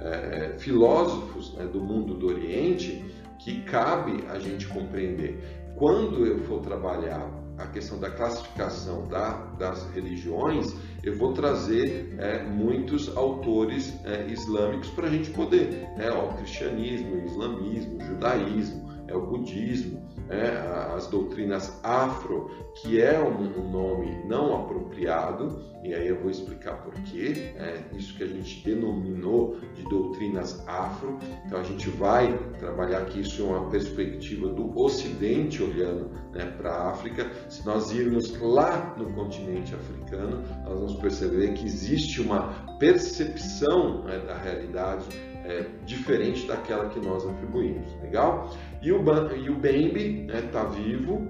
é, 0.00 0.58
filósofos 0.58 1.54
né, 1.54 1.64
do 1.66 1.80
mundo 1.80 2.14
do 2.14 2.28
Oriente 2.28 3.04
que 3.38 3.62
cabe 3.62 4.24
a 4.28 4.38
gente 4.38 4.66
compreender. 4.68 5.38
Quando 5.76 6.26
eu 6.26 6.38
for 6.40 6.60
trabalhar 6.60 7.28
a 7.56 7.66
questão 7.66 7.98
da 7.98 8.10
classificação 8.10 9.06
da, 9.08 9.32
das 9.58 9.90
religiões, 9.92 10.74
eu 11.02 11.16
vou 11.16 11.32
trazer 11.32 12.14
é, 12.18 12.42
muitos 12.42 13.14
autores 13.16 13.94
é, 14.04 14.26
islâmicos 14.28 14.90
para 14.90 15.06
a 15.06 15.10
gente 15.10 15.30
poder, 15.30 15.88
né, 15.96 16.10
ó, 16.10 16.30
o 16.30 16.34
cristianismo, 16.34 17.14
o 17.14 17.24
islamismo, 17.26 17.98
o 17.98 18.00
judaísmo, 18.00 18.90
é 19.06 19.14
o 19.14 19.26
budismo, 19.26 20.02
é, 20.30 20.94
as 20.94 21.08
doutrinas 21.08 21.78
afro, 21.82 22.50
que 22.76 23.00
é 23.00 23.18
um, 23.20 23.70
nome 23.70 24.24
não 24.26 24.62
apropriado, 24.62 25.60
e 25.82 25.92
aí 25.92 26.08
eu 26.08 26.20
vou 26.20 26.30
explicar 26.30 26.82
por 26.82 26.94
quê, 27.02 27.52
é, 27.56 27.82
isso 27.96 28.16
que 28.16 28.22
a 28.22 28.26
gente 28.26 28.62
denominou 28.64 29.58
de 29.74 29.82
doutrinas 29.84 30.62
afro, 30.68 31.18
então 31.44 31.58
a 31.58 31.62
gente 31.64 31.88
vai 31.90 32.38
trabalhar 32.58 33.04
que 33.06 33.20
isso 33.20 33.42
é 33.42 33.44
uma 33.46 33.70
perspectiva 33.70 34.48
do 34.48 34.78
Ocidente 34.78 35.62
olhando 35.62 36.10
né, 36.32 36.46
para 36.56 36.70
a 36.70 36.90
África. 36.90 37.30
Se 37.48 37.64
nós 37.66 37.90
irmos 37.92 38.38
lá 38.40 38.94
no 38.96 39.12
continente 39.12 39.74
africano, 39.74 40.42
nós 40.64 40.78
vamos 40.78 40.94
perceber 40.94 41.54
que 41.54 41.64
existe 41.66 42.20
uma 42.20 42.52
percepção 42.78 44.04
né, 44.04 44.18
da 44.20 44.36
realidade 44.36 45.06
é, 45.44 45.66
diferente 45.84 46.46
daquela 46.46 46.88
que 46.88 47.00
nós 47.00 47.26
atribuímos, 47.26 47.92
legal? 48.02 48.54
E 48.82 48.92
o, 48.92 49.02
e 49.36 49.50
o 49.50 49.54
Bembe 49.54 50.24
está 50.26 50.34
né, 50.34 50.48
tá 50.52 50.64
vivo, 50.64 51.28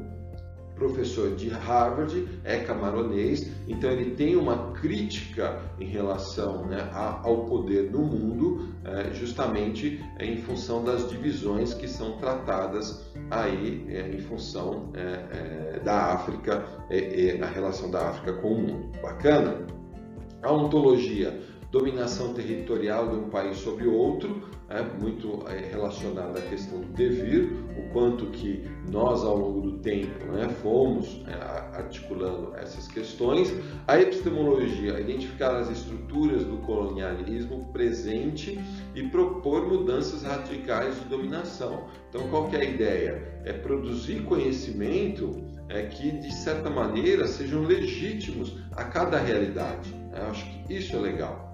professor 0.80 1.36
de 1.36 1.51
Harvard, 1.51 2.26
é 2.42 2.61
camaronês, 2.61 3.53
então 3.68 3.90
ele 3.90 4.12
tem 4.12 4.34
uma 4.34 4.72
crítica 4.72 5.61
em 5.78 5.84
relação 5.84 6.64
né, 6.64 6.88
ao 6.92 7.44
poder 7.44 7.90
no 7.90 7.98
mundo, 7.98 8.70
é, 8.82 9.12
justamente 9.12 10.03
é, 10.18 10.24
em 10.24 10.38
função 10.38 10.82
das 10.82 11.09
divisões 11.11 11.74
que 11.74 11.86
são 11.86 12.16
tratadas 12.16 13.12
aí 13.30 13.84
é, 13.88 14.09
em 14.09 14.20
função 14.20 14.90
é, 14.94 15.76
é, 15.76 15.80
da 15.80 16.14
África, 16.14 16.64
é, 16.88 17.38
a 17.42 17.46
relação 17.46 17.90
da 17.90 18.09
África 18.09 18.32
com 18.40 18.55
o 18.55 18.62
mundo. 18.62 18.90
Bacana? 19.03 19.66
A 20.42 20.51
ontologia 20.51 21.38
dominação 21.70 22.34
territorial 22.34 23.08
de 23.08 23.16
um 23.16 23.30
país 23.30 23.58
sobre 23.58 23.86
outro, 23.86 24.42
é, 24.68 24.82
muito 24.82 25.44
relacionada 25.70 26.38
à 26.38 26.42
questão 26.42 26.80
do 26.80 26.86
devir, 26.92 27.52
o 27.76 27.92
quanto 27.92 28.26
que 28.26 28.64
nós 28.88 29.24
ao 29.24 29.36
longo 29.36 29.60
do 29.60 29.78
tempo 29.78 30.24
né, 30.26 30.48
fomos 30.62 31.22
é, 31.26 31.76
articulando 31.76 32.54
essas 32.56 32.86
questões. 32.88 33.52
A 33.86 34.00
epistemologia, 34.00 35.00
identificar 35.00 35.56
as 35.56 35.70
estruturas 35.70 36.44
do 36.44 36.58
colonialismo 36.58 37.66
presente 37.72 38.58
e 38.94 39.02
propor 39.08 39.66
mudanças 39.66 40.22
radicais 40.22 40.98
de 41.00 41.08
dominação. 41.08 41.84
Então, 42.08 42.28
qual 42.28 42.48
é 42.52 42.58
a 42.58 42.64
ideia? 42.64 43.42
É 43.44 43.52
produzir 43.52 44.22
conhecimento 44.24 45.44
é, 45.68 45.82
que, 45.82 46.10
de 46.12 46.32
certa 46.32 46.68
maneira, 46.68 47.26
sejam 47.26 47.62
legítimos 47.62 48.56
a 48.72 48.84
cada 48.84 49.18
realidade. 49.18 49.94
Eu 50.12 50.26
acho 50.26 50.44
que 50.44 50.74
isso 50.74 50.96
é 50.96 50.98
legal 50.98 51.49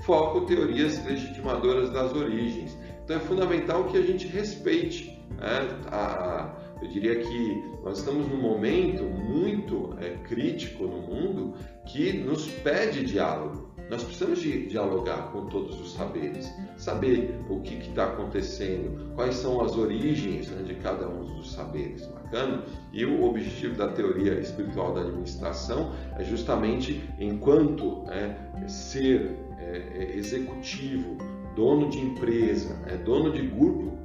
foco 0.00 0.42
teorias 0.42 1.04
legitimadoras 1.04 1.90
das 1.90 2.14
origens. 2.14 2.76
Então 3.04 3.16
é 3.16 3.20
fundamental 3.20 3.84
que 3.84 3.98
a 3.98 4.02
gente 4.02 4.26
respeite. 4.26 5.18
Né? 5.36 5.68
A, 5.90 6.54
eu 6.80 6.88
diria 6.88 7.20
que 7.20 7.64
nós 7.82 7.98
estamos 7.98 8.28
num 8.28 8.40
momento 8.40 9.02
muito 9.02 9.96
é, 10.00 10.10
crítico 10.24 10.84
no 10.84 11.02
mundo 11.02 11.54
que 11.86 12.12
nos 12.12 12.46
pede 12.48 13.04
diálogo. 13.04 13.69
Nós 13.90 14.04
precisamos 14.04 14.40
de 14.40 14.66
dialogar 14.66 15.32
com 15.32 15.46
todos 15.46 15.80
os 15.80 15.94
saberes, 15.94 16.48
saber 16.76 17.34
o 17.50 17.60
que 17.60 17.74
está 17.74 18.04
acontecendo, 18.04 19.12
quais 19.16 19.34
são 19.34 19.60
as 19.60 19.76
origens 19.76 20.48
né, 20.48 20.62
de 20.62 20.76
cada 20.76 21.08
um 21.08 21.24
dos 21.24 21.52
saberes. 21.52 22.06
Bacana? 22.06 22.62
E 22.92 23.04
o 23.04 23.24
objetivo 23.24 23.74
da 23.74 23.88
teoria 23.88 24.38
espiritual 24.38 24.94
da 24.94 25.00
administração 25.00 25.92
é 26.16 26.22
justamente, 26.22 27.02
enquanto 27.18 28.04
é, 28.10 28.68
ser 28.68 29.36
é, 29.58 30.12
executivo, 30.14 31.18
dono 31.56 31.90
de 31.90 31.98
empresa, 31.98 32.80
é, 32.86 32.96
dono 32.96 33.32
de 33.32 33.42
grupo 33.44 33.98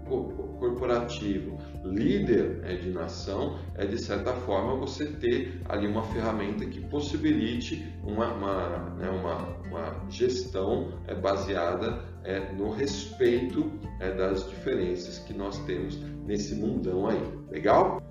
corporativo, 0.60 1.60
líder 1.86 2.62
é, 2.64 2.76
de 2.76 2.90
nação, 2.90 3.60
é 3.76 3.86
de 3.86 3.98
certa 3.98 4.34
forma 4.34 4.76
você 4.76 5.06
ter 5.06 5.62
ali 5.70 5.88
uma 5.88 6.04
ferramenta 6.04 6.66
que 6.66 6.82
possibilite 6.82 7.86
uma, 8.04 8.34
uma, 8.34 8.80
né, 8.98 9.10
uma, 9.10 9.38
uma 9.68 10.10
gestão 10.10 10.94
é, 11.08 11.14
baseada 11.14 12.04
é, 12.24 12.52
no 12.54 12.72
respeito 12.72 13.72
é, 14.00 14.12
das 14.12 14.50
diferenças 14.50 15.20
que 15.20 15.34
nós 15.34 15.60
temos 15.66 16.00
nesse 16.26 16.56
mundão 16.56 17.08
aí. 17.08 17.22
Legal? 17.52 18.02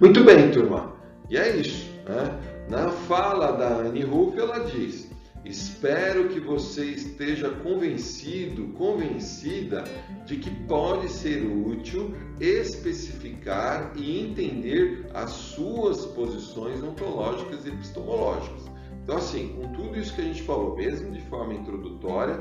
Muito 0.00 0.24
bem, 0.24 0.50
turma. 0.50 0.94
E 1.30 1.36
é 1.36 1.56
isso. 1.56 1.90
Né? 2.06 2.38
Na 2.68 2.88
fala 2.88 3.52
da 3.52 3.68
Annie 3.78 4.04
Ruff, 4.04 4.38
ela 4.38 4.60
diz 4.60 5.05
Espero 5.46 6.28
que 6.28 6.40
você 6.40 6.86
esteja 6.86 7.48
convencido, 7.50 8.66
convencida 8.72 9.84
de 10.24 10.38
que 10.38 10.50
pode 10.66 11.08
ser 11.08 11.40
útil 11.46 12.16
especificar 12.40 13.92
e 13.94 14.20
entender 14.20 15.06
as 15.14 15.30
suas 15.30 16.04
posições 16.06 16.82
ontológicas 16.82 17.64
e 17.64 17.68
epistemológicas. 17.68 18.64
Então, 19.04 19.18
assim, 19.18 19.56
com 19.60 19.72
tudo 19.72 19.96
isso 19.96 20.16
que 20.16 20.20
a 20.20 20.24
gente 20.24 20.42
falou, 20.42 20.74
mesmo 20.74 21.12
de 21.12 21.20
forma 21.22 21.54
introdutória, 21.54 22.40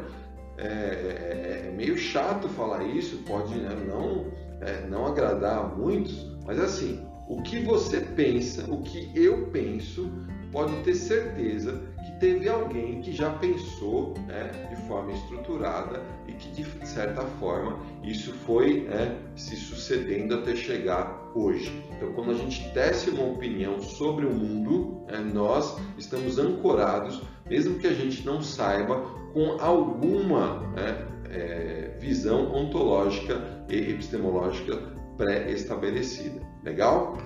é, 0.57 0.65
é, 0.65 1.67
é 1.67 1.73
meio 1.77 1.95
chato 1.95 2.49
falar 2.49 2.83
isso, 2.87 3.17
pode 3.17 3.53
né, 3.53 3.69
não, 3.87 4.31
é, 4.61 4.87
não 4.87 5.05
agradar 5.05 5.59
a 5.59 5.67
muitos, 5.67 6.25
mas 6.43 6.59
assim, 6.59 7.05
o 7.29 7.39
que 7.43 7.59
você 7.59 7.99
pensa, 7.99 8.65
o 8.67 8.81
que 8.81 9.11
eu 9.13 9.45
penso, 9.51 10.11
pode 10.51 10.73
ter 10.77 10.95
certeza 10.95 11.93
teve 12.19 12.47
alguém 12.47 13.01
que 13.01 13.11
já 13.11 13.31
pensou 13.31 14.13
né, 14.27 14.49
de 14.69 14.75
forma 14.87 15.11
estruturada 15.11 16.01
e 16.27 16.33
que 16.33 16.49
de 16.49 16.87
certa 16.87 17.21
forma 17.39 17.79
isso 18.03 18.33
foi 18.33 18.81
né, 18.81 19.17
se 19.35 19.55
sucedendo 19.55 20.35
até 20.35 20.55
chegar 20.55 21.31
hoje. 21.35 21.83
Então, 21.95 22.13
quando 22.13 22.31
a 22.31 22.35
gente 22.35 22.69
tece 22.73 23.09
uma 23.09 23.25
opinião 23.25 23.81
sobre 23.81 24.25
o 24.25 24.33
mundo, 24.33 25.05
né, 25.07 25.19
nós 25.33 25.77
estamos 25.97 26.39
ancorados, 26.39 27.21
mesmo 27.49 27.79
que 27.79 27.87
a 27.87 27.93
gente 27.93 28.25
não 28.25 28.41
saiba, 28.41 29.01
com 29.33 29.57
alguma 29.59 30.61
né, 30.71 31.07
é, 31.29 31.97
visão 31.99 32.53
ontológica 32.53 33.65
e 33.69 33.75
epistemológica 33.91 34.77
pré-estabelecida. 35.17 36.41
Legal? 36.63 37.17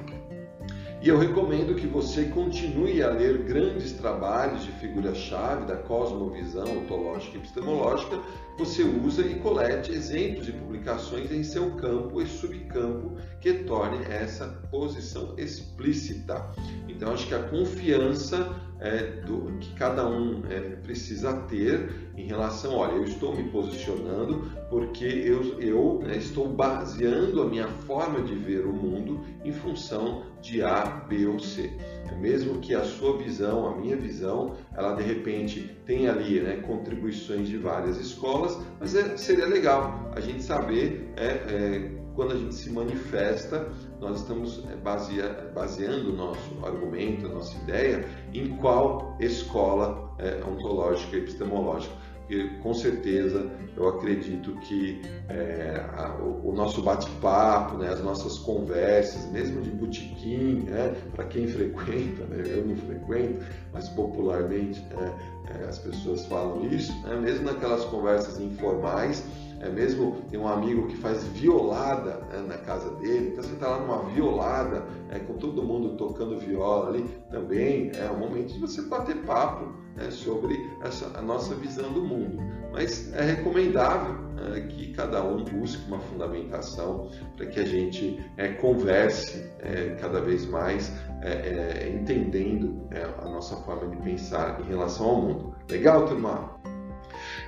E 1.01 1.07
eu 1.07 1.17
recomendo 1.17 1.75
que 1.75 1.87
você 1.87 2.25
continue 2.25 3.01
a 3.01 3.09
ler 3.09 3.43
grandes 3.43 3.93
trabalhos 3.93 4.65
de 4.65 4.71
figura-chave 4.73 5.65
da 5.65 5.77
cosmovisão 5.77 6.77
ontológica 6.77 7.37
e 7.37 7.39
epistemológica. 7.39 8.19
Você 8.59 8.83
usa 8.83 9.21
e 9.21 9.35
colete 9.35 9.93
exemplos 9.93 10.49
e 10.49 10.51
publicações 10.51 11.31
em 11.31 11.43
seu 11.43 11.71
campo 11.77 12.21
e 12.21 12.27
subcampo 12.27 13.15
que 13.39 13.53
torne 13.53 14.03
essa 14.03 14.47
posição 14.69 15.33
explícita. 15.37 16.45
Então, 16.89 17.13
acho 17.13 17.25
que 17.25 17.33
a 17.33 17.43
confiança 17.43 18.53
é, 18.81 19.21
do, 19.21 19.57
que 19.59 19.73
cada 19.75 20.07
um 20.07 20.43
é, 20.49 20.59
precisa 20.77 21.33
ter 21.43 22.11
em 22.15 22.25
relação, 22.25 22.75
olha, 22.75 22.93
eu 22.93 23.03
estou 23.03 23.35
me 23.35 23.49
posicionando 23.49 24.51
porque 24.69 25.05
eu, 25.05 25.59
eu 25.59 25.99
né, 26.03 26.17
estou 26.17 26.47
baseando 26.47 27.41
a 27.41 27.45
minha 27.45 27.67
forma 27.67 28.21
de 28.21 28.35
ver 28.35 28.65
o 28.65 28.73
mundo 28.73 29.21
em 29.43 29.51
função 29.51 30.23
de 30.41 30.61
A, 30.61 30.85
B 30.85 31.27
ou 31.27 31.39
C. 31.39 31.71
É 32.09 32.15
mesmo 32.15 32.59
que 32.59 32.73
a 32.73 32.83
sua 32.83 33.17
visão, 33.17 33.67
a 33.67 33.77
minha 33.77 33.95
visão, 33.95 34.55
ela 34.75 34.95
de 34.95 35.03
repente 35.03 35.75
tenha 35.85 36.11
ali 36.11 36.39
né, 36.39 36.57
contribuições 36.57 37.47
de 37.47 37.57
várias 37.57 37.99
escolas, 37.99 38.48
mas 38.79 38.95
é, 38.95 39.17
seria 39.17 39.45
legal 39.45 40.11
a 40.15 40.19
gente 40.19 40.43
saber 40.43 41.11
é, 41.17 41.25
é 41.25 41.99
quando 42.19 42.33
a 42.33 42.37
gente 42.37 42.53
se 42.53 42.69
manifesta, 42.69 43.69
nós 44.01 44.19
estamos 44.19 44.65
é, 44.69 44.75
basea, 44.75 45.51
baseando 45.55 46.11
o 46.11 46.15
nosso 46.17 46.65
argumento, 46.65 47.25
a 47.27 47.29
nossa 47.29 47.57
ideia, 47.59 48.05
em 48.33 48.57
qual 48.57 49.15
escola 49.21 50.13
é, 50.17 50.43
ontológica 50.43 51.15
e 51.15 51.19
epistemológica. 51.19 51.93
E 52.29 52.47
com 52.61 52.73
certeza 52.73 53.49
eu 53.75 53.87
acredito 53.87 54.53
que 54.61 55.01
é, 55.29 55.83
a, 55.95 56.15
o, 56.21 56.51
nosso 56.53 56.81
bate-papo, 56.81 57.77
né, 57.77 57.89
as 57.89 58.03
nossas 58.03 58.37
conversas, 58.37 59.25
mesmo 59.31 59.61
de 59.61 59.71
botequim, 59.71 60.63
né, 60.67 60.95
para 61.15 61.25
quem 61.25 61.47
frequenta, 61.47 62.25
né, 62.25 62.43
eu 62.45 62.67
não 62.67 62.75
frequento, 62.75 63.43
mas 63.73 63.89
popularmente 63.89 64.79
né, 64.95 65.13
é, 65.49 65.63
as 65.65 65.79
pessoas 65.79 66.25
falam 66.27 66.65
isso, 66.65 66.93
né, 67.01 67.15
mesmo 67.15 67.45
naquelas 67.45 67.83
conversas 67.85 68.39
informais, 68.39 69.23
é 69.61 69.69
mesmo 69.69 70.17
tem 70.29 70.39
um 70.39 70.47
amigo 70.47 70.87
que 70.87 70.95
faz 70.97 71.23
violada 71.23 72.21
né, 72.31 72.45
na 72.47 72.57
casa 72.57 72.91
dele, 72.95 73.29
então 73.31 73.43
você 73.43 73.53
está 73.53 73.69
lá 73.69 73.79
numa 73.79 74.03
violada, 74.09 74.85
é, 75.09 75.19
com 75.19 75.33
todo 75.33 75.63
mundo 75.63 75.97
tocando 75.97 76.37
viola 76.37 76.89
ali, 76.89 77.03
também 77.29 77.91
é 77.95 78.09
um 78.09 78.19
momento 78.19 78.53
de 78.53 78.59
você 78.59 78.81
bater 78.83 79.17
papo 79.23 79.73
né, 79.99 80.09
sobre 80.09 80.57
essa, 80.81 81.11
a 81.17 81.21
nossa 81.21 81.53
visão 81.55 81.91
do 81.91 82.01
mundo. 82.01 82.41
Mas 82.71 83.11
é 83.13 83.21
recomendável 83.21 84.15
é, 84.55 84.61
que 84.61 84.93
cada 84.93 85.23
um 85.23 85.43
busque 85.43 85.85
uma 85.87 85.99
fundamentação 85.99 87.09
para 87.35 87.45
que 87.47 87.59
a 87.59 87.65
gente 87.65 88.23
é, 88.37 88.49
converse 88.49 89.51
é, 89.59 89.97
cada 89.99 90.21
vez 90.21 90.45
mais, 90.45 90.91
é, 91.21 91.31
é, 91.31 91.89
entendendo 91.93 92.87
é, 92.91 93.03
a 93.03 93.25
nossa 93.25 93.55
forma 93.57 93.87
de 93.87 93.97
pensar 93.97 94.61
em 94.61 94.69
relação 94.69 95.05
ao 95.07 95.21
mundo. 95.21 95.55
Legal, 95.69 96.05
turma? 96.05 96.57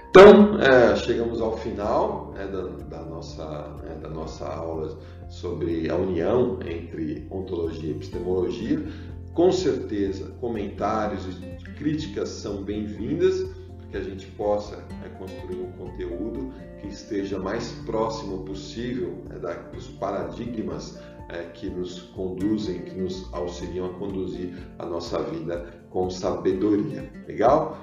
Então, 0.10 0.60
é, 0.60 0.94
chegamos 0.98 1.40
ao 1.40 1.58
final 1.58 2.34
né, 2.34 2.46
da, 2.46 2.98
da, 2.98 3.06
nossa, 3.06 3.70
né, 3.82 3.96
da 4.02 4.10
nossa 4.10 4.46
aula 4.46 4.98
sobre 5.30 5.90
a 5.90 5.96
união 5.96 6.60
entre 6.66 7.26
ontologia 7.32 7.92
e 7.92 7.92
epistemologia. 7.92 8.84
Com 9.34 9.50
certeza, 9.54 10.30
comentários 10.42 11.26
e 11.26 11.61
críticas 11.82 12.30
são 12.30 12.62
bem-vindas 12.62 13.44
para 13.76 13.88
que 13.88 13.98
a 13.98 14.04
gente 14.04 14.28
possa 14.34 14.78
né, 14.78 15.12
construir 15.18 15.60
um 15.60 15.72
conteúdo 15.72 16.54
que 16.80 16.88
esteja 16.88 17.40
mais 17.40 17.72
próximo 17.88 18.46
possível 18.46 19.18
né, 19.28 19.40
dos 19.74 19.88
paradigmas 19.88 21.00
é, 21.30 21.42
que 21.56 21.68
nos 21.72 22.00
conduzem, 22.00 22.84
que 22.84 22.94
nos 22.94 23.28
auxiliam 23.34 23.88
a 23.88 23.94
conduzir 23.94 24.54
a 24.78 24.86
nossa 24.86 25.24
vida 25.24 25.66
com 25.90 26.08
sabedoria. 26.08 27.12
Legal? 27.28 27.76